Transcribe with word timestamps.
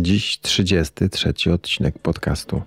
Dziś 0.00 0.38
33 0.40 1.52
odcinek 1.52 1.98
podcastu. 1.98 2.62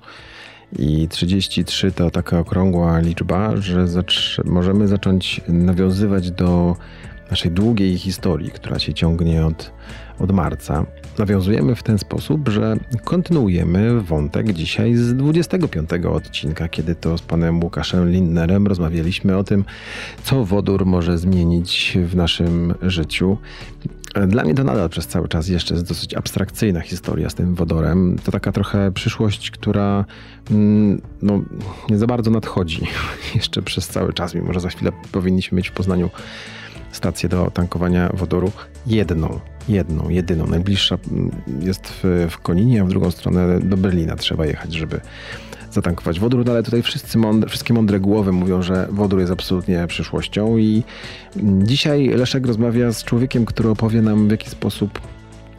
I 0.80 1.08
33 1.08 1.92
to 1.92 2.12
taka 2.12 2.40
okrągła 2.40 3.00
liczba, 3.00 3.58
że 3.58 3.86
możemy 4.46 4.88
zacząć 4.88 5.42
nawiązywać 5.48 6.32
do 6.32 6.76
naszej 7.30 7.52
długiej 7.52 7.98
historii, 7.98 8.52
która 8.52 8.80
się 8.80 8.94
ciągnie 8.94 9.46
od, 9.46 9.72
od 10.20 10.32
marca. 10.32 10.86
Nawiązujemy 11.20 11.76
w 11.76 11.84
ten 11.84 11.98
sposób, 11.98 12.50
że 12.50 12.76
kontynuujemy 13.04 14.02
wątek 14.02 14.54
dzisiaj 14.54 14.96
z 14.96 15.16
25 15.16 15.90
odcinka, 16.06 16.68
kiedy 16.68 16.96
to 16.96 17.18
z 17.18 17.22
panem 17.22 17.64
Łukaszem 17.64 18.12
Lindnerem 18.12 18.68
rozmawialiśmy 18.68 19.38
o 19.38 19.44
tym, 19.44 19.66
co 20.24 20.46
wodór 20.46 20.86
może 20.86 21.18
zmienić 21.18 21.98
w 22.06 22.16
naszym 22.16 22.74
życiu. 22.82 23.38
Dla 24.28 24.44
mnie 24.44 24.56
to 24.56 24.64
nadal 24.64 24.90
przez 24.90 25.08
cały 25.08 25.28
czas 25.28 25.48
jeszcze 25.48 25.74
jest 25.74 25.88
dosyć 25.88 26.14
abstrakcyjna 26.14 26.82
historia 26.82 27.30
z 27.30 27.36
tym 27.36 27.56
wodorem. 27.56 28.18
To 28.24 28.32
taka 28.32 28.52
trochę 28.52 28.92
przyszłość, 28.92 29.52
która 29.52 30.06
mm, 30.52 31.02
no, 31.22 31.42
nie 31.90 31.98
za 31.98 32.08
bardzo 32.08 32.32
nadchodzi 32.32 32.88
jeszcze 33.36 33.62
przez 33.62 33.88
cały 33.88 34.14
czas, 34.14 34.36
mimo 34.36 34.54
że 34.54 34.60
za 34.60 34.70
chwilę 34.70 34.92
powinniśmy 35.12 35.56
mieć 35.56 35.70
w 35.70 35.72
Poznaniu 35.72 36.10
stację 36.92 37.30
do 37.30 37.52
tankowania 37.52 38.10
wodoru. 38.14 38.52
Jedną, 38.88 39.40
jedną, 39.70 40.10
jedyną. 40.10 40.48
Najbliższa 40.48 40.98
mm, 41.12 41.32
jest 41.60 41.88
w, 41.88 42.28
w 42.30 42.38
Koninie, 42.38 42.82
a 42.82 42.86
w 42.86 42.90
drugą 42.90 43.12
stronę 43.12 43.60
do 43.60 43.78
Berlina 43.78 44.16
trzeba 44.16 44.46
jechać, 44.46 44.74
żeby 44.74 45.02
zatankować 45.74 46.20
wodór, 46.20 46.46
no 46.46 46.52
ale 46.52 46.64
tutaj 46.64 46.82
wszyscy 46.82 47.18
mądre, 47.18 47.50
wszystkie 47.50 47.74
mądre 47.74 48.00
głowy 48.00 48.32
mówią, 48.32 48.62
że 48.62 48.88
wodór 48.92 49.20
jest 49.20 49.32
absolutnie 49.32 49.88
przyszłością 49.88 50.58
i 50.58 50.84
dzisiaj 51.64 52.08
Leszek 52.08 52.48
rozmawia 52.48 52.92
z 52.92 53.04
człowiekiem, 53.04 53.46
który 53.46 53.70
opowie 53.70 54.02
nam 54.02 54.28
w 54.28 54.32
jaki 54.32 54.50
sposób 54.50 55.00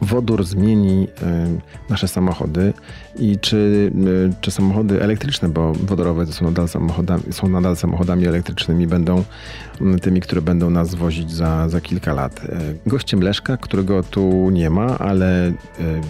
wodór 0.03 0.43
zmieni 0.43 1.07
nasze 1.89 2.07
samochody 2.07 2.73
i 3.19 3.39
czy, 3.39 3.91
czy 4.41 4.51
samochody 4.51 5.01
elektryczne, 5.01 5.49
bo 5.49 5.73
wodorowe 5.73 6.25
są 6.25 6.45
nadal, 6.45 6.67
samochodami, 6.67 7.23
są 7.31 7.49
nadal 7.49 7.75
samochodami 7.75 8.27
elektrycznymi, 8.27 8.87
będą 8.87 9.23
tymi, 10.01 10.21
które 10.21 10.41
będą 10.41 10.69
nas 10.69 10.95
wozić 10.95 11.31
za, 11.31 11.69
za 11.69 11.81
kilka 11.81 12.13
lat. 12.13 12.41
E, 12.45 12.59
gościem 12.85 13.21
Leszka, 13.21 13.57
którego 13.57 14.03
tu 14.03 14.49
nie 14.49 14.69
ma, 14.69 14.97
ale 14.97 15.47
e, 15.47 15.53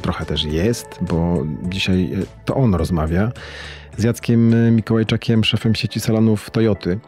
trochę 0.01 0.25
też 0.25 0.43
jest, 0.43 0.87
bo 1.01 1.45
dzisiaj 1.63 2.13
e, 2.13 2.17
to 2.45 2.55
on 2.55 2.75
rozmawia 2.75 3.31
z 3.97 4.03
Jackiem 4.03 4.75
Mikołajczakiem, 4.75 5.43
szefem 5.43 5.75
sieci 5.75 5.99
salonów 5.99 6.49
Toyoty. 6.49 6.99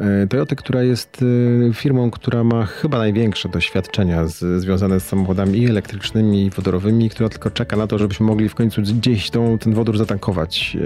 E, 0.00 0.26
Toyota, 0.26 0.56
która 0.56 0.82
jest 0.82 1.24
e, 1.70 1.74
firmą, 1.74 2.10
która 2.10 2.44
ma 2.44 2.66
chyba 2.66 2.98
największe 2.98 3.48
doświadczenia 3.48 4.26
z, 4.26 4.62
związane 4.62 5.00
z 5.00 5.04
samochodami 5.04 5.58
i 5.58 5.66
elektrycznymi, 5.66 6.46
i 6.46 6.50
wodorowymi, 6.50 7.10
która 7.10 7.28
tylko 7.28 7.50
czeka 7.50 7.76
na 7.76 7.86
to, 7.86 7.98
żebyśmy 7.98 8.26
mogli 8.26 8.48
w 8.48 8.54
końcu 8.54 8.82
gdzieś 8.82 9.30
tą, 9.30 9.58
ten 9.58 9.74
wodór 9.74 9.98
zatankować. 9.98 10.76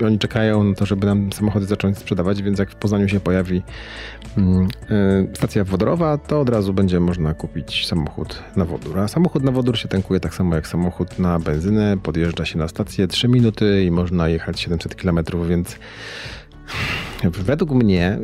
E, 0.00 0.06
oni 0.06 0.18
czekają 0.18 0.64
na 0.64 0.74
to, 0.74 0.86
żeby 0.86 1.06
nam 1.06 1.32
samochody 1.32 1.66
zacząć 1.66 1.98
sprzedawać, 1.98 2.42
więc 2.42 2.58
jak 2.58 2.70
w 2.70 2.74
Poznaniu 2.74 3.08
się 3.08 3.20
pojawi 3.20 3.62
mm, 4.38 4.68
stacja 5.34 5.64
wodorowa, 5.64 6.18
to 6.18 6.40
od 6.40 6.48
razu 6.48 6.74
będzie 6.74 7.00
można 7.00 7.34
kupić 7.34 7.86
samochód 7.86 8.42
na 8.56 8.64
wodór. 8.64 8.98
A 8.98 9.08
samochód 9.08 9.42
na 9.42 9.52
wodór 9.52 9.78
się 9.78 9.88
tankuje 9.88 10.20
tak 10.20 10.34
samo 10.34 10.54
jak 10.54 10.66
samochód 10.66 11.18
na 11.18 11.38
benzynę. 11.38 11.96
Podjeżdża 12.02 12.44
się 12.44 12.58
na 12.58 12.68
stację 12.68 13.08
3 13.08 13.28
minuty 13.28 13.84
i 13.84 13.90
można 13.90 14.28
jechać 14.28 14.60
700 14.60 14.94
km, 14.94 15.18
więc 15.48 15.78
Według 17.24 17.70
mnie, 17.70 18.18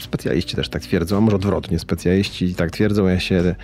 specjaliści 0.00 0.56
też 0.56 0.68
tak 0.68 0.82
twierdzą, 0.82 1.16
a 1.16 1.20
może 1.20 1.36
odwrotnie, 1.36 1.78
specjaliści 1.78 2.54
tak 2.54 2.70
twierdzą, 2.70 3.06
ja 3.06 3.20
się 3.20 3.54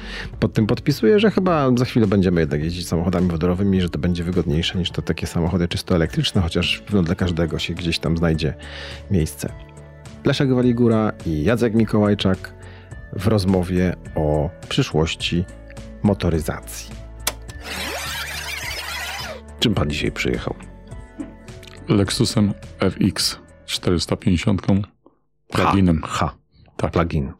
pod 0.40 0.52
tym 0.52 0.66
podpisuję, 0.66 1.20
że 1.20 1.30
chyba 1.30 1.70
za 1.76 1.84
chwilę 1.84 2.06
będziemy 2.06 2.40
jednak 2.40 2.64
jeździć 2.64 2.88
samochodami 2.88 3.28
wodorowymi, 3.30 3.80
że 3.80 3.88
to 3.88 3.98
będzie 3.98 4.24
wygodniejsze 4.24 4.78
niż 4.78 4.90
to 4.90 5.02
takie 5.02 5.26
samochody 5.26 5.68
czysto 5.68 5.94
elektryczne, 5.94 6.42
chociaż 6.42 6.82
no, 6.92 7.02
dla 7.02 7.14
każdego 7.14 7.58
się 7.58 7.74
gdzieś 7.74 7.98
tam 7.98 8.16
znajdzie 8.16 8.54
miejsce. 9.10 9.52
Leszek 10.24 10.54
Waligura 10.54 11.12
i 11.26 11.44
Jacek 11.44 11.74
Mikołajczak 11.74 12.52
w 13.12 13.26
rozmowie 13.26 13.94
o 14.14 14.50
przyszłości 14.68 15.44
motoryzacji. 16.02 16.90
Czym 19.60 19.74
pan 19.74 19.90
dzisiaj 19.90 20.12
przyjechał? 20.12 20.54
Lexusem 21.88 22.52
FX 22.80 23.47
450 23.68 24.62
pluginem. 25.48 26.02
Ha, 26.02 26.08
ha. 26.08 26.34
tak. 26.76 26.92
plugin. 26.92 27.32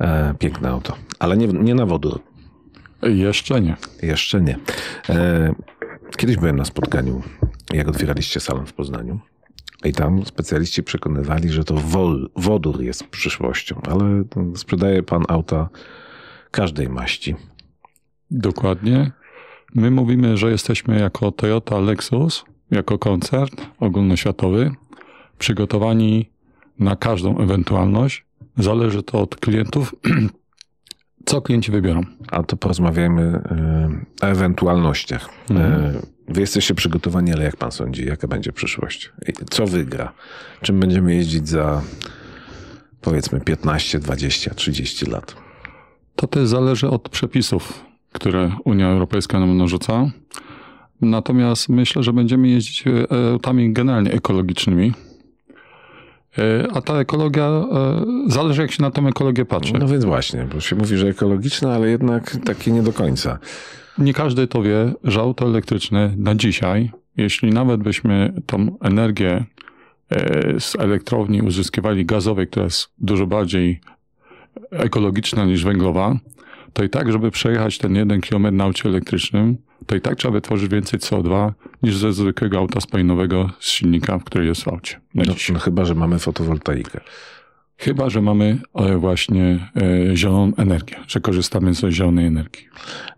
E, 0.00 0.34
piękne 0.38 0.68
auto, 0.68 0.96
ale 1.18 1.36
nie, 1.36 1.46
nie 1.46 1.74
na 1.74 1.86
wodór. 1.86 2.20
Jeszcze 3.02 3.60
nie. 3.60 3.76
Jeszcze 4.02 4.40
nie. 4.40 4.58
E, 5.08 5.54
kiedyś 6.16 6.36
byłem 6.36 6.56
na 6.56 6.64
spotkaniu, 6.64 7.22
jak 7.72 7.88
otwieraliście 7.88 8.40
salon 8.40 8.66
w 8.66 8.72
Poznaniu. 8.72 9.20
I 9.84 9.92
tam 9.92 10.26
specjaliści 10.26 10.82
przekonywali, 10.82 11.50
że 11.50 11.64
to 11.64 11.74
wol, 11.74 12.30
wodór 12.36 12.82
jest 12.82 13.04
przyszłością, 13.04 13.80
ale 13.90 14.24
sprzedaje 14.56 15.02
pan 15.02 15.24
auta 15.28 15.68
każdej 16.50 16.88
maści. 16.88 17.34
Dokładnie. 18.30 19.10
My 19.74 19.90
mówimy, 19.90 20.36
że 20.36 20.50
jesteśmy 20.50 21.00
jako 21.00 21.32
Toyota 21.32 21.78
Lexus, 21.78 22.44
jako 22.70 22.98
koncern 22.98 23.56
ogólnoświatowy, 23.80 24.70
przygotowani 25.38 26.30
na 26.78 26.96
każdą 26.96 27.38
ewentualność. 27.38 28.24
Zależy 28.58 29.02
to 29.02 29.20
od 29.20 29.36
klientów, 29.36 29.94
co 31.26 31.42
klienci 31.42 31.72
wybiorą. 31.72 32.00
A 32.30 32.42
to 32.42 32.56
porozmawiajmy 32.56 33.22
y, 34.22 34.24
o 34.26 34.28
ewentualnościach. 34.28 35.28
Mhm. 35.50 35.84
Y, 35.84 36.00
wy 36.28 36.40
jesteście 36.40 36.74
przygotowani, 36.74 37.32
ale 37.32 37.44
jak 37.44 37.56
pan 37.56 37.72
sądzi, 37.72 38.06
jaka 38.06 38.28
będzie 38.28 38.52
przyszłość? 38.52 39.12
Co 39.50 39.66
wygra? 39.66 40.12
Czym 40.62 40.80
będziemy 40.80 41.14
jeździć 41.14 41.48
za 41.48 41.82
powiedzmy 43.00 43.40
15, 43.40 43.98
20, 43.98 44.54
30 44.54 45.06
lat? 45.06 45.36
To 46.16 46.26
też 46.26 46.48
zależy 46.48 46.88
od 46.88 47.08
przepisów, 47.08 47.84
które 48.12 48.52
Unia 48.64 48.88
Europejska 48.88 49.40
nam 49.40 49.56
narzuca. 49.56 50.10
Natomiast 51.00 51.68
myślę, 51.68 52.02
że 52.02 52.12
będziemy 52.12 52.48
jeździć 52.48 52.84
e, 52.86 53.32
autami 53.32 53.72
generalnie 53.72 54.12
ekologicznymi. 54.12 54.92
E, 56.38 56.68
a 56.74 56.80
ta 56.80 57.00
ekologia, 57.00 57.44
e, 57.44 58.04
zależy 58.26 58.62
jak 58.62 58.72
się 58.72 58.82
na 58.82 58.90
tą 58.90 59.08
ekologię 59.08 59.44
patrzy. 59.44 59.72
No 59.78 59.88
więc 59.88 60.04
właśnie, 60.04 60.46
bo 60.54 60.60
się 60.60 60.76
mówi, 60.76 60.96
że 60.96 61.08
ekologiczna, 61.08 61.74
ale 61.74 61.88
jednak 61.88 62.36
takie 62.44 62.72
nie 62.72 62.82
do 62.82 62.92
końca. 62.92 63.38
Nie 63.98 64.14
każdy 64.14 64.46
to 64.46 64.62
wie, 64.62 64.92
że 65.04 65.20
auto 65.20 65.46
elektryczne 65.46 66.14
na 66.16 66.34
dzisiaj, 66.34 66.90
jeśli 67.16 67.50
nawet 67.50 67.82
byśmy 67.82 68.42
tą 68.46 68.78
energię 68.82 69.44
z 70.58 70.76
elektrowni 70.78 71.42
uzyskiwali 71.42 72.06
gazowej, 72.06 72.46
która 72.46 72.64
jest 72.64 72.88
dużo 72.98 73.26
bardziej 73.26 73.80
ekologiczna 74.70 75.44
niż 75.44 75.64
węglowa, 75.64 76.16
to 76.76 76.84
i 76.84 76.88
tak, 76.88 77.12
żeby 77.12 77.30
przejechać 77.30 77.78
ten 77.78 77.94
jeden 77.94 78.20
kilometr 78.20 78.56
na 78.56 78.64
aucie 78.64 78.88
elektrycznym, 78.88 79.56
to 79.86 79.96
i 79.96 80.00
tak 80.00 80.16
trzeba 80.16 80.32
wytworzyć 80.32 80.70
więcej 80.70 81.00
CO2 81.00 81.52
niż 81.82 81.96
ze 81.96 82.12
zwykłego 82.12 82.58
auta 82.58 82.80
spalinowego 82.80 83.50
z 83.60 83.70
silnika, 83.70 84.20
który 84.24 84.46
jest 84.46 84.62
w 84.62 84.68
aucie. 84.68 85.00
No, 85.14 85.24
no, 85.52 85.58
chyba, 85.58 85.84
że 85.84 85.94
mamy 85.94 86.18
fotowoltaikę. 86.18 87.00
Chyba, 87.76 88.10
że 88.10 88.22
mamy 88.22 88.58
e, 88.74 88.96
właśnie 88.96 89.70
e, 90.12 90.16
zieloną 90.16 90.52
energię, 90.56 90.96
że 91.08 91.20
korzystamy 91.20 91.74
z 91.74 91.88
zielonej 91.90 92.26
energii. 92.26 92.68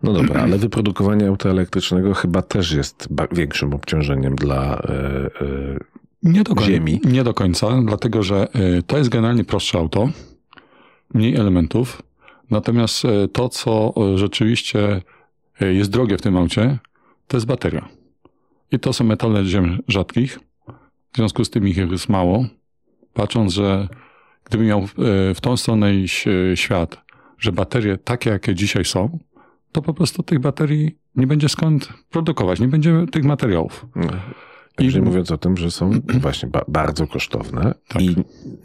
No 0.03 0.13
dobra, 0.13 0.41
ale 0.41 0.57
wyprodukowanie 0.57 1.27
auta 1.27 1.49
elektrycznego 1.49 2.13
chyba 2.13 2.41
też 2.41 2.71
jest 2.71 3.07
większym 3.31 3.73
obciążeniem 3.73 4.35
dla 4.35 4.77
e, 4.77 5.29
nie 6.23 6.43
do 6.43 6.55
końca, 6.55 6.71
ziemi. 6.71 7.01
Nie 7.03 7.23
do 7.23 7.33
końca, 7.33 7.67
dlatego 7.85 8.23
że 8.23 8.47
to 8.87 8.97
jest 8.97 9.09
generalnie 9.09 9.43
prostsze 9.43 9.77
auto, 9.77 10.09
mniej 11.13 11.35
elementów, 11.35 12.01
natomiast 12.51 13.03
to, 13.33 13.49
co 13.49 13.93
rzeczywiście 14.15 15.01
E, 15.61 15.73
jest 15.73 15.89
drogie 15.89 16.17
w 16.17 16.21
tym 16.21 16.37
aucie, 16.37 16.77
to 17.27 17.37
jest 17.37 17.47
bateria. 17.47 17.89
I 18.71 18.79
to 18.79 18.93
są 18.93 19.03
metale 19.03 19.45
ziem 19.45 19.79
rzadkich. 19.87 20.39
W 21.13 21.17
związku 21.17 21.45
z 21.45 21.49
tym 21.49 21.67
ich 21.67 21.77
jest 21.77 22.09
mało. 22.09 22.45
Patrząc, 23.13 23.53
że 23.53 23.87
gdyby 24.43 24.63
miał 24.63 24.79
e, 24.79 24.85
w 25.33 25.41
tą 25.41 25.57
stronę 25.57 25.95
iść 25.95 26.27
e, 26.27 26.57
świat, 26.57 26.97
że 27.37 27.51
baterie 27.51 27.97
takie, 27.97 28.29
jakie 28.29 28.55
dzisiaj 28.55 28.85
są, 28.85 29.19
to 29.71 29.81
po 29.81 29.93
prostu 29.93 30.23
tych 30.23 30.39
baterii 30.39 30.97
nie 31.15 31.27
będzie 31.27 31.49
skąd 31.49 31.93
produkować, 32.09 32.59
nie 32.59 32.67
będzie 32.67 33.05
tych 33.11 33.23
materiałów. 33.23 33.85
Już 34.79 34.95
nie 34.95 35.01
mówiąc 35.01 35.31
o 35.31 35.37
tym, 35.37 35.57
że 35.57 35.71
są 35.71 35.91
właśnie 36.21 36.49
ba 36.49 36.61
bardzo 36.67 37.07
kosztowne 37.07 37.73
tak. 37.87 38.01
i 38.01 38.15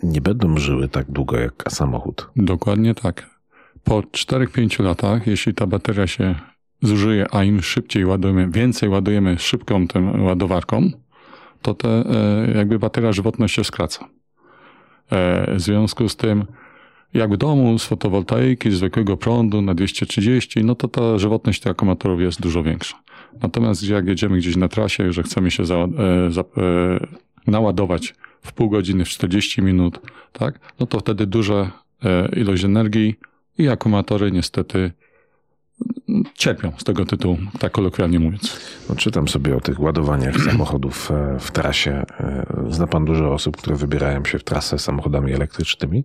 nie 0.02 0.20
będą 0.20 0.56
żyły 0.56 0.88
tak 0.88 1.10
długo 1.10 1.38
jak 1.38 1.64
samochód. 1.68 2.30
Dokładnie 2.36 2.94
tak. 2.94 3.33
Po 3.84 4.00
4-5 4.00 4.84
latach, 4.84 5.26
jeśli 5.26 5.54
ta 5.54 5.66
bateria 5.66 6.06
się 6.06 6.34
zużyje, 6.82 7.26
a 7.30 7.44
im 7.44 7.62
szybciej 7.62 8.04
ładujemy, 8.04 8.48
więcej 8.50 8.88
ładujemy 8.88 9.38
szybką 9.38 9.88
tą 9.88 10.22
ładowarką, 10.22 10.90
to 11.62 11.74
te, 11.74 11.88
e, 11.88 12.52
jakby 12.56 12.78
bateria 12.78 13.12
żywotność 13.12 13.54
się 13.54 13.64
skraca. 13.64 14.08
E, 15.10 15.54
w 15.54 15.60
związku 15.60 16.08
z 16.08 16.16
tym, 16.16 16.44
jak 17.14 17.34
w 17.34 17.36
domu 17.36 17.78
z 17.78 17.84
fotowoltaiki, 17.84 18.70
z 18.70 18.74
zwykłego 18.74 19.16
prądu 19.16 19.62
na 19.62 19.74
230, 19.74 20.64
no 20.64 20.74
to 20.74 20.88
ta 20.88 21.18
żywotność 21.18 21.60
tych 21.60 21.72
akumulatorów 21.72 22.20
jest 22.20 22.40
dużo 22.40 22.62
większa. 22.62 22.96
Natomiast 23.42 23.82
jak 23.82 24.06
jedziemy 24.06 24.38
gdzieś 24.38 24.56
na 24.56 24.68
trasie, 24.68 25.12
że 25.12 25.22
chcemy 25.22 25.50
się 25.50 25.64
za, 25.64 25.74
e, 25.74 25.88
za, 26.30 26.44
naładować 27.46 28.14
w 28.42 28.52
pół 28.52 28.70
godziny, 28.70 29.04
w 29.04 29.08
40 29.08 29.62
minut, 29.62 30.00
tak, 30.32 30.60
no 30.80 30.86
to 30.86 31.00
wtedy 31.00 31.26
duża 31.26 31.70
ilość 32.36 32.64
energii 32.64 33.14
i 33.58 33.68
akumulatory 33.68 34.32
niestety 34.32 34.90
cierpią 36.34 36.72
z 36.78 36.84
tego 36.84 37.04
tytułu, 37.04 37.38
tak 37.58 37.72
kolokwialnie 37.72 38.20
mówiąc. 38.20 38.60
No, 38.88 38.96
czytam 38.96 39.28
sobie 39.28 39.56
o 39.56 39.60
tych 39.60 39.80
ładowaniach 39.80 40.40
samochodów 40.50 41.10
e, 41.10 41.38
w 41.40 41.50
trasie. 41.50 41.92
E, 42.20 42.46
zna 42.68 42.86
pan 42.86 43.04
dużo 43.04 43.32
osób, 43.32 43.56
które 43.56 43.76
wybierają 43.76 44.24
się 44.24 44.38
w 44.38 44.44
trasę 44.44 44.78
samochodami 44.78 45.32
elektrycznymi? 45.32 46.04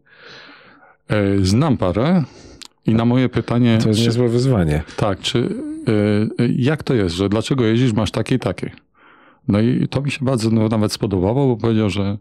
E, 1.07 1.45
znam 1.45 1.77
parę 1.77 2.23
i 2.85 2.95
na 2.95 3.05
moje 3.05 3.29
pytanie... 3.29 3.77
To 3.81 3.87
jest 3.87 3.99
czy, 3.99 4.05
niezłe 4.05 4.29
wyzwanie. 4.29 4.83
Tak, 4.97 5.19
czy 5.19 5.55
jak 6.55 6.83
to 6.83 6.93
jest, 6.93 7.15
że 7.15 7.29
dlaczego 7.29 7.65
jeździsz, 7.65 7.93
masz 7.93 8.11
takie 8.11 8.35
i 8.35 8.39
takie? 8.39 8.71
No 9.47 9.59
i 9.59 9.87
to 9.87 10.01
mi 10.01 10.11
się 10.11 10.25
bardzo 10.25 10.49
nawet 10.49 10.93
spodobało, 10.93 11.47
bo 11.47 11.61
powiedział, 11.61 11.89
że 11.89 12.17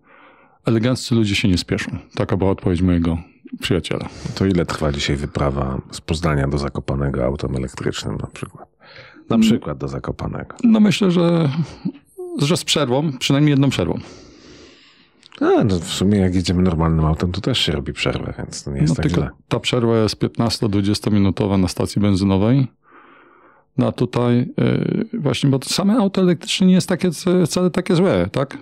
eleganccy 0.67 1.15
ludzie 1.15 1.35
się 1.35 1.49
nie 1.49 1.59
spieszą. 1.59 1.91
Taka 2.15 2.37
była 2.37 2.51
odpowiedź 2.51 2.83
mojego 2.83 3.19
przyjaciela. 3.61 4.09
To 4.35 4.47
ile 4.47 4.67
trwa 4.67 4.93
dzisiaj 4.93 5.17
wyprawa 5.17 5.81
z 5.91 6.01
Poznania 6.01 6.49
do 6.49 6.59
Zakopanego 6.59 7.25
autem 7.25 7.57
elektrycznym 7.57 8.17
na 8.17 8.27
przykład? 8.27 8.69
Na 9.31 9.37
Mm. 9.37 9.49
przykład 9.49 9.79
do 9.79 9.89
Zakopanego. 9.89 10.57
No 10.65 10.81
myślę, 10.81 11.11
że, 11.11 11.49
że 12.39 12.57
z 12.57 12.65
przerwą, 12.65 13.13
przynajmniej 13.19 13.51
jedną 13.51 13.71
przerwą. 13.71 13.99
A, 15.41 15.65
no 15.65 15.79
w 15.79 15.85
sumie 15.89 16.19
jak 16.19 16.35
jedziemy 16.35 16.63
normalnym 16.63 17.05
autem, 17.05 17.33
to 17.33 17.41
też 17.41 17.59
się 17.59 17.73
robi 17.73 17.93
przerwę, 17.93 18.35
więc 18.39 18.65
to 18.65 18.71
nie 18.71 18.81
jest 18.81 18.89
No 18.89 18.95
tak 18.95 19.03
tylko 19.07 19.21
źle. 19.21 19.31
ta 19.49 19.61
przerwa 19.61 19.99
jest 19.99 20.17
15-20 20.23 21.13
minutowa 21.13 21.59
na 21.59 21.69
stacji 21.69 22.03
benzynowej. 22.03 22.67
No 23.79 23.87
a 23.87 23.93
tutaj 23.93 24.37
yy, 25.13 25.21
właśnie, 25.21 25.51
bo 25.51 25.59
to 25.59 25.69
same 25.69 25.97
auto 25.97 26.21
elektryczne 26.21 26.67
nie 26.67 26.75
jest 26.75 26.89
takie, 26.89 27.11
wcale 27.47 27.71
takie 27.71 27.95
złe, 27.97 28.29
tak? 28.33 28.59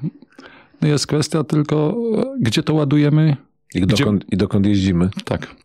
No 0.80 0.88
Jest 0.88 1.06
kwestia 1.06 1.44
tylko, 1.44 1.96
gdzie 2.40 2.62
to 2.62 2.74
ładujemy, 2.74 3.36
I 3.76 3.86
dokąd, 3.86 4.24
I 4.32 4.36
dokąd 4.36 4.66
jeździmy? 4.66 5.08
Tak. 5.24 5.56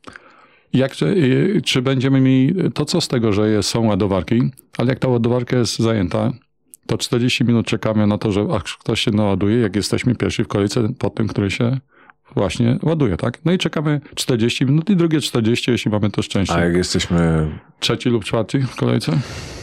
Jak, 0.73 0.91
czy, 0.91 1.05
y, 1.05 1.61
czy 1.65 1.81
będziemy 1.81 2.21
mieli, 2.21 2.55
to 2.73 2.85
co 2.85 3.01
z 3.01 3.07
tego, 3.07 3.33
że 3.33 3.63
są 3.63 3.87
ładowarki, 3.87 4.41
ale 4.77 4.89
jak 4.89 4.99
ta 4.99 5.07
ładowarka 5.07 5.57
jest 5.57 5.79
zajęta, 5.79 6.31
to 6.85 6.97
40 6.97 7.43
minut 7.43 7.65
czekamy 7.65 8.07
na 8.07 8.17
to, 8.17 8.31
że 8.31 8.47
aż 8.51 8.77
ktoś 8.77 9.01
się 9.01 9.11
naładuje, 9.11 9.57
jak 9.57 9.75
jesteśmy 9.75 10.15
pierwsi 10.15 10.43
w 10.43 10.47
kolejce 10.47 10.89
po 10.99 11.09
tym, 11.09 11.27
który 11.27 11.51
się 11.51 11.77
właśnie 12.35 12.79
ładuje, 12.83 13.17
tak? 13.17 13.39
No 13.45 13.51
i 13.51 13.57
czekamy 13.57 14.01
40 14.15 14.65
minut 14.65 14.89
i 14.89 14.95
drugie 14.95 15.21
40, 15.21 15.71
jeśli 15.71 15.91
mamy 15.91 16.09
to 16.11 16.21
szczęście. 16.21 16.55
A 16.55 16.59
jak 16.65 16.75
jesteśmy, 16.75 17.49
Trzeci 17.79 18.09
lub 18.09 18.25
czwarty 18.25 18.59
w 18.59 18.75
kolejce? 18.75 19.19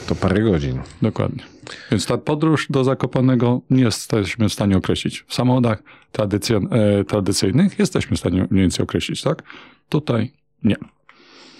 to 0.09 0.15
parę 0.15 0.43
godzin. 0.43 0.81
Dokładnie. 1.03 1.44
Więc 1.91 2.06
ta 2.06 2.19
podróż 2.19 2.67
do 2.70 2.85
Zakopanego 2.85 3.61
nie 3.70 3.82
jesteśmy 3.82 4.49
w 4.49 4.53
stanie 4.53 4.76
określić. 4.76 5.25
W 5.29 5.35
samochodach 5.35 5.82
e, 6.19 7.05
tradycyjnych 7.05 7.79
jesteśmy 7.79 8.17
w 8.17 8.20
stanie 8.20 8.47
mniej 8.50 8.62
więcej 8.62 8.82
określić, 8.82 9.23
tak? 9.23 9.43
Tutaj 9.88 10.32
nie. 10.65 10.76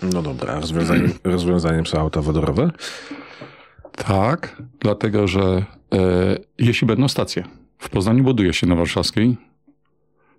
No 0.03 0.23
dobra, 0.23 0.55
a 0.55 0.61
rozwiązaniem, 0.61 1.13
rozwiązaniem 1.25 1.87
są 1.87 1.99
auta 1.99 2.23
wodorowe? 2.23 2.71
Tak, 3.97 4.63
dlatego 4.81 5.27
że 5.29 5.43
e, 5.43 6.37
jeśli 6.59 6.87
będą 6.87 7.09
stacje, 7.09 7.45
w 7.79 7.89
Poznaniu 7.89 8.25
buduje 8.25 8.53
się 8.53 8.67
na 8.67 8.75
Warszawskiej, 8.75 9.37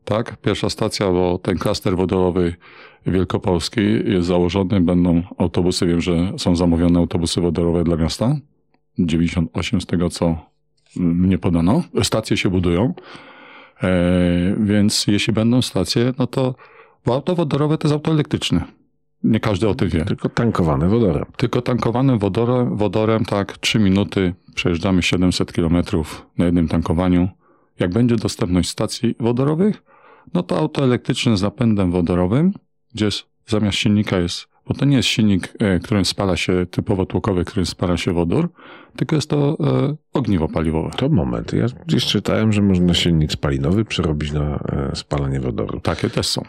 tak, 0.05 0.37
pierwsza 0.37 0.69
stacja, 0.69 1.11
bo 1.11 1.37
ten 1.37 1.57
klaster 1.57 1.97
wodorowy 1.97 2.55
wielkopolski 3.05 3.81
jest 4.05 4.27
założony, 4.27 4.81
będą 4.81 5.23
autobusy, 5.37 5.85
wiem, 5.85 6.01
że 6.01 6.33
są 6.37 6.55
zamówione 6.55 6.99
autobusy 6.99 7.41
wodorowe 7.41 7.83
dla 7.83 7.95
miasta, 7.95 8.35
98 8.99 9.81
z 9.81 9.85
tego, 9.85 10.09
co 10.09 10.37
mnie 10.95 11.37
podano. 11.37 11.83
Stacje 12.03 12.37
się 12.37 12.49
budują, 12.49 12.93
e, 13.83 14.55
więc 14.59 15.07
jeśli 15.07 15.33
będą 15.33 15.61
stacje, 15.61 16.13
no 16.17 16.27
to 16.27 16.55
bo 17.05 17.13
auto 17.13 17.35
wodorowe 17.35 17.77
to 17.77 17.87
jest 17.87 17.93
auto 17.93 18.11
elektryczne. 18.11 18.65
Nie 19.23 19.39
każdy 19.39 19.69
o 19.69 19.75
tym 19.75 19.89
wie. 19.89 20.05
Tylko 20.05 20.29
tankowane 20.29 20.89
wodorem. 20.89 21.25
Tylko 21.37 21.61
tankowanym 21.61 22.19
wodorem, 22.19 22.77
wodorem, 22.77 23.25
tak, 23.25 23.57
3 23.57 23.79
minuty, 23.79 24.33
przejeżdżamy 24.55 25.03
700 25.03 25.51
km 25.51 25.83
na 26.37 26.45
jednym 26.45 26.67
tankowaniu. 26.67 27.29
Jak 27.79 27.93
będzie 27.93 28.15
dostępność 28.15 28.69
stacji 28.69 29.15
wodorowych, 29.19 29.83
no 30.33 30.43
to 30.43 30.57
auto 30.57 30.83
elektryczne 30.83 31.37
z 31.37 31.41
napędem 31.41 31.91
wodorowym, 31.91 32.53
gdzie 32.93 33.05
jest, 33.05 33.25
zamiast 33.47 33.77
silnika 33.77 34.19
jest, 34.19 34.47
bo 34.67 34.73
to 34.73 34.85
nie 34.85 34.97
jest 34.97 35.09
silnik, 35.09 35.53
e, 35.59 35.79
którym 35.79 36.05
spala 36.05 36.37
się 36.37 36.65
typowo 36.71 37.05
tłokowy, 37.05 37.45
którym 37.45 37.65
spala 37.65 37.97
się 37.97 38.13
wodór, 38.13 38.49
tylko 38.95 39.15
jest 39.15 39.29
to 39.29 39.57
e, 39.59 39.95
ogniwo 40.13 40.47
paliwowe. 40.47 40.91
To 40.97 41.09
moment. 41.09 41.53
Ja 41.53 41.65
gdzieś 41.87 42.05
czytałem, 42.05 42.53
że 42.53 42.61
można 42.61 42.93
silnik 42.93 43.31
spalinowy 43.31 43.85
przerobić 43.85 44.31
na 44.31 44.55
e, 44.55 44.91
spalanie 44.95 45.39
wodoru. 45.39 45.79
Takie 45.79 46.09
też 46.09 46.27
są. 46.27 46.41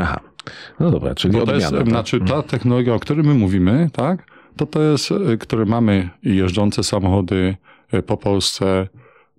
Aha. 0.00 0.20
No 0.80 0.90
dobra, 0.90 1.14
czyli 1.14 1.38
Bo 1.38 1.46
to 1.46 1.54
jest, 1.54 1.66
odmiana. 1.66 1.84
tak? 1.84 1.90
znaczy 1.90 2.20
ta 2.20 2.42
technologia, 2.42 2.94
o 2.94 3.00
której 3.00 3.24
my 3.24 3.34
mówimy, 3.34 3.90
tak, 3.92 4.26
to 4.56 4.66
to 4.66 4.82
jest, 4.82 5.10
y, 5.10 5.38
które 5.38 5.64
mamy 5.64 6.10
jeżdżące 6.22 6.84
samochody 6.84 7.56
y, 7.94 8.02
po 8.02 8.16
Polsce, 8.16 8.88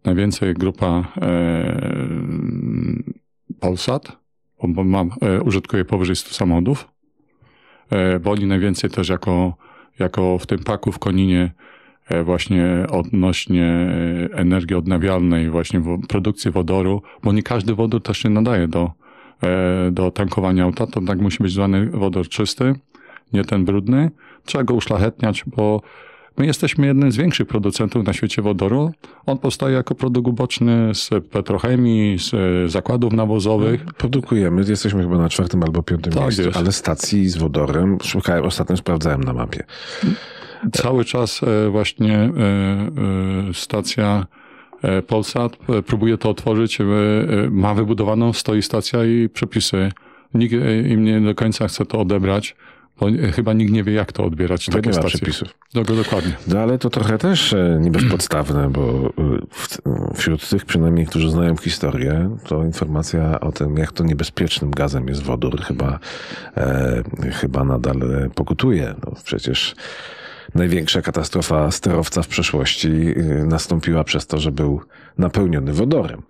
najwięcej 0.06 0.54
grupa 0.54 1.04
e, 1.22 1.82
Polsat, 3.62 4.18
bo, 4.64 4.84
mam, 4.84 5.12
e, 5.22 5.42
użytkuję 5.42 5.86
powyżej 5.86 6.16
100 6.16 6.34
samochodów, 6.34 6.88
e, 7.90 8.20
bo 8.20 8.32
oni 8.32 8.46
najwięcej 8.46 8.90
też 8.90 9.10
jako, 9.10 9.54
jako 10.00 10.38
w 10.38 10.46
tym 10.46 10.60
paku 10.60 10.92
w 10.92 11.00
Koninie 11.00 11.52
e, 12.10 12.24
właśnie 12.24 12.86
odnośnie 12.90 13.92
energii 14.34 14.76
odnawialnej, 14.76 15.50
właśnie 15.50 15.82
produkcji 16.08 16.52
wodoru, 16.52 17.02
bo 17.24 17.34
nie 17.34 17.44
każdy 17.44 17.76
wodór 17.76 18.02
też 18.02 18.18
się 18.18 18.30
nadaje 18.30 18.68
do, 18.68 18.92
do 19.92 20.12
tankowania 20.12 20.64
auta, 20.64 20.88
to 20.88 21.02
tak 21.02 21.20
musi 21.20 21.44
być 21.44 21.54
zwany 21.54 21.86
wodór 21.86 22.30
czysty, 22.30 22.76
nie 23.34 23.44
ten 23.44 23.66
brudny. 23.66 24.12
Trzeba 24.46 24.64
go 24.64 24.74
uszlachetniać, 24.74 25.44
bo 25.48 25.82
my 26.38 26.46
jesteśmy 26.46 26.88
jednym 26.88 27.12
z 27.12 27.18
większych 27.18 27.48
producentów 27.48 28.06
na 28.06 28.14
świecie 28.14 28.42
wodoru. 28.42 28.92
On 29.26 29.38
powstaje 29.38 29.76
jako 29.76 29.96
produkt 29.96 30.28
uboczny 30.28 30.96
z 30.96 31.10
petrochemii, 31.32 32.20
z 32.20 32.34
e, 32.34 32.70
zakładów 32.70 33.14
nawozowych. 33.14 33.86
Produkujemy, 33.86 34.64
jesteśmy 34.70 35.02
chyba 35.04 35.18
na 35.18 35.30
czwartym 35.30 35.64
albo 35.64 35.84
piątym 35.84 36.14
Tak 36.14 36.22
miejscu, 36.22 36.42
jest. 36.42 36.58
ale 36.58 36.72
stacji 36.72 37.30
z 37.30 37.38
wodorem 37.38 37.98
szukałem, 38.04 38.46
ostatnio 38.46 38.78
sprawdzałem 38.78 39.24
na 39.24 39.34
mapie. 39.34 39.64
Cały 40.72 41.06
czas 41.06 41.42
e, 41.44 41.70
właśnie 41.70 42.18
e, 42.18 42.32
stacja 43.54 44.26
Polsat 45.08 45.58
próbuje 45.86 46.18
to 46.18 46.30
otworzyć. 46.30 46.78
Ma 47.52 47.74
wybudowaną, 47.74 48.34
stoi 48.34 48.62
stacja 48.62 49.06
i 49.06 49.30
przepisy. 49.30 49.92
Nikt 50.34 50.56
im 50.90 51.04
nie 51.04 51.22
do 51.22 51.36
końca 51.36 51.68
chce 51.68 51.86
to 51.86 52.00
odebrać, 52.00 52.56
bo 53.02 53.08
chyba 53.36 53.54
nikt 53.54 53.72
nie 53.72 53.84
wie, 53.84 53.94
jak 53.94 54.12
to 54.12 54.24
odbierać. 54.26 54.68
Bo 54.70 54.72
nie 54.78 54.82
Takie 54.82 54.90
ma 54.90 54.94
stacje. 54.94 55.10
przepisów. 55.20 55.48
Do- 55.74 55.84
Dokładnie. 55.84 56.34
No 56.48 56.60
ale 56.60 56.78
to 56.78 56.90
trochę 56.90 57.18
też 57.18 57.54
e, 57.54 57.78
niebezpodstawne, 57.82 58.70
bo 58.70 59.14
e, 59.18 59.40
w, 59.52 59.78
wśród 60.18 60.50
tych 60.50 60.66
przynajmniej, 60.66 61.06
którzy 61.08 61.30
znają 61.32 61.58
historię, 61.58 62.38
to 62.48 62.64
informacja 62.66 63.40
o 63.40 63.52
tym, 63.52 63.78
jak 63.78 63.92
to 63.92 64.04
niebezpiecznym 64.04 64.72
gazem 64.72 65.08
jest 65.08 65.24
wodór, 65.24 65.62
chyba, 65.62 66.00
e, 66.58 67.04
chyba 67.32 67.64
nadal 67.64 68.00
pokutuje. 68.36 68.96
No, 69.06 69.12
przecież 69.24 69.76
największa 70.56 71.02
katastrofa 71.02 71.72
sterowca 71.72 72.22
w 72.24 72.28
przeszłości 72.28 72.90
e, 72.90 73.24
nastąpiła 73.46 74.04
przez 74.04 74.28
to, 74.28 74.38
że 74.38 74.52
był 74.52 74.82
napełniony 75.18 75.74
wodorem. 75.74 76.22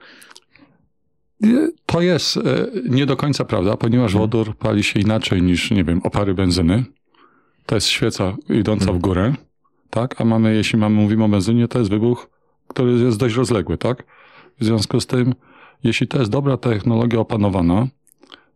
To 1.86 2.02
jest 2.02 2.38
e, 2.38 2.42
nie 2.90 3.06
do 3.06 3.18
końca 3.18 3.46
prawda, 3.46 3.78
ponieważ 3.78 4.12
Mhm. 4.12 4.22
wodór 4.22 4.56
pali 4.58 4.84
się 4.84 5.00
inaczej 5.00 5.42
niż, 5.42 5.72
nie 5.72 5.84
wiem, 5.84 6.02
opary 6.04 6.34
benzyny. 6.34 6.84
To 7.66 7.76
jest 7.76 7.88
świeca 7.88 8.36
idąca 8.50 8.84
Mhm. 8.84 8.98
w 9.00 9.02
górę, 9.02 9.34
tak? 9.90 10.22
A 10.22 10.26
mamy, 10.26 10.56
jeśli 10.56 10.80
mamy, 10.80 10.96
mówimy 10.96 11.24
o 11.24 11.28
benzynie, 11.28 11.68
to 11.68 11.80
jest 11.80 11.92
wybuch, 11.92 12.30
który 12.68 12.92
jest 12.92 13.18
dość 13.18 13.36
rozległy, 13.36 13.78
tak? 13.78 14.04
W 14.60 14.66
związku 14.66 15.00
z 15.02 15.08
tym, 15.08 15.34
jeśli 15.84 16.08
to 16.08 16.20
jest 16.20 16.32
dobra 16.32 16.58
technologia 16.58 17.20
opanowana, 17.20 17.88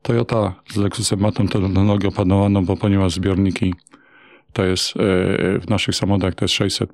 Toyota 0.01 0.55
z 0.71 0.77
Lexusem 0.77 1.19
ma 1.19 1.31
tą 1.31 1.47
technologię 1.47 2.07
opanowaną, 2.09 2.65
bo 2.65 2.77
ponieważ 2.77 3.13
zbiorniki 3.13 3.73
to 4.53 4.65
jest 4.65 4.89
e, 4.97 4.99
w 5.59 5.69
naszych 5.69 5.95
samochodach 5.95 6.35
to 6.35 6.45
jest 6.45 6.53
600, 6.53 6.91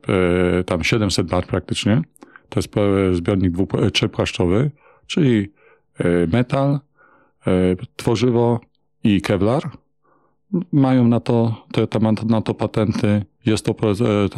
e, 0.60 0.63
tam 0.63 0.83
700 0.83 1.27
bar 1.27 1.45
praktycznie. 1.48 2.01
To 2.50 2.60
jest 2.60 2.74
zbiornik 3.17 3.51
dwu- 3.51 3.91
trzepłaszczowy, 3.91 4.71
czyli 5.07 5.51
metal, 6.31 6.79
e, 7.48 7.51
tworzywo 7.96 8.60
i 9.03 9.22
kevlar. 9.22 9.70
Mają 10.72 11.08
na 11.08 11.20
to, 11.20 11.65
ma 12.01 12.12
na 12.25 12.41
to 12.41 12.53
patenty. 12.53 13.25
Jest 13.46 13.65
to, 13.65 13.75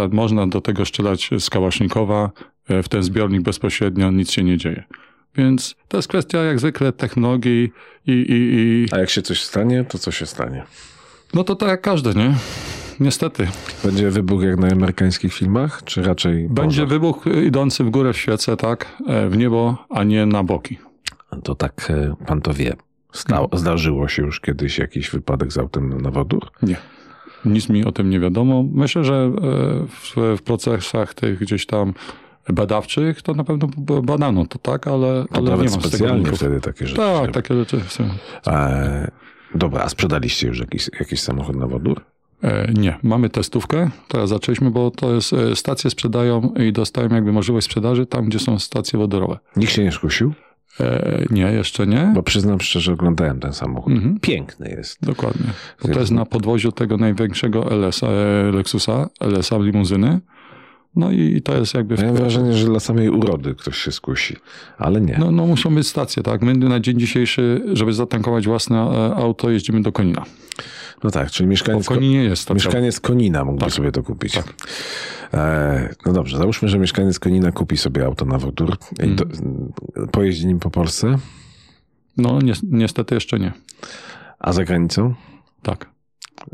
e, 0.04 0.08
można 0.12 0.48
do 0.48 0.62
tego 0.62 0.86
strzelać 0.86 1.30
z 1.40 1.50
kałasznikowa. 1.50 2.32
E, 2.70 2.84
W 2.84 2.90
ten 2.90 3.04
zbiornik 3.04 3.42
bezpośrednio 3.42 4.12
nic 4.12 4.32
się 4.32 4.44
nie 4.44 4.58
dzieje. 4.58 4.84
Więc 5.36 5.76
to 5.88 5.98
jest 5.98 6.08
kwestia 6.08 6.44
jak 6.44 6.60
zwykle 6.60 6.92
technologii 6.92 7.72
i, 8.08 8.12
i, 8.12 8.36
i 8.38 8.88
A 8.92 9.00
jak 9.00 9.10
się 9.10 9.22
coś 9.22 9.42
stanie, 9.44 9.84
to 9.84 9.98
co 9.98 10.12
się 10.12 10.26
stanie? 10.26 10.64
no 11.34 11.44
to 11.44 11.56
tak 11.56 11.70
jak 11.70 11.82
każdy, 11.82 12.14
nie? 12.16 12.36
Niestety. 13.00 13.48
Będzie 13.84 14.10
wybuch 14.10 14.44
jak 14.44 14.58
na 14.60 14.68
amerykańskich 14.68 15.34
filmach, 15.34 15.82
czy 15.86 16.02
raczej 16.04 16.48
Będzie 16.50 16.82
pożar? 16.82 16.88
wybuch 16.88 17.26
idący 17.46 17.84
w 17.84 17.90
górę 17.90 18.14
w 18.14 18.18
świece, 18.18 18.58
tak? 18.58 18.98
E, 19.08 19.30
W 19.30 19.38
niebo, 19.38 19.86
a 19.90 20.04
nie 20.04 20.26
na 20.26 20.44
boki. 20.44 20.78
To 21.44 21.56
tak 21.56 21.88
e, 21.90 22.16
pan 22.26 22.42
to 22.42 22.54
wie. 22.54 22.74
Zdarzyło 23.54 24.08
się 24.08 24.22
już 24.24 24.40
kiedyś 24.40 24.78
jakiś 24.78 25.10
wypadek 25.10 25.54
z 25.54 25.58
autem 25.58 26.02
na 26.02 26.12
wodór? 26.12 26.52
Nie. 26.62 26.76
Nic 27.46 27.70
mi 27.70 27.86
o 27.86 27.92
tym 27.92 28.10
nie 28.10 28.20
wiadomo. 28.20 28.64
Myślę, 28.74 29.04
że 29.04 29.14
e, 29.16 29.32
w, 29.88 30.16
w 30.38 30.42
procesach 30.42 31.14
tych 31.14 31.40
gdzieś 31.40 31.66
tam 31.66 31.94
badawczych 32.50 33.22
to 33.22 33.34
na 33.34 33.44
pewno 33.44 33.68
badano 34.04 34.46
to, 34.46 34.60
tak? 34.60 34.88
Ale, 34.88 35.26
ale 35.32 35.44
nie 35.44 35.50
nawet 35.50 35.72
mam 35.72 35.80
tego 35.80 35.88
specjalnie 35.90 36.32
wtedy 36.32 36.62
takie 36.62 36.88
rzeczy. 36.88 37.02
Tak, 37.02 37.32
takie 37.32 37.56
rzeczy 37.56 37.80
są. 37.88 38.04
E, 38.48 39.12
dobra, 39.56 39.82
a 39.84 39.90
sprzedaliście 39.90 40.48
już 40.48 40.60
jakiś, 40.60 40.90
jakiś 41.00 41.22
samochód 41.22 41.56
na 41.56 41.68
wodór? 41.68 42.02
E, 42.44 42.74
Nie, 42.74 42.98
mamy 43.04 43.30
testówkę, 43.30 43.90
teraz 44.08 44.30
zaczęliśmy, 44.30 44.72
bo 44.72 44.92
to 44.92 45.14
jest, 45.14 45.36
stacje 45.56 45.90
sprzedają 45.90 46.54
i 46.68 46.74
dostają 46.74 47.10
jakby 47.10 47.32
możliwość 47.32 47.66
sprzedaży 47.66 48.06
tam, 48.06 48.26
gdzie 48.26 48.40
są 48.40 48.60
stacje 48.60 49.00
wodorowe. 49.00 49.40
Nikt 49.56 49.72
się 49.72 49.84
nie 49.84 49.92
skusił? 49.92 50.34
E, 50.80 51.24
Nie, 51.30 51.42
jeszcze 51.42 51.88
nie. 51.88 52.12
Bo 52.16 52.24
przyznam 52.24 52.62
szczerze, 52.62 52.94
oglądałem 52.94 53.40
ten 53.40 53.54
samochód. 53.54 53.94
Mhm. 53.94 54.20
Piękny 54.20 54.70
jest. 54.70 54.98
Dokładnie. 55.02 55.46
Bo 55.82 55.94
to 55.94 56.00
jest 56.00 56.12
na 56.12 56.26
podwoziu 56.26 56.72
tego 56.72 56.98
największego 56.98 57.72
LS, 57.72 58.04
e, 58.04 58.08
Lexusa, 58.54 59.10
LS-a 59.20 59.58
limuzyny. 59.58 60.20
No 60.96 61.12
i 61.12 61.42
to 61.42 61.58
jest 61.58 61.74
jakby... 61.74 61.96
Miałem 61.96 62.16
wrażenie, 62.16 62.54
że 62.54 62.66
dla 62.66 62.80
samej 62.80 63.10
urody 63.10 63.56
ktoś 63.56 63.78
się 63.78 63.92
skusi, 63.92 64.36
ale 64.78 65.02
nie. 65.02 65.16
No, 65.20 65.32
no 65.32 65.48
muszą 65.48 65.76
być 65.76 65.88
stacje, 65.88 66.24
tak? 66.24 66.42
My 66.42 66.54
na 66.54 66.80
dzień 66.80 67.00
dzisiejszy, 67.00 67.62
żeby 67.74 67.94
zatankować 67.94 68.46
własne 68.48 68.78
e, 68.82 69.16
auto, 69.16 69.50
jeździmy 69.50 69.82
do 69.82 69.92
Konina. 69.92 70.24
No 71.04 71.12
tak, 71.12 71.32
czyli 71.32 71.48
Bo 71.48 71.52
mieszkaniec, 71.52 71.86
w 71.86 71.88
Koninie 71.88 72.24
jest 72.24 72.42
stacja. 72.42 72.56
mieszkaniec 72.56 73.00
Konina 73.00 73.46
mógłby 73.46 73.66
Tak. 73.66 73.74
sobie 73.74 73.92
to 73.92 74.04
kupić. 74.04 74.34
Tak. 74.34 74.54
E, 75.34 75.96
no 76.06 76.14
dobrze, 76.14 76.38
załóżmy, 76.38 76.70
że 76.70 76.80
mieszkaniec 76.80 77.20
Konina 77.20 77.52
kupi 77.52 77.78
sobie 77.78 78.06
auto 78.06 78.26
na 78.26 78.38
wodór 78.38 78.78
i 79.04 79.08
do, 79.16 79.26
pojeździ 80.12 80.48
nim 80.48 80.60
po 80.60 80.70
Polsce, 80.70 81.16
No 82.18 82.40
ni 82.42 82.52
niestety 82.64 83.16
jeszcze 83.16 83.40
nie. 83.40 83.52
a 84.40 84.54
za 84.54 84.64
granicą? 84.64 85.14
Tak, 85.62 85.90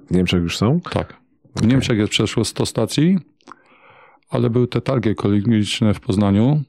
W 0.07 0.11
Niemczech 0.11 0.41
już 0.43 0.57
są? 0.57 0.79
tak. 0.91 1.13
W 1.55 1.67
Niemczech 1.67 1.97
jest 1.97 2.11
przeszło 2.11 2.45
100 2.45 2.65
stacji, 2.65 3.17
ale 4.29 4.49
były 4.49 4.67
te 4.67 4.81
targi 4.81 5.09
ekologiczne 5.09 5.93
w 5.93 5.99
Poznaniu 5.99 6.61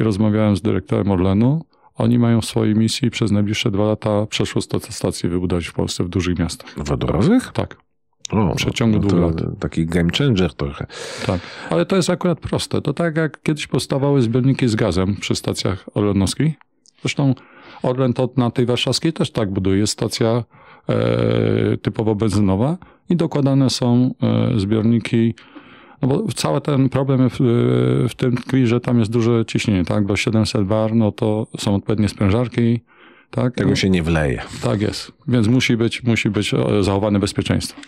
i 0.00 0.02
rozmawiałem 0.02 0.56
z 0.56 0.62
dyrektorem 0.62 1.10
Orlenu. 1.10 1.64
Oni 1.94 2.18
mają 2.18 2.40
w 2.40 2.44
swojej 2.44 2.74
misji 2.74 3.10
przez 3.10 3.30
najbliższe 3.30 3.70
dwa 3.70 3.84
lata 3.84 4.26
przeszło 4.26 4.62
100 4.62 4.80
stacji 4.80 5.28
wybudować 5.28 5.66
w 5.66 5.72
Polsce 5.72 6.04
w 6.04 6.08
dużych 6.08 6.38
miastach. 6.38 6.74
Wodorowych? 6.76 7.50
Tak. 7.52 7.76
O, 8.30 8.52
W 8.52 8.56
przeciągu 8.56 8.98
no 8.98 9.06
dwóch 9.08 9.34
to 9.34 9.50
Taki 9.60 9.86
game 9.86 10.10
changer 10.18 10.54
trochę. 10.54 10.86
Tak, 11.26 11.40
ale 11.70 11.86
to 11.86 11.96
jest 11.96 12.10
akurat 12.10 12.40
proste. 12.40 12.82
To 12.82 12.92
tak 12.92 13.16
jak 13.16 13.42
kiedyś 13.42 13.66
powstawały 13.66 14.22
zbiorniki 14.22 14.68
z 14.68 14.74
gazem 14.74 15.16
przy 15.16 15.34
stacjach 15.34 15.84
orlenowskich. 15.94 16.54
Zresztą 17.02 17.34
Orlen 17.82 18.12
to 18.12 18.28
na 18.36 18.50
tej 18.50 18.66
warszawskiej 18.66 19.12
też 19.12 19.30
tak 19.30 19.50
buduje. 19.50 19.78
Jest 19.78 19.92
stacja 19.92 20.44
e, 20.88 21.76
typowo 21.76 22.14
benzynowa 22.14 22.76
i 23.08 23.16
dokładane 23.16 23.70
są 23.70 24.14
e, 24.22 24.60
zbiorniki. 24.60 25.34
No 26.02 26.08
bo 26.08 26.32
cały 26.32 26.60
ten 26.60 26.88
problem 26.88 27.30
w, 27.30 27.36
w 28.10 28.14
tym 28.14 28.36
tkwi, 28.36 28.66
że 28.66 28.80
tam 28.80 28.98
jest 28.98 29.10
duże 29.10 29.44
ciśnienie, 29.44 29.84
tak? 29.84 30.06
Bo 30.06 30.16
700 30.16 30.64
bar, 30.64 30.94
no 30.94 31.12
to 31.12 31.46
są 31.58 31.74
odpowiednie 31.74 32.08
sprężarki, 32.08 32.80
tak? 33.30 33.54
Tego 33.54 33.76
się 33.76 33.90
nie 33.90 34.02
wleje. 34.02 34.42
Tak 34.62 34.80
jest. 34.80 35.12
Więc 35.28 35.46
musi 35.48 35.76
być, 35.76 36.02
musi 36.02 36.30
być 36.30 36.54
e, 36.54 36.82
zachowane 36.82 37.18
bezpieczeństwo. 37.18 37.80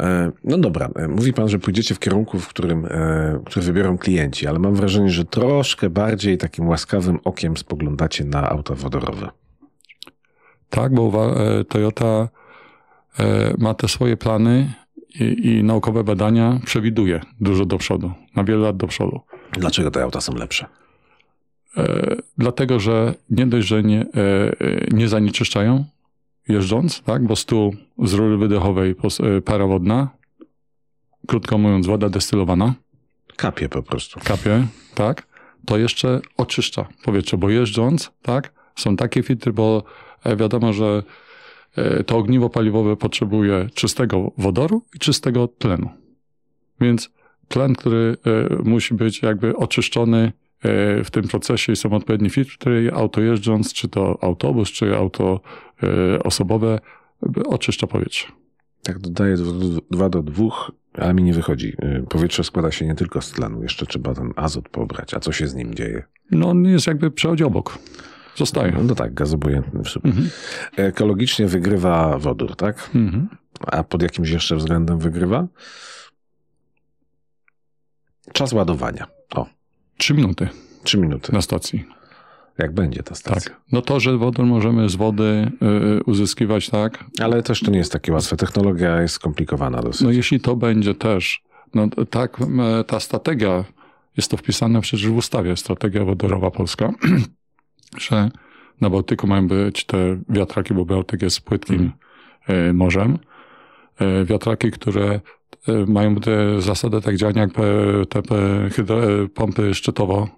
E, 0.00 0.32
No 0.44 0.58
dobra, 0.58 0.88
e, 0.96 1.08
mówi 1.08 1.32
pan, 1.32 1.48
że 1.48 1.58
pójdziecie 1.58 1.94
w 1.94 1.98
kierunku, 1.98 2.38
w 2.38 2.48
którym, 2.48 2.86
który 3.46 3.66
wybiorą 3.66 3.98
klienci, 3.98 4.46
ale 4.46 4.58
mam 4.58 4.74
wrażenie, 4.74 5.10
że 5.10 5.24
troszkę 5.24 5.90
bardziej 5.90 6.38
takim 6.38 6.68
łaskawym 6.68 7.18
okiem 7.24 7.56
spoglądacie 7.56 8.24
na 8.24 8.50
auta 8.50 8.74
wodorowe. 8.74 9.30
Tak, 10.70 10.94
bo 10.94 11.34
Toyota 11.68 12.28
ma 13.58 13.74
te 13.74 13.88
swoje 13.88 14.16
plany 14.16 14.72
i, 15.14 15.48
i 15.48 15.64
naukowe 15.64 16.04
badania 16.04 16.60
przewiduje 16.64 17.20
dużo 17.40 17.64
do 17.64 17.78
przodu, 17.78 18.12
na 18.36 18.44
wiele 18.44 18.60
lat 18.60 18.76
do 18.76 18.86
przodu. 18.86 19.20
Dlaczego 19.52 19.90
te 19.90 20.02
auta 20.02 20.20
są 20.20 20.34
lepsze? 20.34 20.66
E, 21.76 22.16
Dlatego, 22.38 22.80
że 22.80 23.14
nie 23.30 23.46
dość, 23.46 23.68
że 23.68 23.82
nie, 23.82 24.00
e, 24.00 24.06
e, 24.14 24.86
nie 24.92 25.08
zanieczyszczają 25.08 25.84
jeżdżąc, 26.48 27.02
tak, 27.02 27.24
bo 27.26 27.34
tu 27.46 27.70
z 28.04 28.12
rury 28.14 28.36
wydechowej 28.36 28.94
e, 29.36 29.40
para 29.40 29.66
wodna, 29.66 30.08
krótko 31.26 31.58
mówiąc 31.58 31.86
woda 31.86 32.08
destylowana, 32.08 32.74
Kapie 33.36 33.68
po 33.68 33.82
prostu. 33.82 34.20
kapie, 34.24 34.66
tak, 34.94 35.26
to 35.66 35.78
jeszcze 35.78 36.20
oczyszcza 36.36 36.88
powietrze, 37.04 37.36
bo 37.36 37.50
jeżdżąc, 37.50 38.10
tak, 38.22 38.52
są 38.76 38.96
takie 38.96 39.22
filtry, 39.22 39.52
bo 39.52 39.82
e, 40.24 40.36
wiadomo, 40.36 40.72
że 40.72 41.02
to 42.06 42.16
ogniwo 42.16 42.50
paliwowe 42.50 42.96
potrzebuje 42.96 43.68
czystego 43.74 44.32
wodoru 44.38 44.82
i 44.94 44.98
czystego 44.98 45.48
tlenu. 45.48 45.90
Więc 46.80 47.10
tlen, 47.48 47.74
który 47.74 48.16
e, 48.26 48.62
musi 48.64 48.94
być 48.94 49.22
jakby 49.22 49.56
oczyszczony 49.56 50.32
e, 50.62 51.04
w 51.04 51.10
tym 51.10 51.28
procesie 51.28 51.72
i 51.72 51.76
są 51.76 51.92
odpowiednie 51.92 52.30
filtry, 52.30 52.90
auto 52.94 53.20
jeżdżąc, 53.20 53.72
czy 53.72 53.88
to 53.88 54.18
autobus, 54.20 54.68
czy 54.68 54.96
auto 54.96 55.40
e, 55.82 56.22
osobowe, 56.22 56.78
e, 57.36 57.42
oczyszcza 57.42 57.86
powietrze. 57.86 58.26
Tak 58.82 58.98
dodaję 58.98 59.36
2 59.90 60.08
do 60.08 60.22
2, 60.22 60.44
ale 60.94 61.14
mi 61.14 61.22
nie 61.22 61.32
wychodzi. 61.32 61.74
E, 61.78 62.02
Powietrze 62.02 62.44
składa 62.44 62.70
się 62.70 62.86
nie 62.86 62.94
tylko 62.94 63.20
z 63.20 63.30
tlenu, 63.30 63.62
jeszcze 63.62 63.86
trzeba 63.86 64.14
ten 64.14 64.32
azot 64.36 64.68
pobrać. 64.68 65.14
A 65.14 65.20
co 65.20 65.32
się 65.32 65.46
z 65.46 65.54
nim 65.54 65.74
dzieje? 65.74 66.02
No 66.30 66.48
on 66.48 66.64
jest 66.64 66.86
jakby 66.86 67.10
przechodzi 67.10 67.44
obok. 67.44 67.78
Zostaje. 68.40 68.76
No 68.82 68.94
tak, 68.94 69.14
gaz 69.14 69.32
obojętny 69.32 69.82
w 69.84 69.88
sumie. 69.88 70.06
Mhm. 70.06 70.30
Ekologicznie 70.76 71.46
wygrywa 71.46 72.18
wodór, 72.18 72.56
tak? 72.56 72.90
Mhm. 72.94 73.28
A 73.66 73.84
pod 73.84 74.02
jakimś 74.02 74.30
jeszcze 74.30 74.56
względem 74.56 74.98
wygrywa? 74.98 75.46
Czas 78.32 78.52
ładowania. 78.52 79.06
O, 79.34 79.46
Trzy 79.98 80.14
minuty 80.14 80.48
trzy 80.84 80.98
minuty. 80.98 81.32
na 81.32 81.42
stacji. 81.42 81.84
Jak 82.58 82.74
będzie 82.74 83.02
ta 83.02 83.14
stacja. 83.14 83.40
Tak. 83.52 83.60
No 83.72 83.82
to, 83.82 84.00
że 84.00 84.16
wodór 84.18 84.46
możemy 84.46 84.88
z 84.88 84.96
wody 84.96 85.50
y, 85.98 86.04
uzyskiwać, 86.04 86.70
tak. 86.70 87.04
Ale 87.20 87.42
też 87.42 87.60
to 87.60 87.70
nie 87.70 87.78
jest 87.78 87.92
takie 87.92 88.12
łatwe. 88.12 88.36
Technologia 88.36 89.02
jest 89.02 89.14
skomplikowana 89.14 89.82
dosyć. 89.82 90.00
No 90.00 90.10
jeśli 90.10 90.40
to 90.40 90.56
będzie 90.56 90.94
też, 90.94 91.42
no 91.74 91.88
tak, 92.10 92.36
ta 92.86 93.00
strategia, 93.00 93.64
jest 94.16 94.30
to 94.30 94.36
wpisane 94.36 94.80
przecież 94.80 95.08
w 95.08 95.16
ustawie, 95.16 95.56
strategia 95.56 96.04
wodorowa 96.04 96.50
polska, 96.50 96.92
że 97.98 98.30
na 98.80 98.90
Bałtyku 98.90 99.26
mają 99.26 99.48
być 99.48 99.84
te 99.84 100.18
wiatraki, 100.28 100.74
bo 100.74 100.84
Bałtyk 100.84 101.22
jest 101.22 101.40
płytkim 101.40 101.92
y, 102.50 102.72
morzem. 102.72 103.18
Y, 104.00 104.24
Wiatraki, 104.24 104.70
które 104.70 105.20
y, 105.68 105.86
mają 105.86 106.16
te 106.16 106.60
zasady 106.60 107.00
tak 107.00 107.16
działania 107.16 107.42
jak 107.42 107.52
te 108.08 108.22
pompy 109.34 109.74
szczytowo, 109.74 110.28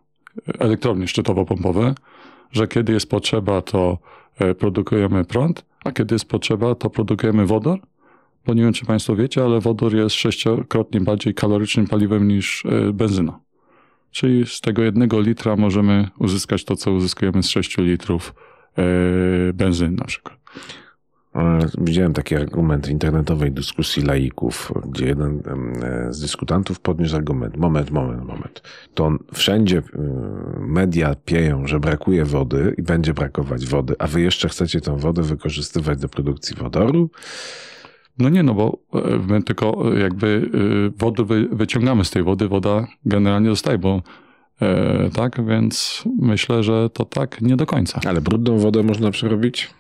elektrownie 0.59 1.09
szczytowo-pompowe, 1.09 1.95
że 2.53 2.69
kiedy 2.69 2.93
jest 2.93 3.11
potrzeba, 3.11 3.63
to 3.63 3.99
e, 4.39 4.55
produkujemy 4.55 5.25
prąd, 5.25 5.65
a 5.85 5.93
kiedy 5.93 6.15
jest 6.15 6.29
potrzeba, 6.29 6.75
to 6.75 6.91
produkujemy 6.91 7.47
wodór, 7.47 7.79
bo 8.47 8.55
nie 8.55 8.63
wiem, 8.63 8.73
czy 8.73 8.87
Państwo 8.87 9.17
wiecie, 9.17 9.45
ale 9.45 9.61
wodór 9.61 9.95
jest 9.95 10.17
sześciokrotnie 10.17 11.01
bardziej 11.01 11.35
kalorycznym 11.35 11.87
paliwem 11.87 12.29
niż 12.29 12.67
e, 12.67 12.93
benzyna. 12.93 13.39
Czyli 14.13 14.47
z 14.47 14.61
tego 14.61 14.83
jednego 14.83 15.21
litra 15.21 15.57
możemy 15.57 16.09
uzyskać 16.19 16.65
to, 16.65 16.77
co 16.77 16.93
uzyskujemy 16.93 17.43
z 17.43 17.49
6 17.49 17.79
litrów 17.79 18.35
e, 18.79 18.83
benzyny 19.53 19.97
na 19.97 20.05
przykład. 20.05 20.39
E, 21.35 21.59
Widziałem 21.79 22.13
taki 22.13 22.37
argument 22.37 22.89
internetowej 22.89 23.53
dyskusji 23.53 24.03
laików, 24.03 24.73
gdzie 24.87 25.07
jeden 25.07 25.43
e, 25.83 26.13
z 26.13 26.21
dyskutantów 26.21 26.81
podniósł 26.81 27.17
argument. 27.17 27.57
Moment, 27.57 27.91
moment, 27.91 28.25
moment. 28.25 28.63
To 28.95 29.11
wszędzie 29.35 29.83
media 30.59 31.15
pieją, 31.25 31.67
że 31.67 31.81
brakuje 31.81 32.25
wody 32.25 32.75
i 32.79 32.83
będzie 32.83 33.15
brakować 33.15 33.67
wody, 33.67 33.95
a 33.99 34.07
wy 34.07 34.21
jeszcze 34.21 34.49
chcecie 34.49 34.81
tę 34.81 34.97
wodę 34.99 35.23
wykorzystywać 35.23 35.99
do 35.99 36.09
produkcji 36.09 36.57
wodoru? 36.57 37.11
No 38.19 38.29
nie, 38.29 38.43
no 38.43 38.55
bo 38.55 38.79
e, 38.95 39.19
my 39.29 39.43
tylko 39.43 39.95
e, 39.97 40.01
jakby 40.01 40.51
e, 40.55 40.99
wodę 40.99 41.25
wy, 41.25 41.49
wyciągamy 41.53 42.05
z 42.05 42.11
tej 42.11 42.23
wody, 42.23 42.49
woda 42.49 42.87
generalnie 43.07 43.49
zostaje, 43.49 43.79
bo 43.79 44.03
tak, 45.15 45.47
więc 45.47 46.05
myślę, 46.21 46.63
że 46.63 46.91
to 46.91 47.05
tak 47.05 47.41
nie 47.41 47.57
do 47.57 47.67
końca. 47.67 48.01
Ale 48.07 48.21
brudną 48.21 48.59
wodę 48.59 48.83
można 48.83 49.11
przerobić? 49.11 49.71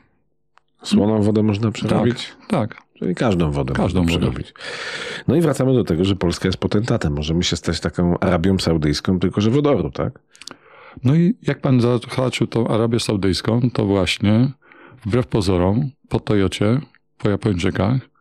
Słoną 0.83 1.23
wodę 1.23 1.43
można 1.43 1.71
przerobić? 1.71 2.33
Tak, 2.49 2.83
Czyli 3.03 3.15
każdą 3.15 3.51
wodę 3.51 3.75
Każdą 3.75 4.03
można 4.03 4.19
wodę. 4.19 4.31
przerobić. 4.33 4.55
No 5.29 5.37
i 5.37 5.41
wracamy 5.41 5.75
do 5.75 5.85
tego, 5.85 6.05
że 6.05 6.17
Polska 6.17 6.49
jest 6.49 6.59
potentatem. 6.59 7.13
Możemy 7.13 7.45
się 7.45 7.57
stać 7.57 7.81
taką 7.81 8.19
Arabią 8.19 8.59
Saudyjską, 8.59 9.19
tylko 9.19 9.41
że 9.41 9.51
wodoru, 9.51 9.91
tak? 9.91 10.19
No 11.05 11.15
i 11.15 11.35
jak 11.43 11.61
pan 11.61 11.81
zahaczył 11.81 12.47
tą 12.47 12.69
Arabię 12.69 13.01
Saudyjską, 13.01 13.61
to 13.73 13.87
właśnie 13.87 14.53
wbrew 15.07 15.27
pozorom 15.27 15.91
po 16.09 16.21
Toyocie, 16.21 16.81
po 17.19 17.31
Japończykach, 17.31 18.12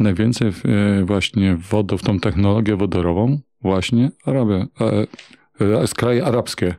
najwięcej 0.00 0.52
w, 0.52 0.62
e, 0.66 1.04
właśnie 1.04 1.56
wodów, 1.56 2.02
tą 2.02 2.20
technologię 2.20 2.76
wodorową 2.76 3.38
właśnie 3.62 4.10
Arabia, 4.24 4.66
e, 4.80 5.06
e, 5.60 5.88
kraje 5.96 6.24
arabskie 6.24 6.74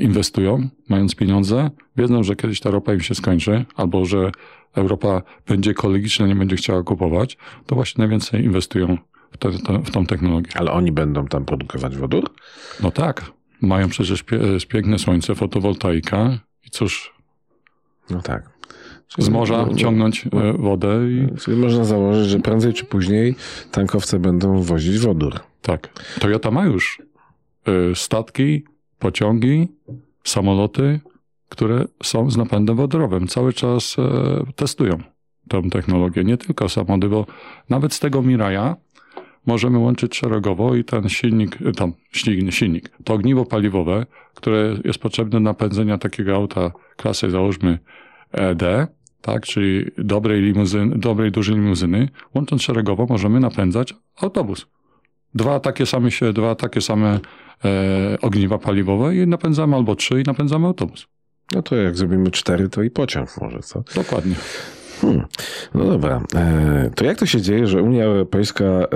inwestują, 0.00 0.68
mając 0.88 1.14
pieniądze, 1.14 1.70
wiedzą, 1.96 2.22
że 2.22 2.36
kiedyś 2.36 2.60
ta 2.60 2.70
ropa 2.70 2.94
im 2.94 3.00
się 3.00 3.14
skończy, 3.14 3.64
albo 3.76 4.04
że 4.04 4.30
Europa 4.74 5.22
będzie 5.46 5.70
ekologiczna, 5.70 6.26
nie 6.26 6.34
będzie 6.34 6.56
chciała 6.56 6.82
kupować, 6.82 7.38
to 7.66 7.74
właśnie 7.74 8.02
najwięcej 8.02 8.44
inwestują 8.44 8.98
w, 9.32 9.36
te, 9.36 9.50
te, 9.50 9.78
w 9.78 9.90
tą 9.90 10.06
technologię. 10.06 10.50
Ale 10.54 10.72
oni 10.72 10.92
będą 10.92 11.26
tam 11.26 11.44
produkować 11.44 11.96
wodór? 11.96 12.34
No 12.82 12.90
tak, 12.90 13.32
mają 13.60 13.88
przecież 13.88 14.22
pie, 14.22 14.40
piękne 14.68 14.98
słońce, 14.98 15.34
fotowoltaika 15.34 16.38
i 16.66 16.70
cóż, 16.70 17.14
No 18.10 18.22
tak. 18.22 18.50
Z 19.18 19.28
morza 19.28 19.66
No, 19.70 19.74
ciągnąć 19.74 20.26
e, 20.26 20.52
wodę 20.52 20.88
i 21.10 21.38
Czyli 21.40 21.56
można 21.56 21.84
założyć, 21.84 22.28
że 22.28 22.38
prędzej 22.38 22.72
czy 22.72 22.84
później 22.84 23.34
tankowce 23.70 24.18
będą 24.18 24.62
wozić 24.62 24.98
wodór. 24.98 25.40
tak. 25.62 25.88
Toyota 26.20 26.50
ma 26.50 26.64
już 26.64 27.02
e, 27.66 27.94
statki, 27.94 28.64
pociągi, 28.98 29.68
samoloty, 30.24 31.00
które 31.48 31.84
są 32.02 32.30
z 32.30 32.36
napędem 32.36 32.76
wodorowym. 32.76 33.28
Cały 33.28 33.52
czas 33.52 33.96
e, 33.98 34.52
testują 34.56 34.98
tę 35.48 35.62
technologię. 35.70 36.24
Nie 36.24 36.36
tylko 36.36 36.68
samochody, 36.68 37.08
bo 37.08 37.26
nawet 37.70 37.92
z 37.92 38.00
tego 38.00 38.22
Miraja 38.22 38.76
możemy 39.46 39.78
łączyć 39.78 40.16
szeregowo 40.16 40.74
i 40.74 40.84
ten 40.84 41.08
silnik, 41.08 41.58
e, 41.66 41.72
tam 41.72 41.92
silnik, 42.12 42.54
silnik, 42.54 42.90
to 43.04 43.14
ogniwo 43.14 43.44
paliwowe, 43.44 44.06
które 44.34 44.76
jest 44.84 44.98
potrzebne 44.98 45.30
do 45.30 45.40
napędzenia 45.40 45.98
takiego 45.98 46.34
auta 46.34 46.72
klasy, 46.96 47.30
załóżmy 47.30 47.78
ED, 48.34 48.62
tak, 49.20 49.42
czyli 49.46 49.90
dobrej 49.98 50.42
limuzyny, 50.42 50.98
dobrej 50.98 51.32
dużej 51.32 51.54
limuzyny, 51.54 52.08
łącząc 52.34 52.62
szeregowo 52.62 53.06
możemy 53.08 53.40
napędzać 53.40 53.94
autobus. 54.16 54.66
Dwa 55.34 55.60
takie 55.60 55.86
same 55.86 56.10
się, 56.10 56.32
dwa 56.32 56.54
takie 56.54 56.80
same 56.80 57.20
e, 57.64 58.18
ogniwa 58.20 58.58
paliwowe 58.58 59.16
i 59.16 59.26
napędzamy 59.26 59.76
albo 59.76 59.96
trzy 59.96 60.20
i 60.20 60.24
napędzamy 60.24 60.66
autobus. 60.66 61.06
No 61.54 61.62
to 61.62 61.76
jak 61.76 61.96
zrobimy 61.96 62.30
cztery, 62.30 62.68
to 62.68 62.82
i 62.82 62.90
pociąg 62.90 63.40
może, 63.40 63.58
co? 63.58 63.82
Dokładnie. 63.94 64.34
Hmm. 65.00 65.26
No 65.74 65.84
dobra. 65.84 66.22
E, 66.34 66.90
to 66.94 67.04
jak 67.04 67.18
to 67.18 67.26
się 67.26 67.40
dzieje, 67.40 67.66
że 67.66 67.82
Unia 67.82 68.04
Europejska 68.04 68.64
e, 68.64 68.86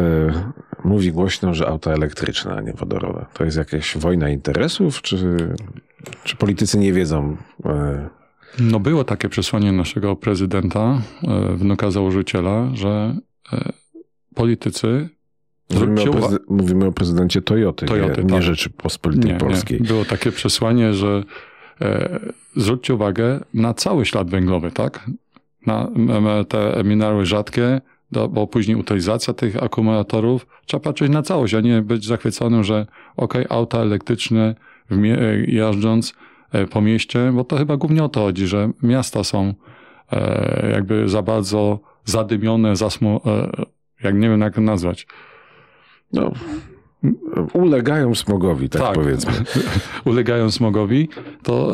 mówi 0.85 1.13
głośno, 1.13 1.55
że 1.55 1.69
auta 1.69 1.93
elektryczne, 1.93 2.55
a 2.55 2.61
nie 2.61 2.73
wodorowe? 2.73 3.27
To 3.33 3.45
jest 3.45 3.57
jakaś 3.57 3.97
wojna 3.97 4.29
interesów, 4.29 5.03
czy, 5.03 5.37
czy 6.25 6.37
politycy 6.37 6.79
nie 6.79 6.93
wiedzą? 6.93 7.37
No 8.61 8.81
było 8.81 9.05
takie 9.05 9.29
przesłanie 9.29 9.73
naszego 9.73 10.17
prezydenta, 10.17 11.03
e, 11.29 11.57
wnuka 11.57 11.91
założyciela, 11.91 12.71
że 12.75 13.17
e, 13.53 13.73
politycy 14.35 15.09
mówimy, 15.75 16.03
o 16.03 16.05
prezy- 16.05 16.39
mówimy 16.49 16.87
o 16.87 16.93
prezydencie 16.93 17.43
Toyoty, 17.43 17.87
Toyoty, 17.87 18.17
nie, 18.21 18.25
nie 18.25 18.31
tak. 18.35 18.43
Rzeczypospolitej 18.43 19.33
nie, 19.33 19.39
Polskiej. 19.39 19.81
nie. 19.81 19.87
Było 19.87 20.05
takie 20.05 20.33
przesłanie, 20.33 20.95
że 20.95 21.23
e, 21.81 22.21
zwróćcie 22.57 22.95
uwagę 22.95 23.41
na 23.55 23.75
cały 23.75 24.05
ślad 24.07 24.31
węglowy, 24.31 24.71
tak? 24.71 25.07
Na 25.67 25.89
te 26.49 26.83
minerały 26.85 27.27
rzadkie, 27.27 27.81
bo 28.31 28.47
później 28.47 28.77
utylizacja 28.77 29.35
tych 29.35 29.63
akumulatorów. 29.63 30.47
Trzeba 30.67 30.81
patrzeć 30.81 31.11
na 31.11 31.23
całość, 31.23 31.55
a 31.55 31.61
nie 31.61 31.83
być 31.83 32.07
zachwyconym, 32.07 32.65
że 32.65 32.87
okej, 33.17 33.47
auta 33.49 33.79
elektryczne 33.79 34.55
mie- 34.91 35.19
e, 35.19 35.37
jeżdżąc 35.41 36.15
po 36.71 36.81
mieście, 36.81 37.33
bo 37.35 37.45
to 37.45 37.57
chyba 37.57 37.77
głównie 37.77 38.05
o 38.05 38.09
to 38.09 38.21
chodzi, 38.21 38.47
że 38.47 38.71
miasta 38.83 39.25
są 39.25 39.55
e, 40.13 40.71
jakby 40.73 41.09
za 41.09 41.23
bardzo 41.23 41.81
zadymione, 42.05 42.77
zasmu, 42.77 43.21
e, 43.27 43.65
jak 44.05 44.15
nie 44.15 44.29
wiem 44.29 44.41
jak 44.41 44.55
to 44.55 44.61
nazwać. 44.61 45.07
No, 46.13 46.33
ulegają 47.53 48.15
smogowi, 48.15 48.69
tak, 48.69 48.83
Tak. 48.83 48.95
powiedzmy. 48.95 49.33
ulegają 50.05 50.51
smogowi, 50.51 51.09
to, 51.43 51.73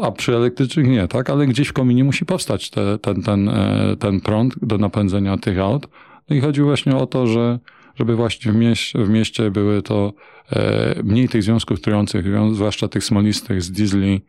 e, 0.00 0.02
a 0.02 0.12
przy 0.12 0.36
elektrycznych 0.36 0.88
nie, 0.88 1.08
tak? 1.08 1.30
Ale 1.30 1.46
gdzieś 1.46 1.68
w 1.68 1.72
kominie 1.72 2.04
musi 2.04 2.26
powstać 2.26 2.70
te, 2.70 2.98
ten, 2.98 3.22
ten, 3.22 3.48
e, 3.48 3.96
ten 3.98 4.20
prąd 4.20 4.54
do 4.62 4.78
napędzenia 4.78 5.36
tych 5.36 5.58
aut. 5.58 5.88
No 6.30 6.36
i 6.36 6.40
chodzi 6.40 6.62
właśnie 6.62 6.96
o 6.96 7.06
to, 7.06 7.26
że 7.26 7.58
żeby 7.98 8.16
właśnie 8.16 8.52
w, 8.52 8.56
w 8.94 9.08
mieście 9.08 9.50
były 9.50 9.82
to 9.82 10.12
e, 10.52 11.02
mniej 11.02 11.28
tych 11.28 11.42
związków 11.42 11.80
trujących, 11.80 12.26
zwłaszcza 12.52 12.88
tych 12.88 13.04
smolistych 13.04 13.62
z 13.62 13.70
diesli, 13.70 14.20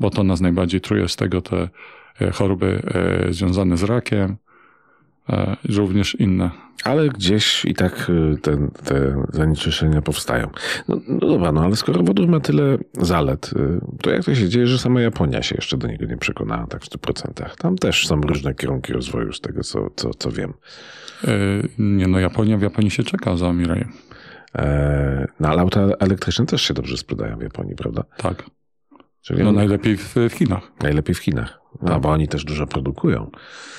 bo 0.00 0.10
to 0.10 0.24
nas 0.24 0.40
najbardziej 0.40 0.80
truje 0.80 1.08
z 1.08 1.16
tego 1.16 1.42
te 1.42 1.68
e, 2.20 2.30
choroby 2.30 2.82
e, 3.28 3.32
związane 3.32 3.76
z 3.76 3.82
rakiem, 3.82 4.36
e, 5.30 5.56
również 5.68 6.14
inne. 6.14 6.50
Ale 6.84 7.08
gdzieś 7.08 7.64
i 7.64 7.74
tak 7.74 8.10
y, 8.10 8.36
ten, 8.42 8.70
te 8.84 9.24
zanieczyszczenia 9.32 10.02
powstają. 10.02 10.50
No, 10.88 11.00
no 11.08 11.28
dobra, 11.28 11.52
no 11.52 11.64
ale 11.64 11.76
skoro 11.76 12.02
wodór 12.02 12.28
ma 12.28 12.40
tyle 12.40 12.78
zalet, 12.92 13.50
y, 13.56 13.80
to 14.00 14.10
jak 14.10 14.24
to 14.24 14.34
się 14.34 14.48
dzieje, 14.48 14.66
że 14.66 14.78
sama 14.78 15.00
Japonia 15.00 15.42
się 15.42 15.54
jeszcze 15.54 15.76
do 15.76 15.88
niego 15.88 16.06
nie 16.06 16.16
przekonała 16.16 16.66
tak 16.66 16.82
w 16.82 16.88
100%? 16.88 17.56
Tam 17.58 17.78
też 17.78 18.06
są 18.06 18.20
różne 18.20 18.54
kierunki 18.54 18.92
rozwoju 18.92 19.32
z 19.32 19.40
tego, 19.40 19.62
co, 19.62 19.90
co, 19.96 20.14
co 20.14 20.30
wiem. 20.30 20.52
E, 21.24 21.28
nie 21.78 22.06
no, 22.06 22.18
Japonia, 22.18 22.58
w 22.58 22.62
Japonii 22.62 22.90
się 22.90 23.02
czeka 23.02 23.36
za 23.36 23.52
Mirajem. 23.52 23.92
E, 24.58 25.26
no 25.40 25.48
ale 25.48 25.60
auta 25.62 25.80
elektryczne 25.80 26.46
też 26.46 26.62
się 26.62 26.74
dobrze 26.74 26.96
sprzedają 26.96 27.36
w 27.38 27.42
Japonii, 27.42 27.74
prawda? 27.76 28.02
Tak. 28.16 28.44
Czyli 29.20 29.42
No 29.44 29.52
najlepiej 29.52 29.96
w, 29.96 30.14
w 30.30 30.32
Chinach. 30.32 30.72
najlepiej 30.82 31.14
w 31.14 31.18
Chinach. 31.18 31.60
No, 31.82 31.88
Tak. 31.88 32.00
bo 32.02 32.10
oni 32.10 32.28
też 32.28 32.44
dużo 32.44 32.66
produkują. 32.66 33.30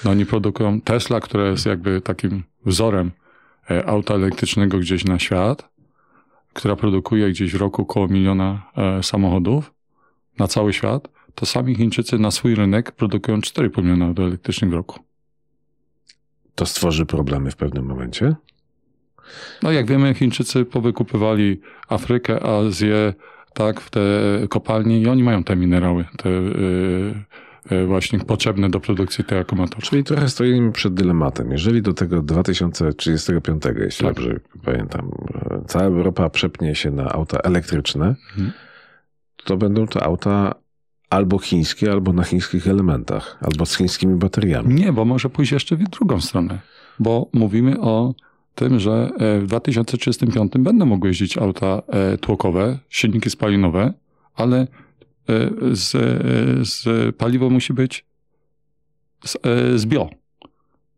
No 0.06 0.12
oni 0.12 0.26
produkują 0.26 0.82
Tesla, 0.82 1.20
które 1.20 1.50
jest 1.50 1.66
jakby 1.66 2.02
takim 2.02 2.44
wzorem 2.66 3.12
e, 3.72 3.86
auta 3.86 4.14
elektrycznego 4.14 4.78
gdzieś 4.80 5.06
na 5.06 5.20
świat, 5.20 5.70
która 6.54 6.76
produkuje 6.76 7.30
gdzieś 7.30 7.54
w 7.54 7.56
roku 7.56 7.82
około 7.82 8.08
miliona 8.08 8.62
samochodów 9.02 9.74
na 10.40 10.48
cały 10.48 10.74
świat, 10.74 11.08
to 11.36 11.46
sami 11.46 11.76
Chińczycy 11.76 12.20
na 12.20 12.32
swój 12.32 12.56
rynek 12.56 12.92
produkują 12.92 13.38
4,5 13.40 13.84
miliona 13.84 14.06
aut 14.06 14.20
elektrycznych 14.20 14.72
w 14.72 14.74
roku. 14.74 15.00
To 16.56 16.66
stworzy 16.66 17.06
problemy 17.06 17.52
w 17.52 17.56
pewnym 17.56 17.86
momencie. 17.86 18.36
No 19.64 19.72
jak 19.72 19.86
wiemy, 19.88 20.14
Chińczycy 20.14 20.66
powykupywali 20.66 21.62
Afrykę, 21.88 22.44
Azję, 22.44 23.14
tak, 23.54 23.82
w 23.82 23.90
te 23.90 24.02
kopalnie 24.50 25.02
i 25.02 25.08
oni 25.08 25.24
mają 25.24 25.44
te 25.44 25.56
minerały, 25.56 26.06
te 26.18 26.30
e, 27.72 27.86
właśnie 27.86 28.20
potrzebne 28.20 28.70
do 28.70 28.80
produkcji 28.80 29.24
tych 29.24 29.38
akumulatorów. 29.38 29.84
Czyli 29.84 30.04
trochę 30.04 30.30
stoimy 30.30 30.72
przed 30.72 30.94
dylematem. 30.94 31.52
Jeżeli 31.52 31.82
do 31.82 31.94
tego 31.94 32.22
2035, 32.22 33.64
jeśli 33.80 34.06
Tak. 34.06 34.16
dobrze 34.16 34.40
pamiętam, 34.66 35.12
e, 35.52 35.62
cała 35.68 35.86
Europa 35.86 36.30
przepnie 36.30 36.76
się 36.76 36.92
na 36.92 37.10
auta 37.12 37.38
elektryczne, 37.44 38.06
Mhm. 38.30 38.52
to 39.44 39.58
będą 39.58 39.88
to 39.88 40.04
auta 40.04 40.56
albo 41.14 41.40
chińskie, 41.40 41.92
albo 41.92 42.14
na 42.14 42.24
chińskich 42.24 42.68
elementach, 42.68 43.38
albo 43.42 43.66
z 43.66 43.78
chińskimi 43.78 44.16
bateriami. 44.16 44.74
Nie, 44.74 44.94
bo 44.94 45.06
może 45.06 45.30
pójść 45.30 45.52
jeszcze 45.52 45.76
w 45.76 45.84
drugą 45.84 46.22
stronę, 46.22 46.60
bo 47.00 47.30
mówimy 47.34 47.82
o 47.82 48.14
tym, 48.56 48.80
że 48.80 49.10
e, 49.20 49.40
w 49.40 49.48
2035 49.48 50.52
będą 50.60 50.86
mogły 50.86 51.10
jeździć 51.10 51.38
auta 51.38 51.82
e, 51.88 52.18
tłokowe, 52.18 52.80
silniki 52.90 53.30
spalinowe, 53.30 53.94
ale 54.36 54.58
e, 54.58 54.68
z, 55.72 55.92
z 56.70 57.16
paliwo 57.16 57.50
musi 57.50 57.74
być 57.74 58.06
z, 59.26 59.38
z 59.82 59.86
bio. 59.86 60.10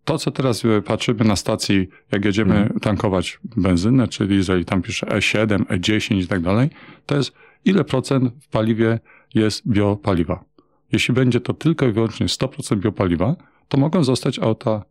To, 0.06 0.18
co 0.18 0.32
teraz 0.32 0.64
patrzymy 0.86 1.26
na 1.26 1.36
stacji, 1.36 1.88
jak 2.12 2.26
jedziemy 2.26 2.56
Mhm. 2.56 2.80
tankować 2.80 3.40
benzynę, 3.58 4.08
czyli 4.08 4.36
jeżeli 4.36 4.66
tam 4.66 4.82
pisze 4.82 5.06
E7, 5.06 5.58
E10 5.66 6.16
i 6.16 6.28
tak 6.28 6.42
dalej, 6.42 6.70
to 7.06 7.16
jest 7.16 7.34
ile 7.66 7.84
procent 7.84 8.34
w 8.42 8.48
paliwie 8.48 9.00
jest 9.36 9.68
biopaliwa. 9.68 10.44
Jeśli 10.92 11.14
będzie 11.14 11.42
to 11.42 11.54
tylko 11.54 11.86
i 11.86 11.92
wyłącznie 11.92 12.26
100% 12.26 12.78
biopaliwa, 12.78 13.36
to 13.68 13.78
mogą 13.78 14.04
zostać 14.04 14.40
auta 14.40 14.84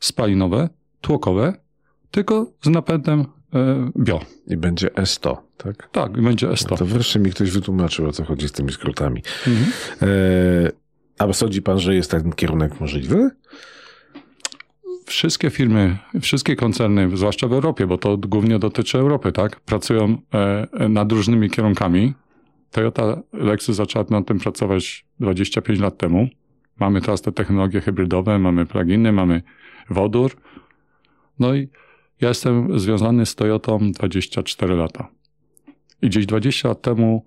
spalinowe, 0.00 0.68
tłokowe, 1.00 1.54
tylko 2.10 2.52
z 2.62 2.68
napędem 2.68 3.24
e, 3.54 3.90
bio. 3.98 4.20
I 4.46 4.56
będzie 4.56 4.88
E100, 4.88 5.36
tak? 5.56 5.88
Tak, 5.92 6.16
i 6.16 6.22
będzie 6.22 6.48
S100. 6.48 6.78
To 6.78 6.86
wreszcie 6.86 7.18
mi 7.18 7.30
ktoś 7.30 7.50
wytłumaczył, 7.50 8.08
o 8.08 8.12
co 8.12 8.24
chodzi 8.24 8.48
z 8.48 8.52
tymi 8.52 8.72
skrótami. 8.72 9.22
Mhm. 9.46 9.72
E, 10.02 10.70
a 11.18 11.32
sądzi 11.32 11.62
pan, 11.62 11.78
że 11.78 11.94
jest 11.94 12.10
ten 12.10 12.32
kierunek 12.32 12.80
możliwy? 12.80 13.30
Wszystkie 15.06 15.50
firmy, 15.50 15.98
wszystkie 16.20 16.56
koncerny, 16.56 17.16
zwłaszcza 17.16 17.48
w 17.48 17.52
Europie, 17.52 17.86
bo 17.86 17.98
to 17.98 18.16
głównie 18.16 18.58
dotyczy 18.58 18.98
Europy, 18.98 19.32
tak, 19.32 19.60
pracują 19.60 20.18
e, 20.34 20.88
nad 20.88 21.12
różnymi 21.12 21.50
kierunkami. 21.50 22.14
Toyota 22.70 23.22
Lexus 23.32 23.76
zaczęła 23.76 24.04
nad 24.10 24.26
tym 24.26 24.38
pracować 24.38 25.04
25 25.20 25.80
lat 25.80 25.98
temu. 25.98 26.28
Mamy 26.80 27.00
teraz 27.00 27.22
te 27.22 27.32
technologie 27.32 27.80
hybrydowe, 27.80 28.38
mamy 28.38 28.66
pluginy, 28.66 29.12
mamy 29.12 29.42
wodór. 29.90 30.36
No 31.38 31.54
i 31.54 31.68
ja 32.20 32.28
jestem 32.28 32.78
związany 32.78 33.26
z 33.26 33.34
Toyotą 33.34 33.92
24 33.92 34.74
lata. 34.74 35.08
I 36.02 36.06
gdzieś 36.06 36.26
20 36.26 36.68
lat 36.68 36.82
temu 36.82 37.24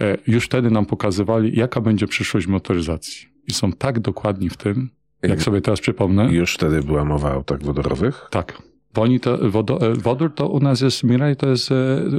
e, 0.00 0.18
już 0.26 0.44
wtedy 0.44 0.70
nam 0.70 0.86
pokazywali, 0.86 1.58
jaka 1.58 1.80
będzie 1.80 2.06
przyszłość 2.06 2.46
motoryzacji. 2.46 3.28
I 3.46 3.52
są 3.52 3.72
tak 3.72 4.00
dokładni 4.00 4.50
w 4.50 4.56
tym, 4.56 4.90
jak 5.22 5.42
sobie 5.42 5.60
teraz 5.60 5.80
przypomnę. 5.80 6.32
Już 6.32 6.54
wtedy 6.54 6.82
była 6.82 7.04
mowa 7.04 7.30
o 7.30 7.32
autach 7.32 7.62
wodorowych? 7.62 8.28
Tak. 8.30 8.62
Bo 8.94 9.02
oni 9.02 9.20
to, 9.20 9.46
e, 9.46 9.50
wodór 9.94 10.34
to 10.34 10.48
u 10.48 10.60
nas 10.60 10.80
jest, 10.80 11.04
Mirai 11.04 11.36
to 11.36 11.48
jest 11.48 11.72
e, 11.72 11.76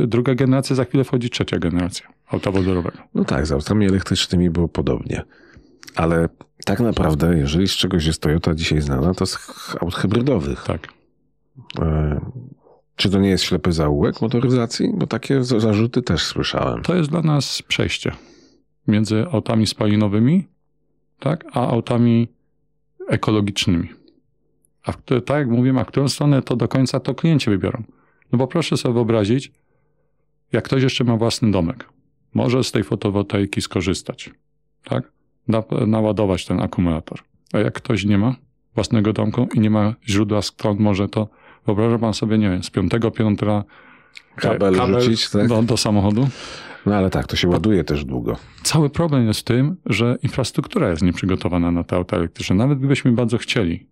druga 0.07 0.35
generacja, 0.35 0.75
za 0.75 0.85
chwilę 0.85 1.03
wchodzi 1.03 1.29
trzecia 1.29 1.59
generacja 1.59 2.07
auta 2.27 2.51
wodorowego. 2.51 2.97
No 3.13 3.25
tak, 3.25 3.47
z 3.47 3.51
autami 3.51 3.85
elektrycznymi 3.85 4.49
było 4.49 4.67
podobnie. 4.67 5.23
Ale 5.95 6.29
tak 6.65 6.79
naprawdę, 6.79 7.37
jeżeli 7.37 7.67
z 7.67 7.71
czegoś 7.71 8.05
jest 8.05 8.21
Toyota 8.21 8.55
dzisiaj 8.55 8.81
znana, 8.81 9.13
to 9.13 9.25
z 9.25 9.37
aut 9.81 9.95
hybrydowych. 9.95 10.63
Tak. 10.63 10.87
E, 11.79 12.19
czy 12.95 13.09
to 13.09 13.19
nie 13.19 13.29
jest 13.29 13.43
ślepy 13.43 13.71
zaułek 13.71 14.21
motoryzacji? 14.21 14.89
Bo 14.93 15.07
takie 15.07 15.43
zarzuty 15.43 16.01
też 16.01 16.23
słyszałem. 16.23 16.81
To 16.81 16.95
jest 16.95 17.09
dla 17.09 17.21
nas 17.21 17.61
przejście 17.61 18.11
między 18.87 19.25
autami 19.31 19.67
spalinowymi, 19.67 20.47
tak, 21.19 21.45
a 21.51 21.67
autami 21.67 22.27
ekologicznymi. 23.07 23.89
A 24.85 24.91
w, 24.91 24.97
tak 25.25 25.37
jak 25.37 25.47
mówiłem, 25.47 25.77
a 25.77 25.83
w 25.83 25.87
którą 25.87 26.07
stronę 26.07 26.41
to 26.41 26.55
do 26.55 26.67
końca 26.67 26.99
to 26.99 27.15
klienci 27.15 27.49
wybiorą. 27.49 27.83
No 28.31 28.37
bo 28.37 28.47
proszę 28.47 28.77
sobie 28.77 28.93
wyobrazić, 28.93 29.51
jak 30.51 30.63
ktoś 30.63 30.83
jeszcze 30.83 31.03
ma 31.03 31.17
własny 31.17 31.51
domek, 31.51 31.89
może 32.33 32.63
z 32.63 32.71
tej 32.71 32.83
fotowoltaiki 32.83 33.61
skorzystać, 33.61 34.29
tak? 34.83 35.11
Na, 35.47 35.63
naładować 35.87 36.45
ten 36.45 36.61
akumulator. 36.61 37.19
A 37.53 37.59
jak 37.59 37.73
ktoś 37.73 38.05
nie 38.05 38.17
ma 38.17 38.35
własnego 38.75 39.13
domku 39.13 39.47
i 39.53 39.59
nie 39.59 39.69
ma 39.69 39.93
źródła, 40.07 40.41
skąd 40.41 40.79
może 40.79 41.09
to, 41.09 41.27
wyobraża 41.65 41.99
pan 41.99 42.13
sobie, 42.13 42.37
nie 42.37 42.49
wiem, 42.49 42.63
z 42.63 42.69
piątego 42.69 43.11
piętra 43.11 43.63
kabel, 44.35 44.75
kabel 44.75 45.01
rzucić 45.01 45.29
tak? 45.29 45.47
do, 45.47 45.63
do 45.63 45.77
samochodu? 45.77 46.27
No 46.85 46.95
ale 46.95 47.09
tak, 47.09 47.27
to 47.27 47.35
się 47.35 47.47
ładuje 47.47 47.83
też 47.83 48.05
długo. 48.05 48.35
Cały 48.63 48.89
problem 48.89 49.27
jest 49.27 49.39
w 49.39 49.43
tym, 49.43 49.75
że 49.85 50.17
infrastruktura 50.23 50.89
jest 50.89 51.01
nieprzygotowana 51.01 51.71
na 51.71 51.83
te 51.83 51.95
auta 51.95 52.17
elektryczne. 52.17 52.55
Nawet 52.55 52.79
gdybyśmy 52.79 53.11
bardzo 53.11 53.37
chcieli, 53.37 53.87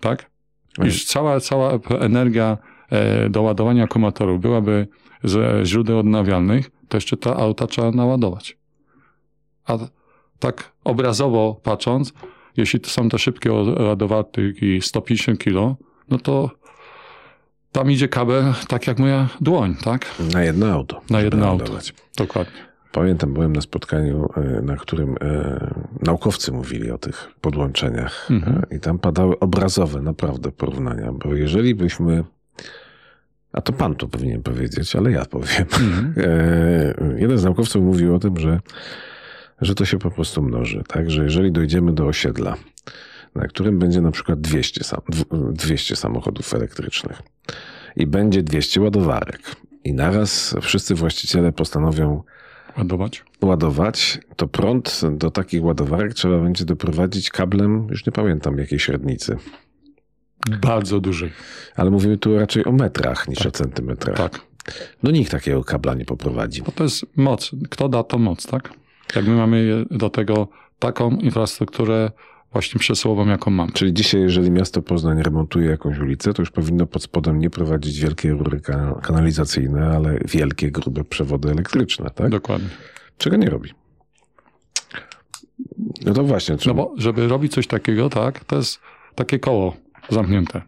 tak? 0.00 0.30
Iż 0.86 1.04
cała, 1.04 1.40
cała 1.40 1.78
energia 2.00 2.58
e, 2.90 3.30
do 3.30 3.42
ładowania 3.42 3.84
akumulatorów 3.84 4.40
byłaby 4.40 4.88
ze 5.24 5.60
źródeł 5.64 5.98
odnawialnych, 5.98 6.70
to 6.88 6.96
jeszcze 6.96 7.16
te 7.16 7.36
auta 7.36 7.66
trzeba 7.66 7.90
naładować. 7.90 8.58
A 9.66 9.78
tak 10.38 10.72
obrazowo 10.84 11.60
patrząc, 11.62 12.12
jeśli 12.56 12.80
to 12.80 12.90
są 12.90 13.08
te 13.08 13.18
szybkie 13.18 13.52
ładowarki 13.52 14.82
150 14.82 15.38
kg, 15.40 15.76
no 16.08 16.18
to 16.18 16.50
tam 17.72 17.90
idzie 17.90 18.08
kabel 18.08 18.54
tak 18.68 18.86
jak 18.86 18.98
moja 18.98 19.28
dłoń, 19.40 19.76
tak? 19.84 20.06
Na 20.32 20.42
jedno 20.42 20.66
auto. 20.72 21.00
Na 21.10 21.20
jedno 21.20 21.46
auto. 21.46 21.78
Dokładnie. 22.16 22.69
Pamiętam, 22.92 23.34
byłem 23.34 23.52
na 23.52 23.60
spotkaniu, 23.60 24.28
e, 24.36 24.62
na 24.62 24.76
którym 24.76 25.16
e, 25.20 25.74
naukowcy 26.02 26.52
mówili 26.52 26.90
o 26.90 26.98
tych 26.98 27.28
podłączeniach 27.40 28.30
mhm. 28.30 28.62
E, 28.70 28.76
i 28.76 28.80
tam 28.80 28.98
padały 28.98 29.38
obrazowe 29.38 30.02
naprawdę 30.02 30.52
porównania, 30.52 31.12
bo 31.12 31.34
jeżeli 31.34 31.74
byśmy 31.74 32.24
a 33.52 33.60
to 33.60 33.72
pan 33.72 33.94
to 33.94 34.08
powinien 34.08 34.42
powiedzieć, 34.42 34.96
ale 34.96 35.10
ja 35.10 35.24
powiem. 35.24 35.66
Mhm. 35.80 36.14
Jeden 37.22 37.38
z 37.38 37.44
naukowców 37.44 37.82
mówił 37.82 38.14
o 38.14 38.18
tym, 38.18 38.36
że, 38.36 38.60
że 39.60 39.74
to 39.74 39.84
się 39.84 39.98
po 39.98 40.10
prostu 40.10 40.42
mnoży. 40.42 40.82
Tak, 40.88 41.10
że 41.10 41.24
jeżeli 41.24 41.52
dojdziemy 41.52 41.92
do 41.92 42.06
osiedla, 42.06 42.56
na 43.34 43.46
którym 43.46 43.78
będzie 43.78 44.00
na 44.00 44.10
przykład 44.10 44.40
200, 44.40 44.84
sam, 44.84 45.00
200 45.52 45.96
samochodów 45.96 46.54
elektrycznych 46.54 47.22
i 47.96 48.06
będzie 48.06 48.42
200 48.42 48.80
ładowarek, 48.80 49.40
i 49.84 49.92
naraz 49.92 50.54
wszyscy 50.60 50.94
właściciele 50.94 51.52
postanowią 51.52 52.22
ładować, 52.80 53.24
ładować 53.42 54.18
to 54.36 54.48
prąd 54.48 55.00
do 55.12 55.30
takich 55.30 55.64
ładowarek 55.64 56.14
trzeba 56.14 56.38
będzie 56.38 56.64
doprowadzić 56.64 57.30
kablem, 57.30 57.86
już 57.90 58.06
nie 58.06 58.12
pamiętam 58.12 58.58
jakiej 58.58 58.78
średnicy. 58.78 59.36
Bardzo 60.62 61.00
dużej. 61.00 61.32
Ale 61.76 61.90
mówimy 61.90 62.18
tu 62.18 62.38
raczej 62.38 62.64
o 62.64 62.72
metrach 62.72 63.28
niż 63.28 63.38
tak. 63.38 63.46
o 63.46 63.50
centymetrach. 63.50 64.16
Tak. 64.16 64.40
No 65.02 65.10
nikt 65.10 65.30
takiego 65.30 65.64
kabla 65.64 65.94
nie 65.94 66.04
poprowadzi. 66.04 66.62
To 66.74 66.84
jest 66.84 67.06
moc. 67.16 67.50
Kto 67.70 67.88
da 67.88 68.02
to 68.02 68.18
moc, 68.18 68.46
tak? 68.46 68.72
Jak 69.16 69.26
my 69.26 69.36
mamy 69.36 69.84
do 69.90 70.10
tego 70.10 70.48
taką 70.78 71.10
infrastrukturę 71.10 72.10
właśnie 72.52 72.80
przesyłową, 72.80 73.28
jaką 73.28 73.50
mam. 73.50 73.72
Czyli 73.72 73.94
dzisiaj, 73.94 74.20
jeżeli 74.20 74.50
miasto 74.50 74.82
Poznań 74.82 75.22
remontuje 75.22 75.70
jakąś 75.70 75.98
ulicę, 75.98 76.32
to 76.34 76.42
już 76.42 76.50
powinno 76.50 76.86
pod 76.86 77.02
spodem 77.02 77.38
nie 77.38 77.50
prowadzić 77.50 78.00
wielkie 78.00 78.30
rury 78.30 78.60
kanalizacyjne, 79.02 79.86
ale 79.86 80.18
wielkie, 80.24 80.70
grube 80.70 81.04
przewody 81.04 81.50
elektryczne, 81.50 82.10
tak? 82.14 82.30
Dokładnie. 82.30 82.68
Czego 83.18 83.36
nie 83.36 83.50
robi. 83.50 83.70
No 86.04 86.12
to 86.14 86.24
właśnie. 86.24 86.56
No 86.66 86.74
bo 86.74 86.94
żeby 86.96 87.28
robić 87.28 87.52
coś 87.52 87.66
takiego, 87.66 88.08
tak, 88.08 88.44
to 88.44 88.56
jest 88.56 88.80
takie 89.14 89.38
koło 89.38 89.76
zamknięte. 90.08 90.62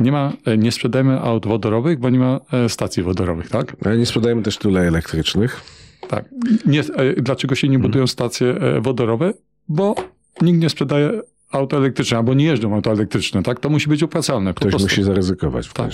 Nie 0.00 0.12
ma, 0.12 0.32
e, 0.44 0.58
nie 0.58 0.72
sprzedajemy 0.72 1.20
aut 1.20 1.46
wodorowych, 1.46 1.98
bo 1.98 2.10
nie 2.10 2.18
ma 2.18 2.40
e, 2.52 2.68
stacji 2.68 3.02
wodorowych, 3.02 3.48
tak? 3.48 3.76
Ale 3.84 3.96
nie 3.96 4.06
sprzedajemy 4.06 4.42
też 4.42 4.58
tyle 4.58 4.80
elektrycznych. 4.80 5.60
Tak. 6.08 6.24
Nie, 6.66 6.80
e, 6.80 7.22
dlaczego 7.22 7.54
się 7.54 7.68
nie 7.68 7.74
hmm. 7.74 7.82
budują 7.82 8.06
stacje 8.06 8.54
wodorowe? 8.80 9.32
Bo 9.68 9.94
nikt 10.42 10.60
nie 10.60 10.68
sprzedaje 10.68 11.20
auto 11.50 11.76
elektryczne, 11.76 12.16
albo 12.16 12.34
nie 12.34 12.44
jeżdżą 12.44 12.74
auto 12.74 12.92
elektryczne, 12.92 13.42
tak? 13.42 13.60
To 13.60 13.70
musi 13.70 13.88
być 13.88 14.02
opłacalne. 14.02 14.54
Ktoś 14.54 14.70
prostu. 14.70 14.88
musi 14.88 15.02
zaryzykować 15.02 15.68
w 15.68 15.72
tak. 15.72 15.90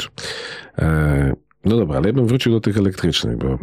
E, 0.78 1.36
no 1.64 1.76
dobra, 1.76 1.96
ale 1.96 2.06
ja 2.06 2.12
bym 2.12 2.26
wrócił 2.26 2.52
do 2.52 2.60
tych 2.60 2.78
elektrycznych, 2.78 3.36
bo 3.36 3.46
e, 3.48 3.58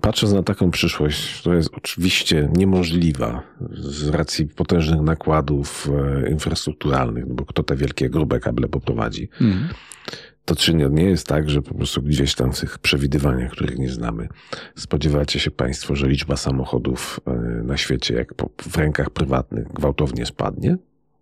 patrząc 0.00 0.32
na 0.32 0.42
taką 0.42 0.70
przyszłość, 0.70 1.40
która 1.40 1.56
jest 1.56 1.70
oczywiście 1.74 2.48
niemożliwa 2.56 3.42
z 3.70 4.08
racji 4.08 4.46
potężnych 4.46 5.00
nakładów 5.00 5.88
e, 6.24 6.30
infrastrukturalnych, 6.30 7.24
no 7.26 7.34
bo 7.34 7.44
kto 7.44 7.62
te 7.62 7.76
wielkie, 7.76 8.10
grube 8.10 8.40
kable 8.40 8.68
poprowadzi, 8.68 9.28
mm. 9.40 9.68
To 10.44 10.56
czy 10.56 10.74
nie, 10.74 10.88
nie 10.88 11.04
jest 11.04 11.26
tak, 11.26 11.50
że 11.50 11.62
po 11.62 11.74
prostu 11.74 12.02
gdzieś 12.02 12.34
tam 12.34 12.52
w 12.52 12.60
tych 12.60 12.78
przewidywaniach, 12.78 13.52
których 13.52 13.78
nie 13.78 13.88
znamy, 13.88 14.28
spodziewacie 14.76 15.40
się 15.40 15.50
Państwo, 15.50 15.96
że 15.96 16.08
liczba 16.08 16.36
samochodów 16.36 17.20
e, 17.26 17.32
na 17.64 17.76
świecie, 17.76 18.14
jak 18.14 18.34
w 18.62 18.76
rękach 18.76 19.10
prywatnych, 19.10 19.72
gwałtownie 19.72 20.26
spadnie? 20.26 20.76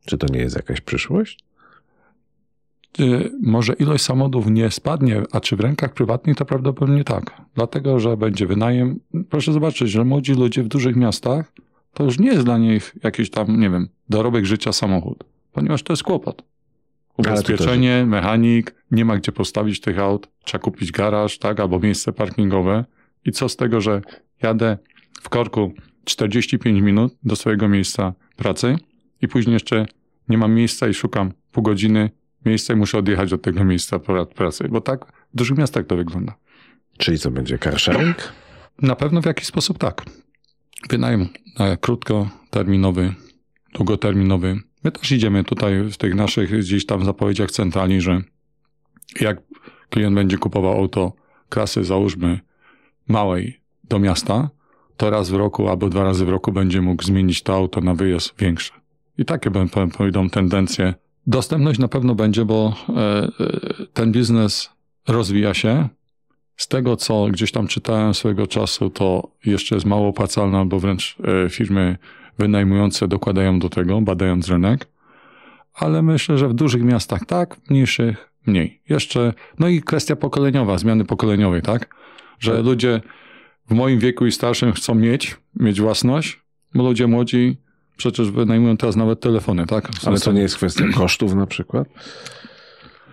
Czy 0.04 0.18
to 0.18 0.26
nie 0.32 0.38
jest 0.38 0.56
jakaś 0.56 0.80
przyszłość? 0.80 1.38
Y, 3.00 3.30
może 3.42 3.72
ilość 3.72 4.04
samochodów 4.04 4.46
nie 4.50 4.70
spadnie, 4.70 5.22
a 5.32 5.40
czy 5.40 5.56
w 5.56 5.60
rękach 5.60 5.94
prywatnych 5.94 6.36
to 6.36 6.44
prawdopodobnie 6.44 7.04
tak. 7.04 7.42
Dlatego, 7.54 8.00
że 8.00 8.16
będzie 8.16 8.46
wynajem. 8.46 9.00
Proszę 9.30 9.52
zobaczyć, 9.52 9.90
że 9.90 10.04
młodzi 10.04 10.34
ludzie 10.34 10.62
w 10.62 10.68
dużych 10.68 10.96
miastach 10.96 11.52
to 11.94 12.04
już 12.04 12.18
nie 12.18 12.28
jest 12.28 12.44
dla 12.44 12.58
nich 12.58 12.94
jakiś 13.02 13.30
tam, 13.30 13.60
nie 13.60 13.70
wiem, 13.70 13.88
dorobek 14.08 14.44
życia 14.44 14.72
samochód, 14.72 15.24
ponieważ 15.52 15.82
to 15.82 15.92
jest 15.92 16.02
kłopot. 16.02 16.42
Ubezpieczenie, 17.18 18.06
mechanik, 18.06 18.74
nie 18.90 19.04
ma 19.04 19.16
gdzie 19.16 19.32
postawić 19.32 19.80
tych 19.80 19.98
aut, 19.98 20.28
trzeba 20.44 20.62
kupić 20.62 20.92
garaż, 20.92 21.38
tak, 21.38 21.60
albo 21.60 21.80
miejsce 21.80 22.12
parkingowe. 22.12 22.84
I 23.24 23.32
co 23.32 23.48
z 23.48 23.56
tego, 23.56 23.80
że 23.80 24.02
jadę 24.42 24.78
w 25.22 25.28
korku 25.28 25.72
45 26.04 26.80
minut 26.82 27.16
do 27.22 27.36
swojego 27.36 27.68
miejsca 27.68 28.14
pracy 28.36 28.76
i 29.22 29.28
później 29.28 29.54
jeszcze 29.54 29.86
nie 30.28 30.38
mam 30.38 30.54
miejsca 30.54 30.88
i 30.88 30.94
szukam 30.94 31.32
pół 31.52 31.62
godziny 31.62 32.10
miejsca 32.46 32.74
i 32.74 32.76
muszę 32.76 32.98
odjechać 32.98 33.32
od 33.32 33.42
tego 33.42 33.64
miejsca 33.64 33.98
pracy, 34.34 34.68
bo 34.68 34.80
tak 34.80 35.06
w 35.34 35.36
dużych 35.36 35.58
miastach 35.58 35.86
to 35.86 35.96
wygląda. 35.96 36.34
Czyli 36.98 37.18
co 37.18 37.30
będzie 37.30 37.58
carsharing? 37.58 38.32
Na 38.82 38.96
pewno 38.96 39.22
w 39.22 39.26
jakiś 39.26 39.46
sposób 39.46 39.78
tak. 39.78 40.04
Wynajem 40.90 41.28
na 41.58 41.76
krótkoterminowy, 41.76 43.14
długoterminowy. 43.74 44.56
My 44.88 44.92
też 44.92 45.12
idziemy 45.12 45.44
tutaj 45.44 45.82
w 45.82 45.96
tych 45.96 46.14
naszych 46.14 46.58
gdzieś 46.58 46.86
tam 46.86 47.04
zapowiedziach 47.04 47.50
centrali, 47.50 48.00
że 48.00 48.22
jak 49.20 49.38
klient 49.90 50.14
będzie 50.14 50.38
kupował 50.38 50.72
auto 50.72 51.12
klasy, 51.48 51.84
załóżmy, 51.84 52.40
małej 53.08 53.60
do 53.84 53.98
miasta, 53.98 54.50
to 54.96 55.10
raz 55.10 55.30
w 55.30 55.34
roku 55.34 55.68
albo 55.68 55.88
dwa 55.88 56.04
razy 56.04 56.24
w 56.24 56.28
roku 56.28 56.52
będzie 56.52 56.80
mógł 56.80 57.02
zmienić 57.02 57.42
to 57.42 57.54
auto 57.54 57.80
na 57.80 57.94
wyjazd 57.94 58.34
większe. 58.38 58.72
I 59.18 59.24
takie 59.24 59.50
będą 59.50 60.30
tendencje 60.30 60.94
Dostępność 61.26 61.78
na 61.78 61.88
pewno 61.88 62.14
będzie, 62.14 62.44
bo 62.44 62.74
e, 62.88 63.00
e, 63.00 63.30
ten 63.92 64.12
biznes 64.12 64.70
rozwija 65.08 65.54
się. 65.54 65.88
Z 66.56 66.68
tego, 66.68 66.96
co 66.96 67.26
gdzieś 67.26 67.52
tam 67.52 67.66
czytałem 67.66 68.14
swojego 68.14 68.46
czasu, 68.46 68.90
to 68.90 69.30
jeszcze 69.44 69.74
jest 69.74 69.86
mało 69.86 70.08
opłacalne, 70.08 70.58
albo 70.58 70.80
wręcz 70.80 71.16
e, 71.46 71.50
firmy 71.50 71.98
wynajmujące 72.38 73.08
dokładają 73.08 73.58
do 73.58 73.68
tego, 73.68 74.00
badając 74.00 74.48
rynek. 74.48 74.86
Ale 75.74 76.02
myślę, 76.02 76.38
że 76.38 76.48
w 76.48 76.54
dużych 76.54 76.82
miastach 76.82 77.26
tak, 77.26 77.56
w 77.56 77.70
mniejszych 77.70 78.30
mniej. 78.46 78.80
Jeszcze, 78.88 79.32
no 79.58 79.68
i 79.68 79.82
kwestia 79.82 80.16
pokoleniowa, 80.16 80.78
zmiany 80.78 81.04
pokoleniowej, 81.04 81.62
tak? 81.62 81.94
Że 82.38 82.56
tak. 82.56 82.64
ludzie 82.64 83.00
w 83.70 83.74
moim 83.74 83.98
wieku 83.98 84.26
i 84.26 84.32
starszym 84.32 84.72
chcą 84.72 84.94
mieć, 84.94 85.36
mieć 85.56 85.80
własność, 85.80 86.40
bo 86.74 86.82
ludzie 86.82 87.06
młodzi 87.06 87.56
Przecież 87.98 88.30
wynajmują 88.30 88.76
teraz 88.76 88.96
nawet 88.96 89.20
telefony, 89.20 89.66
tak? 89.66 89.88
Są 90.00 90.10
Ale 90.10 90.20
to 90.20 90.32
nie 90.32 90.40
jest 90.40 90.56
kwestia 90.56 90.84
kosztów 90.98 91.34
na 91.34 91.46
przykład? 91.46 91.88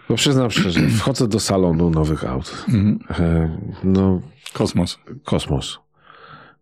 Bo 0.10 0.16
przyznam 0.16 0.52
szczerze, 0.52 0.80
wchodzę 0.90 1.28
do 1.28 1.40
salonu 1.40 1.90
nowych 1.90 2.26
aut. 2.26 2.66
Mhm. 2.68 3.00
E, 3.20 3.58
no, 3.84 4.22
kosmos. 4.54 5.00
Kosmos. 5.24 5.80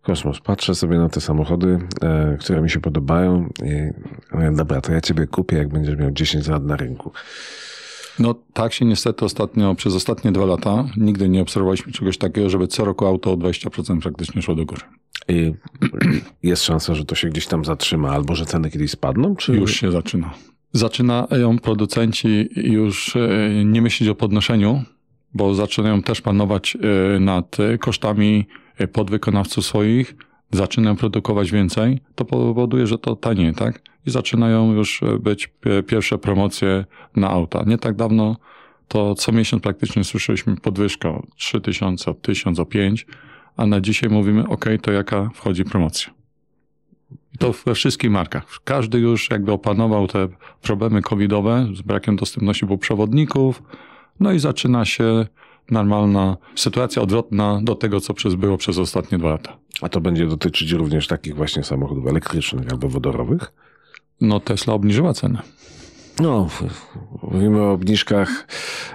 Kosmos. 0.03 0.39
Patrzę 0.39 0.75
sobie 0.75 0.97
na 0.97 1.09
te 1.09 1.21
samochody, 1.21 1.79
e, 2.01 2.37
które 2.39 2.61
mi 2.61 2.69
się 2.69 2.79
podobają 2.79 3.49
i 3.65 3.91
mówię, 4.35 4.51
dobra, 4.51 4.81
to 4.81 4.91
ja 4.91 5.01
ciebie 5.01 5.27
kupię, 5.27 5.57
jak 5.57 5.69
będziesz 5.69 5.97
miał 5.97 6.11
10 6.11 6.47
lat 6.47 6.63
na 6.63 6.75
rynku. 6.75 7.11
No 8.19 8.35
tak 8.53 8.73
się 8.73 8.85
niestety 8.85 9.25
ostatnio, 9.25 9.75
przez 9.75 9.95
ostatnie 9.95 10.31
dwa 10.31 10.45
lata 10.45 10.85
nigdy 10.97 11.29
nie 11.29 11.41
obserwowaliśmy 11.41 11.91
czegoś 11.91 12.17
takiego, 12.17 12.49
żeby 12.49 12.67
co 12.67 12.85
roku 12.85 13.05
auto 13.05 13.31
o 13.31 13.37
20% 13.37 14.01
praktycznie 14.01 14.41
szło 14.41 14.55
do 14.55 14.65
góry. 14.65 14.81
I 15.27 15.53
jest 16.43 16.63
szansa, 16.63 16.95
że 16.95 17.05
to 17.05 17.15
się 17.15 17.29
gdzieś 17.29 17.47
tam 17.47 17.65
zatrzyma, 17.65 18.11
albo 18.11 18.35
że 18.35 18.45
ceny 18.45 18.69
kiedyś 18.69 18.91
spadną? 18.91 19.35
Czy... 19.35 19.55
Już 19.55 19.75
się 19.75 19.91
zaczyna. 19.91 20.33
Zaczynają 20.71 21.59
producenci 21.59 22.49
już 22.55 23.15
e, 23.15 23.65
nie 23.65 23.81
myśleć 23.81 24.09
o 24.09 24.15
podnoszeniu, 24.15 24.83
bo 25.33 25.53
zaczynają 25.53 26.01
też 26.01 26.21
panować 26.21 26.77
e, 27.15 27.19
nad 27.19 27.57
kosztami 27.79 28.47
podwykonawców 28.91 29.65
swoich, 29.65 30.15
zaczynają 30.51 30.95
produkować 30.95 31.51
więcej, 31.51 31.99
to 32.15 32.25
powoduje, 32.25 32.87
że 32.87 32.97
to 32.97 33.15
taniej, 33.15 33.53
tak? 33.53 33.81
I 34.05 34.11
zaczynają 34.11 34.73
już 34.73 35.01
być 35.19 35.53
pierwsze 35.87 36.17
promocje 36.17 36.85
na 37.15 37.29
auta. 37.29 37.63
Nie 37.67 37.77
tak 37.77 37.95
dawno 37.95 38.35
to 38.87 39.15
co 39.15 39.31
miesiąc 39.31 39.63
praktycznie 39.63 40.03
słyszeliśmy 40.03 40.55
podwyżkę 40.55 41.09
o 41.09 41.23
3000, 41.35 42.11
o 42.11 42.13
1000, 42.13 42.59
o 42.59 42.65
5, 42.65 43.05
a 43.57 43.65
na 43.65 43.81
dzisiaj 43.81 44.09
mówimy, 44.09 44.47
ok, 44.47 44.65
to 44.81 44.91
jaka 44.91 45.29
wchodzi 45.33 45.63
promocja. 45.63 46.13
I 47.33 47.37
to 47.37 47.53
we 47.65 47.75
wszystkich 47.75 48.11
markach. 48.11 48.45
Każdy 48.63 48.99
już 48.99 49.29
jakby 49.29 49.51
opanował 49.51 50.07
te 50.07 50.27
problemy 50.61 51.01
covidowe 51.01 51.67
z 51.73 51.81
brakiem 51.81 52.15
dostępności 52.15 52.67
półprzewodników, 52.67 53.63
no 54.19 54.31
i 54.31 54.39
zaczyna 54.39 54.85
się 54.85 55.27
normalna 55.71 56.37
sytuacja 56.55 57.01
odwrotna 57.01 57.59
do 57.63 57.75
tego, 57.75 58.01
co 58.01 58.13
przez 58.13 58.35
było 58.35 58.57
przez 58.57 58.77
ostatnie 58.77 59.17
dwa 59.17 59.29
lata. 59.29 59.57
A 59.81 59.89
to 59.89 60.01
będzie 60.01 60.27
dotyczyć 60.27 60.71
również 60.71 61.07
takich 61.07 61.35
właśnie 61.35 61.63
samochodów 61.63 62.07
elektrycznych 62.07 62.71
albo 62.71 62.89
wodorowych? 62.89 63.53
No 64.21 64.39
Tesla 64.39 64.73
obniżyła 64.73 65.13
cenę. 65.13 65.41
No, 66.19 66.49
mówimy 67.23 67.61
o 67.61 67.71
obniżkach 67.71 68.47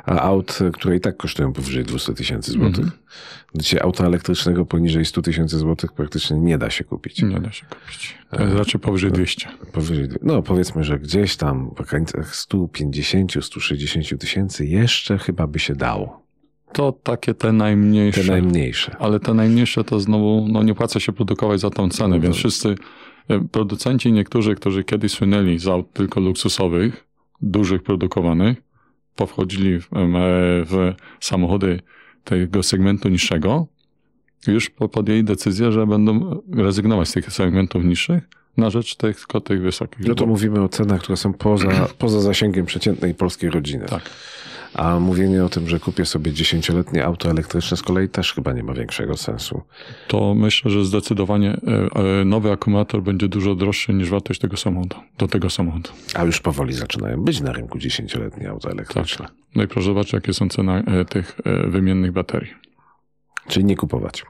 aut, 0.04 0.58
które 0.72 0.96
i 0.96 1.00
tak 1.00 1.16
kosztują 1.16 1.52
powyżej 1.52 1.84
200 1.84 2.14
tysięcy 2.14 2.52
złotych. 2.52 2.86
Dzisiaj 3.54 3.80
auta 3.80 4.06
elektrycznego 4.06 4.66
poniżej 4.66 5.04
100 5.04 5.22
tysięcy 5.22 5.58
złotych 5.58 5.92
praktycznie 5.92 6.38
nie 6.38 6.58
da 6.58 6.70
się 6.70 6.84
kupić. 6.84 7.22
Nie 7.22 7.40
da 7.40 7.52
się 7.52 7.66
kupić. 7.66 8.18
To 8.30 8.42
jest 8.42 8.56
raczej 8.56 8.80
powyżej 8.80 9.12
200. 9.12 9.48
Powyżej, 9.72 10.08
no 10.22 10.42
powiedzmy, 10.42 10.84
że 10.84 10.98
gdzieś 10.98 11.36
tam 11.36 11.70
w 11.78 11.88
granicach 11.88 12.36
150, 12.36 13.32
160 13.44 14.20
tysięcy 14.20 14.66
jeszcze 14.66 15.18
chyba 15.18 15.46
by 15.46 15.58
się 15.58 15.74
dało. 15.74 16.27
To 16.72 16.92
takie 16.92 17.34
te 17.34 17.52
najmniejsze. 17.52 18.20
Te 18.20 18.26
najmniejsze. 18.26 18.96
Ale 18.98 19.20
te 19.20 19.34
najmniejsze 19.34 19.84
to 19.84 20.00
znowu, 20.00 20.46
no 20.50 20.62
nie 20.62 20.74
płaca 20.74 21.00
się 21.00 21.12
produkować 21.12 21.60
za 21.60 21.70
tą 21.70 21.88
cenę, 21.88 22.16
no, 22.16 22.22
więc 22.22 22.36
wszyscy 22.36 22.74
e, 23.28 23.40
producenci 23.40 24.12
niektórzy, 24.12 24.54
którzy 24.54 24.84
kiedyś 24.84 25.12
słynęli 25.12 25.58
z 25.58 25.68
aut 25.68 25.92
tylko 25.92 26.20
luksusowych, 26.20 27.06
dużych 27.42 27.82
produkowanych, 27.82 28.62
powchodzili 29.16 29.80
w, 29.80 29.88
w 30.66 30.94
samochody 31.20 31.80
tego 32.24 32.62
segmentu 32.62 33.08
niższego, 33.08 33.66
już 34.46 34.70
podjęli 34.70 35.24
decyzję, 35.24 35.72
że 35.72 35.86
będą 35.86 36.42
rezygnować 36.52 37.08
z 37.08 37.12
tych 37.12 37.32
segmentów 37.32 37.84
niższych 37.84 38.28
na 38.56 38.70
rzecz 38.70 38.96
tych, 38.96 39.16
tylko 39.16 39.40
tych 39.40 39.62
wysokich. 39.62 40.06
No 40.06 40.14
to 40.14 40.26
mówimy 40.26 40.62
o 40.62 40.68
cenach, 40.68 41.00
które 41.00 41.16
są 41.16 41.32
poza, 41.32 41.88
poza 41.98 42.20
zasięgiem 42.20 42.66
przeciętnej 42.66 43.14
polskiej 43.14 43.50
rodziny. 43.50 43.86
Tak. 43.86 44.10
A 44.74 45.00
mówienie 45.00 45.44
o 45.44 45.48
tym, 45.48 45.68
że 45.68 45.80
kupię 45.80 46.04
sobie 46.04 46.32
dziesięcioletnie 46.32 47.04
auto 47.04 47.30
elektryczne 47.30 47.76
z 47.76 47.82
kolei 47.82 48.08
też 48.08 48.34
chyba 48.34 48.52
nie 48.52 48.62
ma 48.62 48.74
większego 48.74 49.16
sensu. 49.16 49.62
To 50.08 50.34
myślę, 50.34 50.70
że 50.70 50.84
zdecydowanie 50.84 51.50
e, 51.50 52.20
e, 52.20 52.24
nowy 52.24 52.52
akumulator 52.52 53.02
będzie 53.02 53.28
dużo 53.28 53.54
droższy 53.54 53.94
niż 53.94 54.10
wartość 54.10 54.40
tego 54.40 54.56
samochodu, 54.56 54.96
do 55.18 55.28
tego 55.28 55.50
samochodu. 55.50 55.90
A 56.14 56.24
już 56.24 56.40
powoli 56.40 56.74
zaczynają 56.74 57.24
być 57.24 57.40
na 57.40 57.52
rynku 57.52 57.78
dziesięcioletnie 57.78 58.50
auta 58.50 58.70
elektryczne. 58.70 59.26
Tak. 59.26 59.34
No 59.54 59.62
i 59.62 59.68
proszę 59.68 59.86
zobaczyć, 59.86 60.12
jakie 60.12 60.34
są 60.34 60.48
ceny 60.48 60.72
e, 60.72 61.04
tych 61.04 61.40
wymiennych 61.66 62.12
baterii. 62.12 62.54
Czyli 63.48 63.64
nie 63.64 63.76
kupować. 63.76 64.24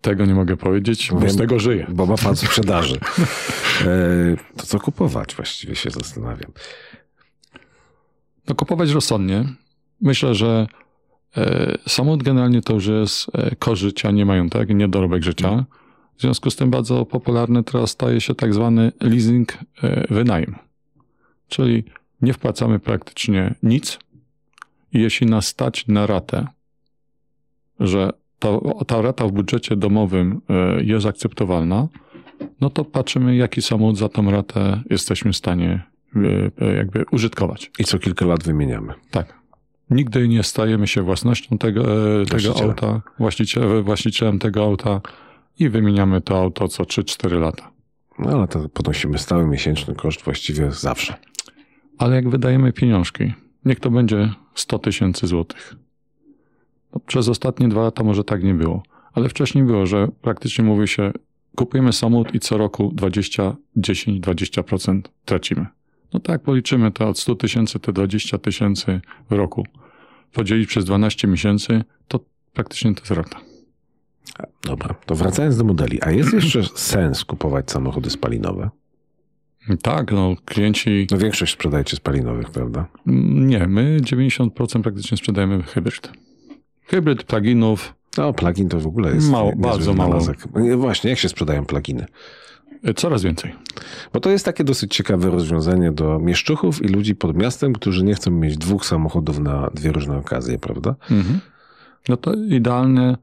Tego 0.00 0.26
nie 0.26 0.34
mogę 0.34 0.56
powiedzieć, 0.56 1.10
bo 1.12 1.20
Wiem, 1.20 1.30
z 1.30 1.36
tego 1.36 1.58
żyję. 1.58 1.86
Bo 1.88 2.06
ma 2.06 2.16
pan 2.16 2.36
sprzedaży. 2.36 3.00
to 4.56 4.66
co 4.66 4.80
kupować 4.80 5.34
właściwie 5.34 5.76
się 5.76 5.90
zastanawiam. 5.90 6.52
No 8.48 8.54
kupować 8.54 8.90
rozsądnie. 8.90 9.44
Myślę, 10.00 10.34
że 10.34 10.66
e, 11.36 11.78
samochód 11.88 12.22
generalnie 12.22 12.62
to 12.62 12.74
już 12.74 12.86
jest 12.86 13.26
e, 13.34 13.56
koszt 13.56 13.82
życia, 13.82 14.10
nie 14.10 14.26
majątek, 14.26 14.68
nie 14.68 14.88
dorobek 14.88 15.22
życia. 15.22 15.64
W 16.16 16.20
związku 16.20 16.50
z 16.50 16.56
tym 16.56 16.70
bardzo 16.70 17.06
popularny 17.06 17.64
teraz 17.64 17.90
staje 17.90 18.20
się 18.20 18.34
tak 18.34 18.54
zwany 18.54 18.92
leasing 19.00 19.58
e, 19.82 20.14
wynajem. 20.14 20.54
Czyli 21.48 21.84
nie 22.22 22.32
wpłacamy 22.32 22.78
praktycznie 22.78 23.54
nic 23.62 23.98
i 24.92 25.00
jeśli 25.00 25.26
nas 25.26 25.46
stać 25.46 25.86
na 25.86 26.06
ratę, 26.06 26.46
że 27.80 28.10
ta, 28.38 28.48
ta 28.86 29.02
rata 29.02 29.26
w 29.26 29.32
budżecie 29.32 29.76
domowym 29.76 30.40
jest 30.80 31.06
akceptowalna, 31.06 31.88
no 32.60 32.70
to 32.70 32.84
patrzymy, 32.84 33.36
jaki 33.36 33.62
samochód 33.62 33.98
za 33.98 34.08
tą 34.08 34.30
ratę 34.30 34.82
jesteśmy 34.90 35.32
w 35.32 35.36
stanie 35.36 35.82
jakby 36.76 37.04
użytkować. 37.12 37.70
I 37.78 37.84
co 37.84 37.98
kilka 37.98 38.26
lat 38.26 38.42
wymieniamy. 38.42 38.94
Tak. 39.10 39.38
Nigdy 39.90 40.28
nie 40.28 40.42
stajemy 40.42 40.86
się 40.86 41.02
własnością 41.02 41.58
tego, 41.58 41.82
e, 42.22 42.26
tego 42.26 42.62
auta, 42.62 43.02
właścicielem, 43.18 43.82
właścicielem 43.82 44.38
tego 44.38 44.64
auta 44.64 45.00
i 45.58 45.68
wymieniamy 45.68 46.20
to 46.20 46.38
auto 46.38 46.68
co 46.68 46.84
3-4 46.84 47.40
lata. 47.40 47.70
No 48.18 48.30
ale 48.30 48.48
to 48.48 48.68
podnosimy 48.68 49.18
stały 49.18 49.46
miesięczny 49.46 49.94
koszt 49.94 50.22
właściwie 50.22 50.70
zawsze. 50.70 51.14
Ale 51.98 52.16
jak 52.16 52.28
wydajemy 52.28 52.72
pieniążki, 52.72 53.32
niech 53.64 53.80
to 53.80 53.90
będzie 53.90 54.32
100 54.54 54.78
tysięcy 54.78 55.26
złotych. 55.26 55.76
No, 56.94 57.00
przez 57.06 57.28
ostatnie 57.28 57.68
dwa 57.68 57.82
lata 57.82 58.04
może 58.04 58.24
tak 58.24 58.44
nie 58.44 58.54
było, 58.54 58.82
ale 59.12 59.28
wcześniej 59.28 59.64
było, 59.64 59.86
że 59.86 60.08
praktycznie 60.22 60.64
mówi 60.64 60.88
się, 60.88 61.12
kupujemy 61.56 61.92
samochód 61.92 62.34
i 62.34 62.40
co 62.40 62.58
roku 62.58 62.90
20, 62.94 63.56
10, 63.76 64.20
20% 64.20 65.00
tracimy. 65.24 65.66
No 66.14 66.20
tak, 66.20 66.42
policzymy 66.42 66.92
to 66.92 67.08
od 67.08 67.18
100 67.18 67.34
tysięcy 67.34 67.78
te 67.78 67.92
20 67.92 68.38
tysięcy 68.38 69.00
w 69.30 69.32
roku. 69.32 69.66
Podzielić 70.32 70.68
przez 70.68 70.84
12 70.84 71.28
miesięcy, 71.28 71.84
to 72.08 72.20
praktycznie 72.52 72.94
to 72.94 73.00
jest 73.00 73.10
rata. 73.10 73.40
Dobra, 74.64 74.94
to 75.06 75.14
wracając 75.14 75.56
do 75.56 75.64
modeli. 75.64 76.02
A 76.02 76.10
jest 76.10 76.32
jeszcze 76.32 76.62
sens 76.74 77.24
kupować 77.24 77.70
samochody 77.70 78.10
spalinowe? 78.10 78.70
Tak, 79.82 80.12
no 80.12 80.34
klienci... 80.44 81.06
No 81.10 81.18
większość 81.18 81.52
sprzedajecie 81.52 81.96
spalinowych, 81.96 82.50
prawda? 82.50 82.86
Nie, 83.06 83.66
my 83.66 83.96
90% 84.00 84.82
praktycznie 84.82 85.16
sprzedajemy 85.16 85.62
hybryd. 85.62 86.12
Hybryd, 86.86 87.24
pluginów. 87.24 87.94
No, 88.18 88.32
plugin 88.32 88.68
to 88.68 88.80
w 88.80 88.86
ogóle 88.86 89.14
jest... 89.14 89.30
Mało, 89.30 89.52
bardzo 89.56 89.94
mało. 89.94 90.20
Właśnie, 90.76 91.10
jak 91.10 91.18
się 91.18 91.28
sprzedają 91.28 91.64
pluginy? 91.66 92.06
Coraz 92.96 93.22
więcej. 93.22 93.54
Bo 94.12 94.20
to 94.20 94.30
jest 94.30 94.44
takie 94.44 94.64
dosyć 94.64 94.94
ciekawe 94.94 95.30
rozwiązanie 95.30 95.92
do 95.92 96.18
mieszczuchów 96.18 96.82
i 96.84 96.88
ludzi 96.88 97.14
pod 97.14 97.36
miastem, 97.36 97.72
którzy 97.72 98.04
nie 98.04 98.14
chcą 98.14 98.30
mieć 98.30 98.56
dwóch 98.56 98.86
samochodów 98.86 99.38
na 99.38 99.70
dwie 99.74 99.92
różne 99.92 100.16
okazje, 100.16 100.58
prawda? 100.58 100.94
Mhm. 101.10 101.40
No 102.08 102.16
to 102.16 102.34
idealne, 102.34 103.16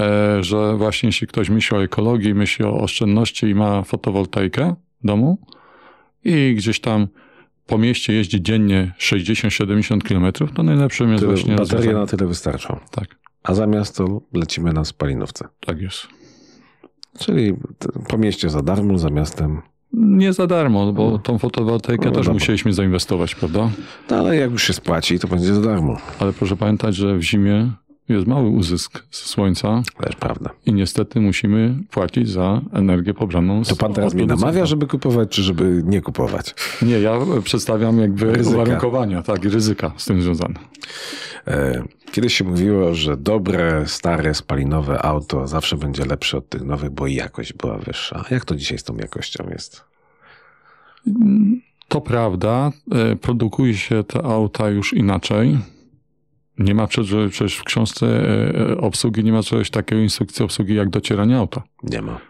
e, 0.00 0.42
że 0.44 0.76
właśnie 0.76 1.06
jeśli 1.06 1.26
ktoś 1.26 1.50
myśli 1.50 1.76
o 1.76 1.82
ekologii, 1.82 2.34
myśli 2.34 2.64
o 2.64 2.80
oszczędności 2.80 3.46
i 3.46 3.54
ma 3.54 3.82
fotowoltaikę 3.82 4.74
w 5.02 5.06
domu 5.06 5.38
i 6.24 6.54
gdzieś 6.54 6.80
tam 6.80 7.08
po 7.66 7.78
mieście 7.78 8.12
jeździ 8.12 8.42
dziennie 8.42 8.92
60-70 8.98 10.02
km, 10.02 10.52
to 10.54 10.62
najlepszym 10.62 11.10
jest 11.10 11.20
tyle, 11.20 11.34
właśnie... 11.34 11.56
Baterie 11.56 11.92
na 11.92 12.06
tyle 12.06 12.26
wystarczą. 12.26 12.78
Tak. 12.90 13.18
A 13.42 13.54
zamiast 13.54 13.96
to 13.96 14.20
lecimy 14.32 14.72
na 14.72 14.84
spalinowce. 14.84 15.48
Tak 15.60 15.80
jest. 15.80 16.17
Czyli 17.18 17.54
po 18.08 18.18
mieście 18.18 18.50
za 18.50 18.62
darmo, 18.62 18.98
za 18.98 19.10
miastem. 19.10 19.62
Nie 19.92 20.32
za 20.32 20.46
darmo, 20.46 20.92
bo 20.92 21.10
no. 21.10 21.18
tą 21.18 21.38
fotowoltaikę 21.38 22.04
no, 22.04 22.10
też 22.10 22.20
dobra. 22.20 22.32
musieliśmy 22.32 22.72
zainwestować, 22.72 23.34
prawda? 23.34 23.70
No, 24.10 24.16
ale 24.16 24.36
jak 24.36 24.50
już 24.50 24.62
się 24.62 24.72
spłaci, 24.72 25.18
to 25.18 25.28
będzie 25.28 25.54
za 25.54 25.60
darmo. 25.60 25.96
Ale 26.18 26.32
proszę 26.32 26.56
pamiętać, 26.56 26.94
że 26.96 27.16
w 27.16 27.22
zimie 27.22 27.70
jest 28.08 28.26
mały 28.26 28.48
uzysk 28.48 29.04
z 29.10 29.18
słońca. 29.18 29.82
Też 30.00 30.16
prawda. 30.16 30.50
I 30.66 30.72
niestety 30.72 31.20
musimy 31.20 31.74
płacić 31.90 32.28
za 32.28 32.60
energię 32.72 33.14
pobraną 33.14 33.64
z 33.64 33.68
To 33.68 33.76
pan 33.76 33.92
teraz 33.94 34.14
mnie 34.14 34.26
namawia, 34.26 34.66
żeby 34.66 34.86
kupować, 34.86 35.28
czy 35.28 35.42
żeby 35.42 35.82
nie 35.84 36.00
kupować? 36.00 36.54
Nie, 36.82 37.00
ja 37.00 37.18
przedstawiam 37.44 38.00
jakby 38.00 38.32
ryzyka. 38.32 38.56
uwarunkowania, 38.56 39.22
tak, 39.22 39.44
i 39.44 39.48
ryzyka 39.48 39.92
z 39.96 40.04
tym 40.04 40.22
związane. 40.22 40.54
E, 41.46 41.82
kiedyś 42.12 42.34
się 42.34 42.44
mówiło, 42.44 42.94
że 42.94 43.16
dobre, 43.16 43.84
stare, 43.86 44.34
spalinowe 44.34 45.02
auto 45.02 45.48
zawsze 45.48 45.76
będzie 45.76 46.04
lepsze 46.04 46.38
od 46.38 46.48
tych 46.48 46.62
nowych, 46.62 46.90
bo 46.90 47.06
jakość 47.06 47.52
była 47.52 47.78
wyższa. 47.78 48.24
Jak 48.30 48.44
to 48.44 48.54
dzisiaj 48.54 48.78
z 48.78 48.84
tą 48.84 48.96
jakością 48.96 49.48
jest? 49.50 49.84
To 51.88 52.00
prawda. 52.00 52.72
E, 52.92 53.16
produkuje 53.16 53.74
się 53.74 54.04
te 54.04 54.22
auta 54.22 54.70
już 54.70 54.92
inaczej 54.92 55.58
Nie 56.58 56.74
ma 56.74 56.86
przecież, 56.86 57.58
w 57.58 57.64
książce 57.64 58.06
e, 58.70 58.80
obsługi 58.80 59.24
nie 59.24 59.32
ma 59.32 59.42
czegoś 59.42 59.70
takiego 59.70 60.02
instrukcji 60.02 60.44
obsługi 60.44 60.74
jak 60.74 60.90
docieranie 60.90 61.36
auta. 61.36 61.62
Nie 61.82 62.02
ma. 62.02 62.20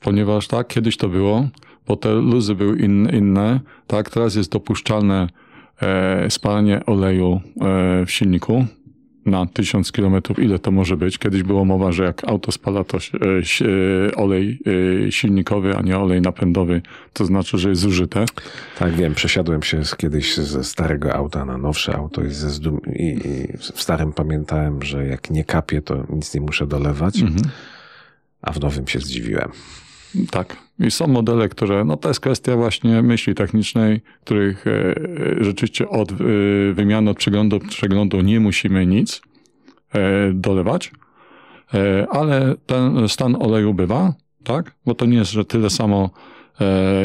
Ponieważ 0.00 0.48
tak, 0.48 0.66
kiedyś 0.68 0.96
to 0.96 1.08
było, 1.08 1.48
bo 1.86 1.96
te 1.96 2.14
luzy 2.14 2.54
były 2.54 2.78
in, 2.78 3.08
inne, 3.12 3.60
tak, 3.86 4.10
teraz 4.10 4.34
jest 4.34 4.52
dopuszczalne 4.52 5.28
e, 5.82 6.30
spalanie 6.30 6.86
oleju 6.86 7.40
e, 7.60 8.06
w 8.06 8.10
silniku 8.10 8.66
na 9.26 9.46
1000 9.46 9.92
km, 9.92 10.14
ile 10.38 10.58
to 10.58 10.70
może 10.70 10.96
być. 10.96 11.18
Kiedyś 11.18 11.42
było 11.42 11.64
mowa, 11.64 11.92
że 11.92 12.04
jak 12.04 12.24
auto 12.28 12.52
spala 12.52 12.84
to 12.84 12.96
e, 12.98 13.00
e, 14.08 14.14
olej 14.16 14.58
e, 15.06 15.12
silnikowy, 15.12 15.76
a 15.76 15.82
nie 15.82 15.98
olej 15.98 16.20
napędowy, 16.20 16.82
to 17.12 17.24
znaczy, 17.24 17.58
że 17.58 17.68
jest 17.68 17.80
zużyte. 17.80 18.24
Tak, 18.78 18.92
wiem, 18.94 19.14
przesiadłem 19.14 19.62
się 19.62 19.82
kiedyś 19.96 20.36
ze 20.36 20.64
starego 20.64 21.14
auta 21.14 21.44
na 21.44 21.58
nowsze 21.58 21.94
auto 21.96 22.24
i, 22.24 22.30
ze 22.30 22.48
zdum- 22.48 22.92
i, 22.96 23.04
i 23.28 23.56
w 23.58 23.82
starym 23.82 24.12
pamiętałem, 24.12 24.82
że 24.82 25.06
jak 25.06 25.30
nie 25.30 25.44
kapie, 25.44 25.82
to 25.82 26.06
nic 26.10 26.34
nie 26.34 26.40
muszę 26.40 26.66
dolewać, 26.66 27.20
Mhm. 27.22 27.42
a 28.42 28.52
w 28.52 28.60
nowym 28.60 28.86
się 28.88 28.98
zdziwiłem. 28.98 29.50
Tak. 30.30 30.56
I 30.78 30.90
są 30.90 31.06
modele, 31.06 31.48
które, 31.48 31.84
no 31.84 31.96
to 31.96 32.08
jest 32.08 32.20
kwestia 32.20 32.56
właśnie 32.56 33.02
myśli 33.02 33.34
technicznej, 33.34 34.00
których 34.24 34.66
e, 34.66 34.70
e, 34.70 35.44
rzeczywiście 35.44 35.88
od 35.88 36.12
e, 36.12 36.14
wymiany, 36.72 37.10
od 37.10 37.16
przeglądu 37.16 37.58
do 37.58 37.66
przeglądu 37.66 38.20
nie 38.20 38.40
musimy 38.40 38.86
nic 38.86 39.22
dolewać, 40.32 40.92
ale 42.10 42.54
ten 42.66 43.08
stan 43.08 43.36
oleju 43.40 43.74
bywa, 43.74 44.14
tak? 44.44 44.74
Bo 44.86 44.94
to 44.94 45.06
nie 45.06 45.16
jest, 45.16 45.30
że 45.30 45.44
tyle 45.44 45.70
samo 45.70 46.10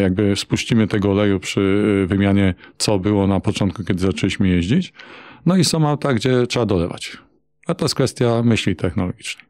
jakby 0.02 0.36
spuścimy 0.36 0.88
tego 0.88 1.12
oleju 1.12 1.40
przy 1.40 2.06
wymianie, 2.08 2.54
co 2.78 3.00
było 3.00 3.28
na 3.28 3.40
początku, 3.40 3.84
kiedy 3.84 4.00
zaczęliśmy 4.00 4.48
jeździć. 4.48 4.94
No 5.46 5.58
i 5.58 5.64
są 5.64 5.90
auta, 5.90 6.14
gdzie 6.14 6.48
trzeba 6.48 6.66
dolewać. 6.66 7.18
A 7.68 7.74
to 7.74 7.86
jest 7.86 7.96
kwestia 7.96 8.44
myśli 8.44 8.76
technologicznej. 8.76 9.46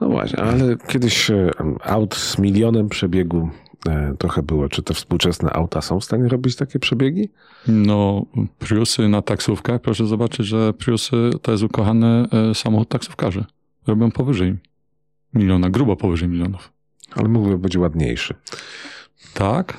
No 0.00 0.08
właśnie, 0.08 0.42
ale 0.42 0.76
kiedyś 0.88 1.30
e, 1.30 1.50
aut 1.84 2.14
z 2.14 2.38
milionem 2.38 2.88
przebiegu 2.88 3.50
e, 3.86 4.14
trochę 4.18 4.42
było. 4.42 4.68
Czy 4.68 4.82
te 4.82 4.94
współczesne 4.94 5.52
auta 5.52 5.80
są 5.80 6.00
w 6.00 6.04
stanie 6.04 6.28
robić 6.28 6.56
takie 6.56 6.78
przebiegi? 6.78 7.28
No, 7.68 8.26
Priusy 8.58 9.08
na 9.08 9.22
taksówkach, 9.22 9.80
proszę 9.80 10.06
zobaczyć, 10.06 10.46
że 10.46 10.72
Priusy 10.72 11.30
to 11.42 11.52
jest 11.52 11.64
ukochany 11.64 12.06
e, 12.06 12.54
samochód 12.54 12.88
taksówkarzy. 12.88 13.44
Robią 13.86 14.10
powyżej 14.10 14.56
miliona, 15.34 15.70
grubo 15.70 15.96
powyżej 15.96 16.28
milionów. 16.28 16.72
Ale 17.14 17.28
mógłby 17.28 17.58
być 17.58 17.76
ładniejszy. 17.76 18.34
Tak, 19.34 19.76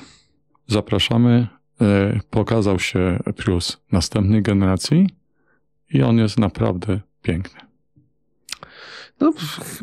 zapraszamy. 0.66 1.46
Pokazał 2.30 2.78
się 2.78 3.18
Prius 3.36 3.80
następnej 3.92 4.42
generacji 4.42 5.08
i 5.90 6.02
on 6.02 6.18
jest 6.18 6.38
naprawdę 6.38 7.00
piękny. 7.22 7.71
No, 9.22 9.32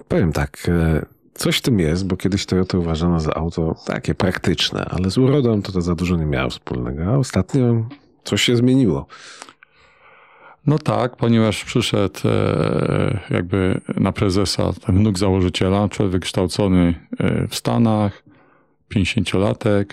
powiem 0.08 0.32
tak, 0.32 0.68
e, 0.68 1.06
coś 1.34 1.58
w 1.58 1.62
tym 1.62 1.80
jest, 1.80 2.08
bo 2.08 2.18
kiedyś 2.18 2.46
Toyota 2.46 2.78
uważano 2.78 3.20
za 3.20 3.34
auto 3.34 3.76
takie 3.86 4.16
praktyczne, 4.16 4.86
ale 4.86 5.10
z 5.10 5.18
urodą 5.18 5.62
to, 5.62 5.72
to 5.72 5.82
za 5.82 5.96
dużo 5.96 6.16
nie 6.16 6.26
miało 6.26 6.50
wspólnego, 6.50 7.04
a 7.04 7.18
ostatnio 7.18 7.86
coś 8.24 8.42
się 8.42 8.56
zmieniło. 8.56 9.08
No 10.66 10.80
tak, 10.80 11.16
ponieważ 11.16 11.66
przyszedł 11.66 12.20
e, 12.26 13.20
jakby 13.30 13.82
na 13.96 14.12
prezesa 14.12 14.74
ten 14.86 14.98
wnuk 14.98 15.18
założyciela, 15.18 15.90
człowiek 15.90 16.12
wykształcony 16.12 17.08
e, 17.20 17.48
w 17.48 17.56
Stanach, 17.56 18.24
50-latek, 18.96 19.86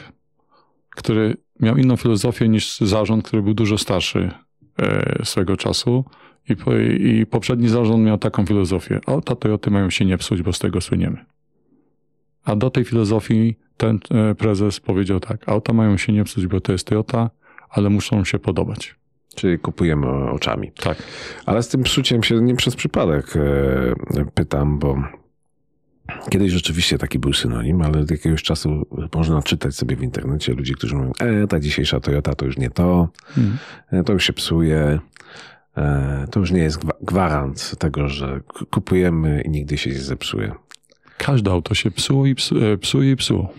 który 0.91 1.37
miał 1.61 1.77
inną 1.77 1.97
filozofię 1.97 2.49
niż 2.49 2.79
zarząd, 2.79 3.25
który 3.27 3.43
był 3.43 3.55
dużo 3.55 3.79
starszy 3.79 4.31
swego 5.25 5.57
czasu. 5.57 6.05
I, 6.49 6.57
po, 6.57 6.77
I 6.99 7.27
poprzedni 7.31 7.69
zarząd 7.69 8.05
miał 8.05 8.19
taką 8.19 8.47
filozofię. 8.47 9.01
Auta 9.07 9.37
Toyoty 9.37 9.71
mają 9.71 9.91
się 9.91 10.05
nie 10.05 10.19
psuć, 10.19 10.43
bo 10.43 10.53
z 10.53 10.59
tego 10.59 10.81
słyniemy. 10.81 11.25
A 12.45 12.57
do 12.57 12.71
tej 12.71 12.85
filozofii 12.85 13.57
ten 13.77 13.99
e, 14.11 14.35
prezes 14.35 14.81
powiedział 14.81 15.21
tak. 15.21 15.49
Auta 15.49 15.73
mają 15.73 15.97
się 15.97 16.13
nie 16.13 16.25
psuć, 16.25 16.47
bo 16.47 16.61
to 16.61 16.73
jest 16.73 16.87
Toyota, 16.87 17.31
ale 17.71 17.91
muszą 17.91 18.25
się 18.25 18.39
podobać. 18.39 18.95
Czyli 19.35 19.59
kupujemy 19.59 20.07
oczami. 20.31 20.73
Tak. 20.73 21.03
Ale 21.47 21.63
z 21.63 21.69
tym 21.69 21.83
psuciem 21.83 22.23
się 22.23 22.41
nie 22.41 22.55
przez 22.57 22.77
przypadek 22.77 23.37
e, 23.37 24.25
pytam, 24.35 24.79
bo 24.79 24.97
kiedyś 26.31 26.53
rzeczywiście 26.53 26.99
taki 26.99 27.19
był 27.19 27.33
synonim, 27.33 27.83
ale 27.83 27.99
od 28.01 28.11
jakiegoś 28.11 28.43
czasu 28.43 28.87
można 29.15 29.43
czytać 29.43 29.75
sobie 29.75 29.97
w 29.97 30.03
internecie 30.03 30.55
ludzi, 30.55 30.75
którzy 30.75 30.97
mówią, 30.97 31.13
e, 31.19 31.47
ta 31.47 31.61
dzisiejsza 31.61 32.01
Toyota 32.01 32.35
to 32.35 32.47
już 32.47 32.59
nie 32.59 32.71
to, 32.71 33.09
Mhm. 33.37 33.59
e, 33.93 34.05
to 34.05 34.13
już 34.13 34.25
się 34.25 34.33
psuje. 34.33 34.99
E, 35.77 36.27
To 36.31 36.41
już 36.41 36.51
nie 36.53 36.61
jest 36.61 36.79
gwa- 36.85 36.97
gwarant 37.03 37.79
tego, 37.79 38.09
że 38.09 38.41
kupujemy 38.71 39.43
i 39.43 39.51
nigdy 39.51 39.79
się 39.79 39.91
nie 39.91 39.99
zepsuje. 39.99 40.53
Każde 41.19 41.51
auto 41.51 41.75
się 41.75 41.91
psuło 41.91 42.27
i 42.27 42.35
psu, 42.35 42.59
e, 42.65 42.79
psuje 42.79 43.11
i 43.13 43.17
psuło. 43.17 43.53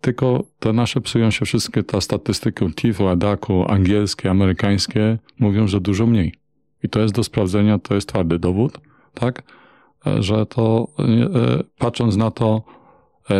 Tylko 0.00 0.44
te 0.58 0.72
nasze 0.72 1.00
psują 1.00 1.30
się 1.30 1.44
wszystkie, 1.46 1.82
ta 1.82 2.00
statystyka 2.00 2.66
TIFO, 2.76 3.10
ADAC-u, 3.10 3.64
angielskie, 3.68 4.30
amerykańskie, 4.30 5.18
mówią, 5.38 5.66
że 5.68 5.80
dużo 5.80 6.06
mniej. 6.06 6.34
I 6.82 6.88
to 6.88 7.00
jest 7.00 7.14
do 7.14 7.24
sprawdzenia, 7.24 7.78
to 7.78 7.94
jest 7.94 8.08
twardy 8.08 8.38
dowód, 8.38 8.78
tak? 9.14 9.42
E, 10.06 10.22
Że 10.22 10.46
to, 10.46 10.88
e, 10.98 11.04
patrząc 11.78 12.16
na 12.16 12.30
to, 12.30 12.62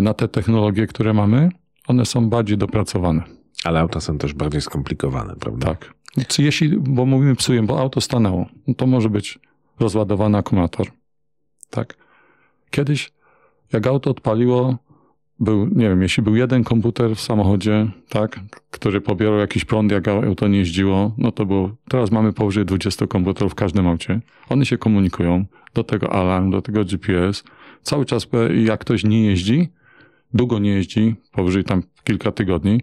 na 0.03 0.15
te 0.15 0.29
technologie, 0.29 0.87
które 0.87 1.13
mamy, 1.13 1.49
one 1.89 2.05
są 2.07 2.29
bardziej 2.29 2.59
dopracowane. 2.59 3.23
Ale 3.65 3.81
auta 3.81 4.01
są 4.01 4.19
też 4.19 4.35
bardziej 4.35 4.61
skomplikowane, 4.61 5.35
prawda? 5.41 5.67
Tak. 5.67 5.95
Czy 6.29 6.43
Jeśli, 6.43 6.69
bo 6.79 7.07
mówimy 7.07 7.37
psuję, 7.37 7.63
bo 7.63 7.81
auto 7.81 8.01
stanęło, 8.01 8.47
no 8.67 8.75
to 8.75 8.87
może 8.87 9.11
być 9.11 9.39
rozładowany 9.81 10.39
akumulator. 10.39 10.87
Tak. 11.71 11.97
Kiedyś, 12.71 13.13
jak 13.73 13.87
auto 13.87 14.11
odpaliło, 14.11 14.77
był, 15.41 15.67
nie 15.67 15.89
wiem, 15.89 16.03
jeśli 16.03 16.23
był 16.23 16.37
jeden 16.37 16.65
komputer 16.65 17.17
w 17.17 17.21
samochodzie, 17.21 17.87
tak, 18.09 18.41
który 18.71 19.01
pobierał 19.01 19.39
jakiś 19.39 19.65
prąd, 19.65 19.93
jak 19.93 20.09
auto 20.09 20.49
nie 20.49 20.59
jeździło, 20.59 21.13
no 21.19 21.33
to 21.33 21.47
było, 21.47 21.71
teraz 21.89 22.11
mamy 22.11 22.33
powyżej 22.33 22.65
20 22.65 23.07
komputerów 23.07 23.53
w 23.53 23.55
każdym 23.55 23.87
aucie. 23.87 24.21
One 24.49 24.67
się 24.67 24.79
komunikują, 24.79 25.45
do 25.75 25.85
tego 25.85 26.13
alarm, 26.13 26.51
do 26.51 26.63
tego 26.63 26.85
GPS. 26.85 27.45
Cały 27.83 28.05
czas, 28.05 28.27
e, 28.33 28.57
jak 28.57 28.81
ktoś 28.81 29.05
nie 29.05 29.25
jeździ, 29.27 29.69
długo 30.35 30.59
nie 30.59 30.71
jeździ, 30.71 31.15
powyżej 31.33 31.65
tam 31.65 31.83
kilka 32.05 32.33
tygodni, 32.33 32.81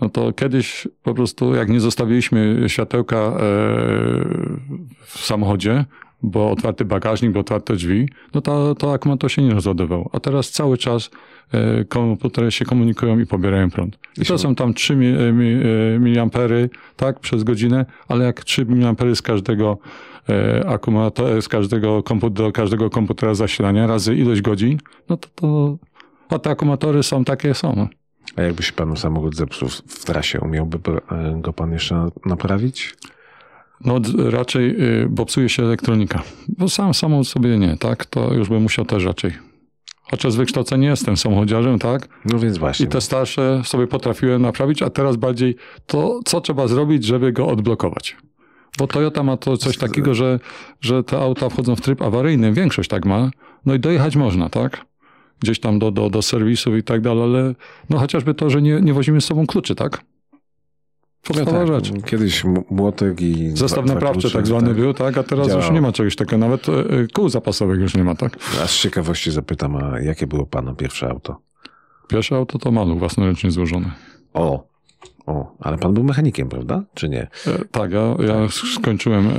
no 0.00 0.08
to 0.08 0.32
kiedyś 0.32 0.88
po 1.02 1.14
prostu, 1.14 1.54
jak 1.54 1.68
nie 1.68 1.80
zostawiliśmy 1.80 2.64
światełka 2.66 3.16
e, 3.16 3.30
w 5.04 5.18
samochodzie, 5.18 5.84
bo 6.22 6.50
otwarty 6.50 6.84
bagażnik, 6.84 7.32
bo 7.32 7.40
otwarte 7.40 7.74
drzwi, 7.74 8.08
no 8.34 8.40
to, 8.40 8.74
to 8.74 8.92
akumulator 8.92 9.30
się 9.30 9.42
nie 9.42 9.54
rozładował. 9.54 10.10
A 10.12 10.20
teraz 10.20 10.50
cały 10.50 10.78
czas 10.78 11.10
e, 11.52 11.84
komputery 11.84 12.50
się 12.50 12.64
komunikują 12.64 13.18
i 13.18 13.26
pobierają 13.26 13.70
prąd. 13.70 13.98
I 14.18 14.24
to 14.24 14.38
są 14.38 14.54
tam 14.54 14.74
3 14.74 14.96
mi, 14.96 15.06
e, 15.06 15.32
mi, 15.32 15.54
miliampery, 16.00 16.70
tak, 16.96 17.20
przez 17.20 17.44
godzinę, 17.44 17.86
ale 18.08 18.24
jak 18.24 18.44
3 18.44 18.66
miliampery 18.66 19.16
z 19.16 19.22
każdego 19.22 19.78
akumulatora, 20.66 21.40
z 21.40 21.48
każdego 21.48 22.02
komputera, 22.02 22.52
każdego 22.52 22.90
komputera 22.90 23.34
zasilania 23.34 23.86
razy 23.86 24.16
ilość 24.16 24.40
godzin, 24.40 24.78
no 25.08 25.16
to, 25.16 25.28
to 25.34 25.78
a 26.28 26.38
te 26.38 26.50
akumulatory 26.50 27.02
są 27.02 27.24
takie 27.24 27.54
są. 27.54 27.88
A 28.36 28.42
jakby 28.42 28.62
się 28.62 28.72
panu 28.72 28.96
samochód 28.96 29.36
zepsuł 29.36 29.68
w- 29.68 30.04
trasie, 30.04 30.40
umiałby 30.40 30.78
go- 30.78 31.02
e, 31.10 31.38
go 31.40 31.52
pan 31.52 31.72
jeszcze 31.72 32.08
naprawić? 32.26 32.94
No 33.84 34.00
raczej, 34.30 34.82
y, 35.02 35.06
bo 35.10 35.24
psuje 35.26 35.48
się 35.48 35.62
elektronika. 35.62 36.22
Bo 36.48 36.68
sam 36.68 36.94
samochód 36.94 37.28
sobie 37.28 37.58
nie, 37.58 37.76
tak? 37.76 38.06
To 38.06 38.34
już 38.34 38.48
bym 38.48 38.62
musiał 38.62 38.84
też 38.84 39.04
raczej. 39.04 39.32
Chociaż 40.10 40.32
z 40.32 40.36
wykształcenia 40.36 40.90
jestem 40.90 41.16
samochodziarzem, 41.16 41.78
tak? 41.78 42.08
No 42.24 42.38
więc 42.38 42.58
właśnie. 42.58 42.86
I 42.86 42.88
te 42.88 43.00
starsze 43.00 43.62
sobie 43.64 43.86
potrafiłem 43.86 44.42
naprawić, 44.42 44.82
a 44.82 44.90
teraz 44.90 45.16
bardziej 45.16 45.56
to, 45.86 46.20
co 46.24 46.40
trzeba 46.40 46.68
zrobić, 46.68 47.04
żeby 47.04 47.32
go 47.32 47.46
odblokować. 47.46 48.16
Bo 48.78 48.86
Toyota 48.86 49.22
ma 49.22 49.36
to 49.36 49.56
coś 49.56 49.78
takiego, 49.78 50.14
że, 50.14 50.40
że 50.80 51.04
te 51.04 51.18
auta 51.18 51.48
wchodzą 51.48 51.76
w 51.76 51.80
tryb 51.80 52.02
awaryjny, 52.02 52.52
większość 52.52 52.88
tak 52.90 53.06
ma, 53.06 53.30
no 53.66 53.74
i 53.74 53.80
dojechać 53.80 54.16
można, 54.16 54.48
tak? 54.48 54.84
Gdzieś 55.40 55.60
tam 55.60 55.78
do, 55.78 55.90
do, 55.90 56.10
do 56.10 56.22
serwisów 56.22 56.76
i 56.76 56.82
tak 56.82 57.00
dalej, 57.00 57.22
ale 57.24 57.54
no 57.90 57.98
chociażby 57.98 58.34
to, 58.34 58.50
że 58.50 58.62
nie, 58.62 58.80
nie 58.80 58.94
wozimy 58.94 59.20
z 59.20 59.24
sobą 59.24 59.46
kluczy, 59.46 59.74
tak? 59.74 60.04
No 61.28 61.34
Podstawowa 61.34 61.74
tak, 61.80 61.84
rzecz. 61.84 62.04
Kiedyś 62.04 62.44
młotek 62.70 63.20
i... 63.20 63.50
Zestaw 63.50 63.84
dwa- 63.84 63.94
naprawczy 63.94 64.20
klucze, 64.20 64.38
tak 64.38 64.46
zwany 64.46 64.74
był, 64.74 64.94
tak? 64.94 65.18
A 65.18 65.22
teraz 65.22 65.46
Działało. 65.46 65.64
już 65.64 65.74
nie 65.74 65.80
ma 65.80 65.92
czegoś 65.92 66.16
takiego. 66.16 66.38
Nawet 66.38 66.68
e, 66.68 66.72
kół 67.12 67.28
zapasowych 67.28 67.80
już 67.80 67.94
nie 67.94 68.04
ma, 68.04 68.14
tak? 68.14 68.36
A 68.62 68.66
z 68.66 68.76
ciekawości 68.76 69.30
zapytam, 69.30 69.76
a 69.76 70.00
jakie 70.00 70.26
było 70.26 70.46
pana 70.46 70.74
pierwsze 70.74 71.08
auto? 71.10 71.40
Pierwsze 72.08 72.36
auto 72.36 72.58
to 72.58 72.70
maluch 72.70 72.98
własnoręcznie 72.98 73.50
złożony. 73.50 73.90
O, 74.34 74.68
o, 75.26 75.56
ale 75.60 75.78
pan 75.78 75.94
był 75.94 76.04
mechanikiem, 76.04 76.48
prawda? 76.48 76.82
Czy 76.94 77.08
nie? 77.08 77.22
E, 77.46 77.64
tak, 77.70 77.90
ja, 77.92 78.00
ja 78.26 78.48
skończyłem 78.74 79.26
e, 79.28 79.32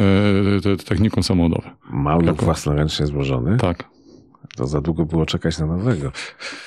te- 0.62 0.78
te 0.78 0.84
technikum 0.84 1.24
samochodowe. 1.24 1.70
Maluch 1.90 2.44
własnoręcznie 2.44 3.06
złożony? 3.08 3.58
Tak. 3.58 3.84
To 4.56 4.68
za 4.68 4.82
długo 4.82 5.06
było 5.06 5.26
czekać 5.26 5.60
na 5.60 5.66
nowego. 5.66 6.12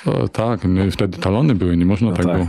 E, 0.06 0.28
tak, 0.28 0.60
wtedy 0.90 1.18
talony 1.18 1.54
były, 1.54 1.76
nie 1.76 1.86
można 1.86 2.10
No 2.10 2.16
tak 2.16 2.26
tak. 2.26 2.36
było. 2.36 2.48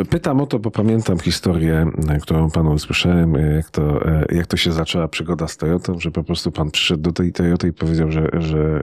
E, 0.00 0.04
pytam 0.04 0.40
o 0.40 0.46
to, 0.46 0.58
bo 0.58 0.70
pamiętam 0.70 1.18
historię, 1.18 1.86
e, 2.08 2.18
którą 2.18 2.50
panu 2.50 2.72
usłyszałem, 2.72 3.36
e, 3.36 3.54
jak 3.54 3.70
to, 3.70 4.00
jak 4.32 4.46
to 4.46 4.56
się 4.56 4.72
zaczęła 4.72 5.08
przygoda 5.08 5.48
z 5.48 5.56
Toyotą, 5.56 6.00
że 6.00 6.10
po 6.10 6.24
prostu 6.24 6.52
pan 6.52 6.70
przyszedł 6.70 7.02
do 7.02 7.12
tej 7.12 7.32
Toyoty 7.32 7.68
i 7.68 7.72
powiedział, 7.72 8.12
że, 8.12 8.28
że 8.32 8.82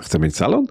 chce 0.00 0.18
mieć 0.18 0.36
salon? 0.36 0.66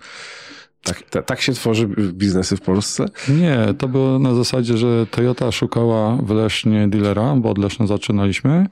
Tak, 0.84 1.02
tak, 1.10 1.26
tak 1.26 1.42
się 1.42 1.54
tworzy 1.54 1.88
biznesy 2.14 2.58
w 2.58 2.62
Polsce? 2.62 3.06
Nie, 3.30 3.74
to 3.78 3.88
było 3.88 4.20
na 4.20 4.36
zasadzie, 4.36 4.78
że 4.78 5.08
Toyota 5.12 5.52
szukała 5.52 6.16
w 6.16 6.30
Lesznie 6.30 6.88
dealera, 6.88 7.36
bo 7.36 7.50
od 7.50 7.58
Leszna 7.58 7.88
zaczynaliśmy. 7.88 8.68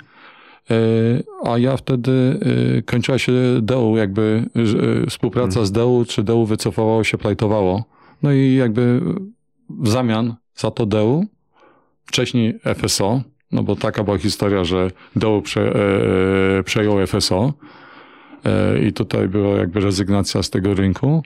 A 1.44 1.58
ja 1.58 1.78
wtedy 1.78 2.40
kończyła 2.86 3.18
się 3.18 3.32
DEU, 3.62 3.98
jakby 3.98 4.46
współpraca 5.10 5.54
hmm. 5.54 5.66
z 5.66 5.72
DEU, 5.72 6.06
czy 6.08 6.24
DEU 6.24 6.46
wycofało 6.46 7.04
się, 7.04 7.18
plajtowało. 7.18 7.84
No 8.24 8.32
i 8.32 8.54
jakby 8.54 9.02
w 9.70 9.90
zamian 9.90 10.36
za 10.56 10.72
to 10.72 10.86
DEU, 10.86 11.26
wcześniej 12.06 12.60
FSO, 12.76 13.22
no 13.52 13.64
bo 13.64 13.76
taka 13.76 14.04
była 14.04 14.18
historia, 14.18 14.64
że 14.64 14.92
DEU 15.16 15.42
prze, 15.42 15.62
e, 15.62 16.60
e 16.60 16.64
przejął 16.64 17.08
FSO 17.08 17.54
e, 18.46 18.80
i 18.80 18.94
tutaj 18.94 19.28
była 19.28 19.58
jakby 19.58 19.80
rezygnacja 19.80 20.44
z 20.44 20.50
tego 20.50 20.74
rynku, 20.74 21.24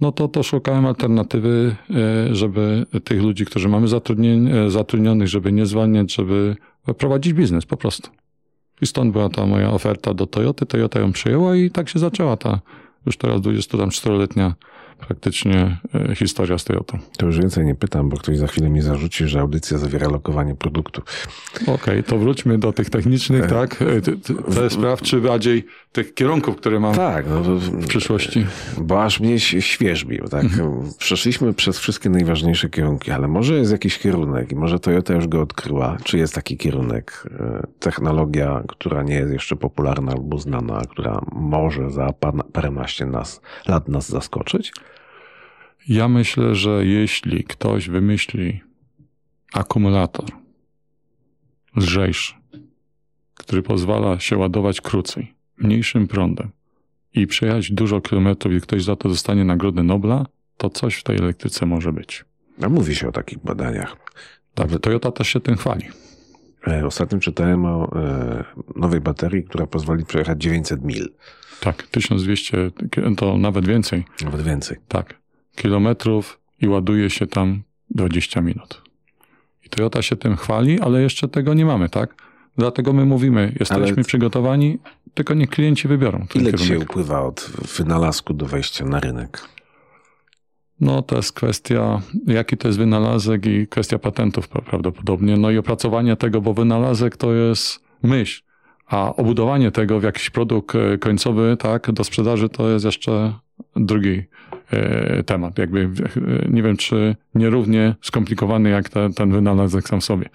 no 0.00 0.12
to, 0.12 0.28
to 0.28 0.42
szukałem 0.42 0.86
alternatywy, 0.86 1.76
e, 1.90 2.34
żeby 2.34 2.86
tych 3.04 3.22
ludzi, 3.22 3.44
którzy 3.44 3.68
mamy 3.68 3.86
e, 3.86 4.70
zatrudnionych, 4.70 5.28
żeby 5.28 5.52
nie 5.52 5.66
zwalniać, 5.66 6.14
żeby 6.14 6.56
prowadzić 6.98 7.32
biznes 7.32 7.66
po 7.66 7.76
prostu. 7.76 8.10
I 8.82 8.86
stąd 8.86 9.12
była 9.12 9.28
ta 9.28 9.46
moja 9.46 9.70
oferta 9.70 10.14
do 10.14 10.26
Toyoty. 10.26 10.66
Toyota 10.66 11.00
ją 11.00 11.12
przyjęła 11.12 11.56
i 11.56 11.70
tak 11.70 11.88
się 11.88 11.98
zaczęła 11.98 12.36
ta 12.36 12.60
już 13.06 13.16
teraz 13.16 13.40
24-letnia 13.40 14.54
praktycznie 15.08 15.78
e, 15.94 16.14
historia 16.14 16.58
z 16.58 16.64
Toyotą. 16.64 16.98
To 17.18 17.26
już 17.26 17.38
więcej 17.38 17.64
nie 17.64 17.74
pytam, 17.74 18.08
bo 18.08 18.16
ktoś 18.16 18.38
za 18.38 18.46
chwilę 18.46 18.70
mi 18.70 18.82
zarzuci, 18.82 19.28
że 19.28 19.40
audycja 19.40 19.78
zawiera 19.78 20.08
lokowanie 20.08 20.54
produktu. 20.54 21.02
Okej, 21.62 21.74
okay, 21.74 22.02
to 22.02 22.18
wróćmy 22.18 22.58
do 22.58 22.72
tych 22.72 22.90
technicznych, 22.90 23.44
e, 23.44 23.48
tak? 23.48 23.82
E, 23.82 24.00
te 24.54 24.70
spraw, 24.70 25.02
czy 25.02 25.20
bardziej 25.20 25.66
tych 25.92 26.14
kierunków, 26.14 26.56
które 26.56 26.80
mam 26.80 26.94
tak, 26.94 27.26
no 27.28 27.42
w 27.42 27.86
przyszłości. 27.86 28.46
Bo 28.78 29.04
aż 29.04 29.20
mnie 29.20 29.40
świeżbi, 29.40 30.20
tak? 30.30 30.44
Mhm. 30.44 30.90
Przeszliśmy 30.98 31.54
przez 31.54 31.78
wszystkie 31.78 32.10
najważniejsze 32.10 32.68
kierunki, 32.68 33.10
ale 33.10 33.28
może 33.28 33.54
jest 33.54 33.72
jakiś 33.72 33.98
kierunek 33.98 34.52
i 34.52 34.56
może 34.56 34.78
Toyota 34.78 35.14
już 35.14 35.28
go 35.28 35.42
odkryła. 35.42 35.96
Czy 36.04 36.18
jest 36.18 36.34
taki 36.34 36.56
kierunek? 36.56 37.28
Technologia, 37.78 38.62
która 38.68 39.02
nie 39.02 39.14
jest 39.14 39.32
jeszcze 39.32 39.56
popularna 39.56 40.12
albo 40.12 40.38
znana, 40.38 40.82
która 40.90 41.20
może 41.32 41.90
za 41.90 42.12
paręnaście 42.52 43.06
nas, 43.06 43.40
lat 43.68 43.88
nas 43.88 44.08
zaskoczyć? 44.08 44.72
Ja 45.88 46.08
myślę, 46.08 46.54
że 46.54 46.86
jeśli 46.86 47.44
ktoś 47.44 47.88
wymyśli 47.88 48.60
akumulator 49.52 50.24
lżejszy, 51.76 52.34
który 53.34 53.62
pozwala 53.62 54.20
się 54.20 54.36
ładować 54.36 54.80
krócej, 54.80 55.34
mniejszym 55.58 56.08
prądem 56.08 56.50
i 57.14 57.26
przejechać 57.26 57.72
dużo 57.72 58.00
kilometrów 58.00 58.54
i 58.54 58.60
ktoś 58.60 58.84
za 58.84 58.96
to 58.96 59.08
dostanie 59.08 59.44
Nagrodę 59.44 59.82
Nobla, 59.82 60.26
to 60.56 60.70
coś 60.70 60.94
w 60.94 61.02
tej 61.02 61.16
elektryce 61.16 61.66
może 61.66 61.92
być. 61.92 62.24
A 62.62 62.68
mówi 62.68 62.94
się 62.94 63.08
o 63.08 63.12
takich 63.12 63.38
badaniach. 63.38 63.96
Tak, 64.54 64.78
Toyota 64.80 65.12
też 65.12 65.28
się 65.28 65.40
tym 65.40 65.56
chwali. 65.56 65.84
E, 66.66 66.86
ostatnio 66.86 67.18
czytałem 67.18 67.64
o 67.64 67.96
e, 67.96 68.44
nowej 68.76 69.00
baterii, 69.00 69.44
która 69.44 69.66
pozwoli 69.66 70.04
przejechać 70.04 70.42
900 70.42 70.84
mil. 70.84 71.08
Tak, 71.60 71.82
1200, 71.82 72.70
to 73.16 73.38
nawet 73.38 73.66
więcej. 73.66 74.04
Nawet 74.24 74.42
więcej. 74.42 74.76
Tak 74.88 75.19
kilometrów 75.56 76.40
i 76.60 76.68
ładuje 76.68 77.10
się 77.10 77.26
tam 77.26 77.62
20 77.90 78.40
minut. 78.40 78.82
I 79.66 79.68
Toyota 79.68 80.02
się 80.02 80.16
tym 80.16 80.36
chwali, 80.36 80.80
ale 80.80 81.02
jeszcze 81.02 81.28
tego 81.28 81.54
nie 81.54 81.66
mamy, 81.66 81.88
tak? 81.88 82.14
Dlatego 82.58 82.92
my 82.92 83.04
mówimy, 83.04 83.52
jesteśmy 83.60 83.92
ale... 83.94 84.04
przygotowani, 84.04 84.78
tylko 85.14 85.34
nie 85.34 85.46
klienci 85.46 85.88
wybiorą. 85.88 86.26
Ile 86.34 86.54
dzisiaj 86.54 86.76
upływa 86.76 87.22
od 87.22 87.50
wynalazku 87.78 88.34
do 88.34 88.46
wejścia 88.46 88.84
na 88.84 89.00
rynek? 89.00 89.48
No 90.80 91.02
to 91.02 91.16
jest 91.16 91.32
kwestia, 91.32 92.02
jaki 92.26 92.56
to 92.56 92.68
jest 92.68 92.78
wynalazek 92.78 93.46
i 93.46 93.66
kwestia 93.66 93.98
patentów 93.98 94.48
prawdopodobnie. 94.48 95.36
No 95.36 95.50
i 95.50 95.58
opracowanie 95.58 96.16
tego, 96.16 96.40
bo 96.40 96.54
wynalazek 96.54 97.16
to 97.16 97.32
jest 97.32 97.80
myśl, 98.02 98.42
a 98.86 99.14
obudowanie 99.16 99.70
tego 99.70 100.00
w 100.00 100.02
jakiś 100.02 100.30
produkt 100.30 100.74
e, 100.74 100.98
końcowy, 100.98 101.56
tak, 101.58 101.92
do 101.92 102.04
sprzedaży 102.04 102.48
to 102.48 102.68
jest 102.68 102.84
jeszcze 102.84 103.34
drugi 103.76 104.22
temat. 105.26 105.58
Jakby 105.58 105.80
e, 105.80 105.88
nie 106.48 106.62
wiem, 106.62 106.76
czy 106.76 107.16
nierównie 107.34 107.94
skomplikowany 108.02 108.70
jak 108.70 108.88
te, 108.88 109.10
ten 109.12 109.32
wynalazek 109.32 109.88
sam 109.88 110.00
w 110.00 110.04
sobie. 110.04 110.28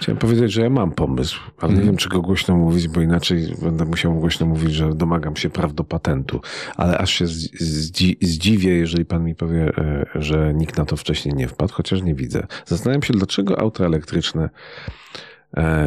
Chciałem 0.00 0.18
powiedzieć, 0.18 0.52
że 0.52 0.62
ja 0.62 0.70
mam 0.70 0.92
pomysł, 0.92 1.40
ale 1.58 1.68
nie 1.68 1.78
mhm. 1.78 1.86
wiem, 1.86 1.96
czy 1.96 2.08
go 2.08 2.20
głośno 2.20 2.56
mówić, 2.56 2.88
bo 2.88 3.00
inaczej 3.00 3.54
będę 3.62 3.84
musiał 3.84 4.14
głośno 4.14 4.46
mówić, 4.46 4.72
że 4.72 4.94
domagam 4.94 5.36
się 5.36 5.50
praw 5.50 5.74
do 5.74 5.84
patentu. 5.84 6.40
Ale 6.76 6.98
aż 6.98 7.10
się 7.10 7.26
zdziwię, 8.20 8.70
jeżeli 8.70 9.04
pan 9.04 9.24
mi 9.24 9.34
powie, 9.34 9.72
e, 9.78 10.06
że 10.14 10.54
nikt 10.54 10.78
na 10.78 10.84
to 10.84 10.96
wcześniej 10.96 11.34
nie 11.34 11.48
wpadł, 11.48 11.72
chociaż 11.72 12.02
nie 12.02 12.14
widzę. 12.14 12.46
Zastanawiam 12.66 13.02
się, 13.02 13.12
dlaczego 13.12 13.60
auta 13.60 13.84
elektryczne 13.84 14.48
E, 15.12 15.30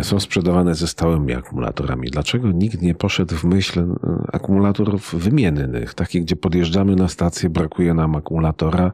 są 0.02 0.20
sprzedawane 0.20 0.76
ze 0.76 0.88
stałymi 0.88 1.34
akumulatorami. 1.34 2.10
Dlaczego 2.10 2.52
nikt 2.52 2.82
nie 2.82 2.96
poszedł 2.96 3.36
w 3.36 3.44
myśl 3.44 3.80
e, 3.80 3.96
akumulatorów 4.34 5.16
wymiennych, 5.16 5.94
takich, 5.94 6.24
gdzie 6.24 6.36
podjeżdżamy 6.36 6.96
na 6.96 7.08
stację, 7.08 7.50
brakuje 7.50 7.94
nam 7.94 8.16
akumulatora 8.16 8.92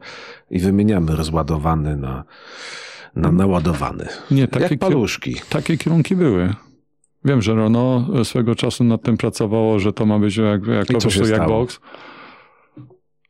i 0.50 0.58
wymieniamy 0.58 1.16
rozładowany 1.16 1.96
na, 1.96 2.24
na 3.16 3.32
naładowany. 3.32 4.08
Nie, 4.30 4.48
takie 4.48 4.64
Jak 4.64 4.78
paluszki. 4.78 5.36
Takie 5.48 5.78
kierunki 5.78 6.16
były. 6.16 6.54
Wiem, 7.24 7.42
że 7.42 7.54
Renault 7.54 8.28
swego 8.28 8.54
czasu 8.54 8.84
nad 8.84 9.02
tym 9.02 9.16
pracowało, 9.16 9.78
że 9.78 9.92
to 9.92 10.06
ma 10.06 10.18
być 10.18 10.36
jak, 10.36 10.66
jak 10.66 10.86
po 10.86 10.98
prostu 10.98 11.28
jak 11.28 11.46
box. 11.46 11.80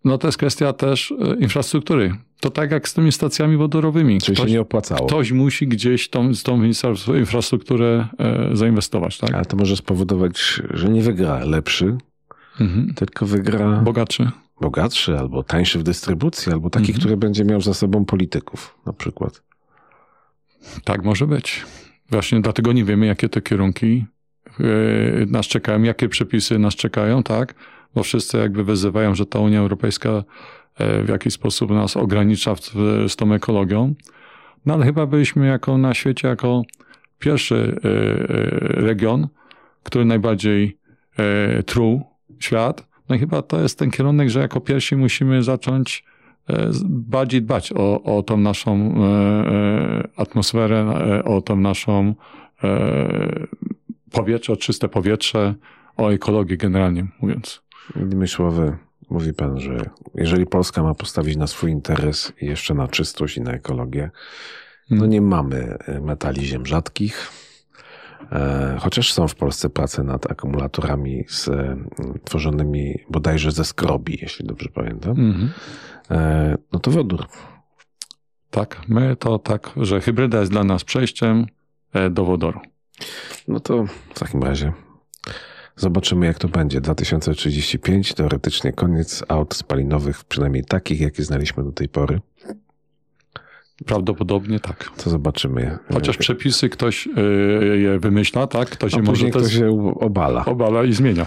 No 0.05 0.19
to 0.19 0.29
jest 0.29 0.39
kwestia 0.39 0.73
też 0.73 1.15
e, 1.21 1.35
infrastruktury. 1.35 2.15
To 2.43 2.51
tak 2.51 2.71
jak 2.71 2.89
z 2.89 2.95
tymi 2.95 3.13
stacjami 3.13 3.57
wodorowymi. 3.57 4.21
Czyli 4.21 4.37
ktoś, 4.37 4.47
się 4.47 4.53
nie 4.53 4.61
opłacało. 4.61 5.07
Ktoś 5.07 5.33
musi 5.33 5.69
gdzieś 5.69 6.11
tą, 6.11 6.31
tą 6.45 6.63
infrastrukturę 7.19 8.09
e, 8.19 8.57
zainwestować. 8.57 9.19
Tak? 9.19 9.35
Ale 9.35 9.45
to 9.45 9.57
może 9.57 9.77
spowodować, 9.77 10.63
że 10.71 10.89
nie 10.89 11.03
wygra 11.03 11.45
lepszy, 11.45 11.97
mhm. 12.61 12.95
tylko 12.95 13.27
wygra... 13.27 13.81
Bogatszy. 13.81 14.31
Bogatszy, 14.61 15.19
albo 15.19 15.43
tańszy 15.43 15.79
w 15.79 15.83
dystrybucji, 15.83 16.53
albo 16.53 16.71
taki, 16.71 16.87
mhm. 16.87 16.99
który 16.99 17.17
będzie 17.17 17.45
miał 17.45 17.61
za 17.61 17.75
sobą 17.75 18.05
polityków 18.05 18.79
na 18.87 18.93
przykład. 18.93 19.43
Tak 20.85 21.05
może 21.05 21.27
być. 21.27 21.65
Właśnie 22.11 22.41
dlatego 22.41 22.73
nie 22.73 22.85
wiemy, 22.85 23.07
jakie 23.07 23.29
te 23.29 23.41
kierunki 23.41 24.05
e, 24.61 24.65
nas 25.27 25.47
czekają, 25.47 25.83
jakie 25.83 26.09
przepisy 26.09 26.59
nas 26.59 26.75
czekają, 26.75 27.23
tak? 27.23 27.55
bo 27.95 28.03
wszyscy 28.03 28.39
jakby 28.39 28.65
wyzywają, 28.65 29.15
że 29.15 29.27
ta 29.27 29.39
Unia 29.39 29.59
Europejska 29.59 30.25
w 30.79 31.09
jakiś 31.09 31.35
sposób 31.35 31.71
nas 31.71 31.97
ogranicza 31.97 32.55
z 33.09 33.17
tą 33.17 33.33
ekologią. 33.33 33.95
No 34.67 34.75
ale 34.75 34.85
chyba 34.85 35.07
byliśmy 35.07 35.47
jako 35.47 35.79
na 35.79 35.95
świecie 35.95 36.29
jako 36.29 36.63
pierwszy 37.19 37.81
e, 37.85 37.89
e, 37.89 38.81
region, 38.81 39.29
który 39.83 40.05
najbardziej 40.05 40.79
truł 41.67 42.03
świat. 42.39 42.87
No 43.09 43.15
i 43.15 43.19
chyba 43.19 43.43
to 43.43 43.61
jest 43.61 43.79
ten 43.79 43.91
kierunek, 43.91 44.31
że 44.31 44.41
jako 44.41 44.61
pierwsi 44.61 44.97
musimy 44.97 45.43
zacząć 45.43 46.05
bardziej 46.85 47.43
dbać 47.43 47.73
o, 47.73 48.03
o 48.03 48.23
tą 48.23 48.37
naszą 48.37 48.95
atmosferę, 50.17 50.87
o 51.25 51.41
tą 51.41 51.57
naszą 51.57 52.15
powietrze, 54.13 54.53
o 54.53 54.57
czyste 54.57 54.89
powietrze, 54.89 55.55
o 55.97 56.13
ekologię 56.13 56.57
generalnie 56.57 57.07
mówiąc. 57.21 57.63
Innymi 57.97 58.29
słowy, 58.29 58.77
mówi 59.11 59.35
pan, 59.35 59.61
że 59.61 59.91
jeżeli 60.15 60.47
Polska 60.47 60.83
ma 60.83 60.95
postawić 60.95 61.37
na 61.37 61.47
swój 61.47 61.71
interes 61.71 62.33
i 62.41 62.47
jeszcze 62.47 62.75
na 62.75 62.89
czystość 62.89 63.37
i 63.37 63.41
na 63.41 63.53
ekologię, 63.53 64.11
no 64.91 65.07
nie 65.07 65.21
mamy 65.21 65.77
e, 65.87 66.01
metali 66.01 66.47
ziem 66.47 66.67
rzadkich, 66.67 67.31
e, 68.33 68.77
chociaż 68.81 69.13
są 69.13 69.29
w 69.29 69.35
Polsce 69.35 69.71
prace 69.71 70.03
nad 70.03 70.31
akumulatorami 70.31 71.25
z, 71.29 71.51
tworzonymi 72.25 72.99
bodajże 73.11 73.51
ze 73.51 73.65
skrobi, 73.65 74.19
jeśli 74.23 74.47
dobrze 74.47 74.69
pamiętam, 74.75 75.15
mm-hmm. 75.15 75.49
no 76.73 76.79
to 76.79 76.91
wodór. 76.91 77.27
Tak, 78.51 78.81
my 78.89 79.17
to 79.17 79.39
tak, 79.39 79.71
że 79.77 80.01
hybryda 80.01 80.41
jest 80.41 80.53
dla 80.53 80.65
nas 80.65 80.85
przejściem 80.85 81.47
do 82.11 82.25
wodoru. 82.25 82.61
No 83.49 83.61
to 83.61 83.85
w 84.15 84.19
takim 84.19 84.43
razie 84.43 84.73
Zobaczymy, 85.77 86.27
jak 86.27 86.39
to 86.39 86.49
będzie. 86.49 86.81
2035, 86.81 88.15
teoretycznie 88.15 88.73
koniec 88.73 89.25
aut 89.29 89.55
spalinowych, 89.55 90.25
przynajmniej 90.25 90.65
takich, 90.65 91.01
jakie 91.01 91.25
znaliśmy 91.25 91.65
do 91.65 91.73
tej 91.73 91.89
pory. 91.89 92.21
Prawdopodobnie 93.87 94.61
tak. 94.61 94.91
To 94.97 95.11
zobaczymy. 95.11 95.79
Chociaż 95.93 96.17
przepisy 96.17 96.69
ktoś 96.69 97.07
e, 97.17 97.21
je 97.77 97.99
wymyśla, 97.99 98.47
tak? 98.47 98.71
Ktoś 98.71 98.95
A 98.95 98.99
może 98.99 99.31
ktoś 99.31 99.53
się 99.53 99.95
obala. 100.01 100.45
Obala 100.45 100.85
i 100.85 100.93
zmienia. 100.93 101.27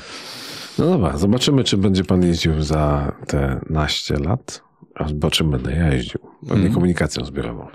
No 0.80 0.86
dobra, 0.86 1.18
zobaczymy, 1.18 1.64
czy 1.64 1.78
będzie 1.78 2.04
pan 2.04 2.24
jeździł 2.24 2.62
za 2.64 3.12
te 3.28 3.62
naście 3.70 4.18
lat. 4.20 4.62
Albo 4.96 5.32
czym 5.32 5.52
będę 5.52 5.92
jeździł? 5.92 6.20
Pewnie 6.40 6.56
Mhm. 6.56 6.74
komunikacją 6.74 7.26
zbiorową. 7.26 7.68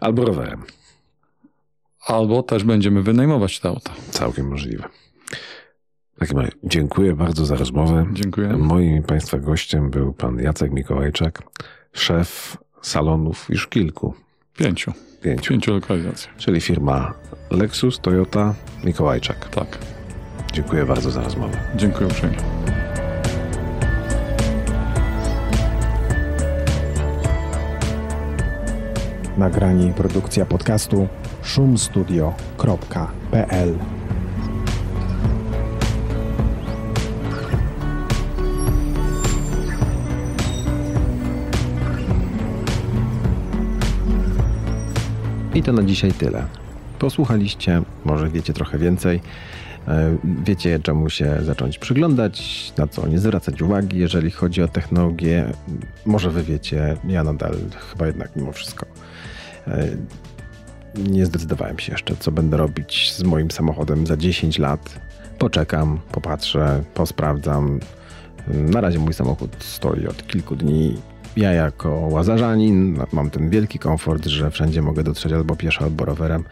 Albo 0.00 0.24
rowerem. 0.24 0.62
Albo 2.06 2.42
też 2.42 2.64
będziemy 2.64 3.02
wynajmować 3.02 3.60
te 3.60 3.68
auta. 3.68 3.92
Całkiem 4.10 4.48
możliwe. 4.48 4.84
Takim 6.20 6.38
razie 6.38 6.52
dziękuję 6.64 7.14
bardzo 7.14 7.46
za 7.46 7.56
rozmowę. 7.56 8.06
Dziękuję. 8.12 8.48
Moim 8.48 9.02
Państwa 9.02 9.38
gościem 9.38 9.90
był 9.90 10.12
pan 10.12 10.38
Jacek 10.38 10.72
Mikołajczak, 10.72 11.42
szef 11.92 12.56
salonów 12.82 13.46
już 13.48 13.68
kilku, 13.68 14.14
Pięciu. 14.58 14.92
pięciu, 15.22 15.50
Pięciu 15.52 15.72
lokalizacji. 15.72 16.28
czyli 16.38 16.60
firma 16.60 17.14
Lexus, 17.50 18.00
Toyota, 18.00 18.54
Mikołajczak. 18.84 19.48
Tak. 19.48 19.78
Dziękuję 20.52 20.86
bardzo 20.86 21.10
za 21.10 21.22
rozmowę. 21.22 21.56
Dziękuję 21.76 22.06
uprzejmie. 22.06 22.36
Nagranie 29.38 29.86
i 29.88 29.92
produkcja 29.92 30.46
podcastu 30.46 31.08
szumstudio.pl 31.42 33.74
I 45.60 45.62
to 45.62 45.72
na 45.72 45.82
dzisiaj 45.82 46.12
tyle. 46.12 46.46
Posłuchaliście, 46.98 47.82
może 48.04 48.28
wiecie 48.28 48.52
trochę 48.52 48.78
więcej. 48.78 49.20
E, 49.88 50.16
Wiecie, 50.44 50.78
czemu 50.82 51.10
się 51.10 51.36
zacząć 51.42 51.78
przyglądać, 51.78 52.72
na 52.78 52.86
co 52.86 53.08
nie 53.08 53.18
zwracać 53.18 53.62
uwagi, 53.62 53.98
jeżeli 53.98 54.30
chodzi 54.30 54.62
o 54.62 54.68
technologię. 54.68 55.52
Może 56.06 56.30
wy 56.30 56.42
wiecie, 56.42 56.96
ja 57.08 57.24
nadal 57.24 57.54
chyba 57.90 58.06
jednak 58.06 58.36
mimo 58.36 58.52
wszystko 58.52 58.86
e, 59.66 59.88
nie 60.96 61.26
zdecydowałem 61.26 61.78
się 61.78 61.92
jeszcze, 61.92 62.16
co 62.16 62.32
będę 62.32 62.56
robić 62.56 63.12
z 63.12 63.22
moim 63.22 63.50
samochodem 63.50 64.06
za 64.06 64.16
10 64.16 64.58
lat. 64.58 65.00
Poczekam, 65.38 65.98
popatrzę, 66.12 66.82
posprawdzam. 66.94 67.80
Na 68.48 68.80
razie 68.80 68.98
mój 68.98 69.14
samochód 69.14 69.56
stoi 69.58 70.06
od 70.06 70.26
kilku 70.26 70.56
dni. 70.56 70.96
Ja 71.36 71.52
jako 71.52 71.88
łazarzanin 71.90 72.98
mam 73.12 73.30
ten 73.30 73.50
wielki 73.50 73.78
komfort, 73.78 74.26
że 74.26 74.50
wszędzie 74.50 74.82
mogę 74.82 75.02
dotrzeć 75.02 75.32
albo 75.32 75.56
pieszo, 75.56 75.84
albo 75.84 76.04
rowerem. 76.04 76.44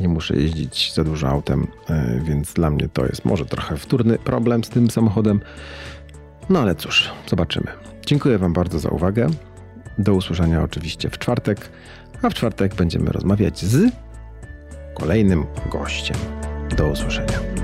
Nie 0.00 0.08
muszę 0.08 0.36
jeździć 0.36 0.92
za 0.94 1.04
dużo 1.04 1.28
autem, 1.28 1.66
e, 1.90 2.20
więc 2.24 2.52
dla 2.52 2.70
mnie 2.70 2.88
to 2.88 3.06
jest 3.06 3.24
może 3.24 3.46
trochę 3.46 3.76
wtórny 3.76 4.18
problem 4.18 4.64
z 4.64 4.68
tym 4.68 4.90
samochodem. 4.90 5.40
No 6.48 6.60
ale 6.60 6.74
cóż, 6.74 7.10
zobaczymy. 7.28 7.66
Dziękuję 8.06 8.38
Wam 8.38 8.52
bardzo 8.52 8.78
za 8.78 8.88
uwagę. 8.88 9.26
Do 9.98 10.14
usłyszenia 10.14 10.62
oczywiście 10.62 11.10
w 11.10 11.18
czwartek, 11.18 11.70
a 12.22 12.30
w 12.30 12.34
czwartek 12.34 12.74
będziemy 12.74 13.12
rozmawiać 13.12 13.64
z 13.64 13.92
kolejnym 14.94 15.44
gościem. 15.70 16.16
Do 16.76 16.88
usłyszenia. 16.88 17.55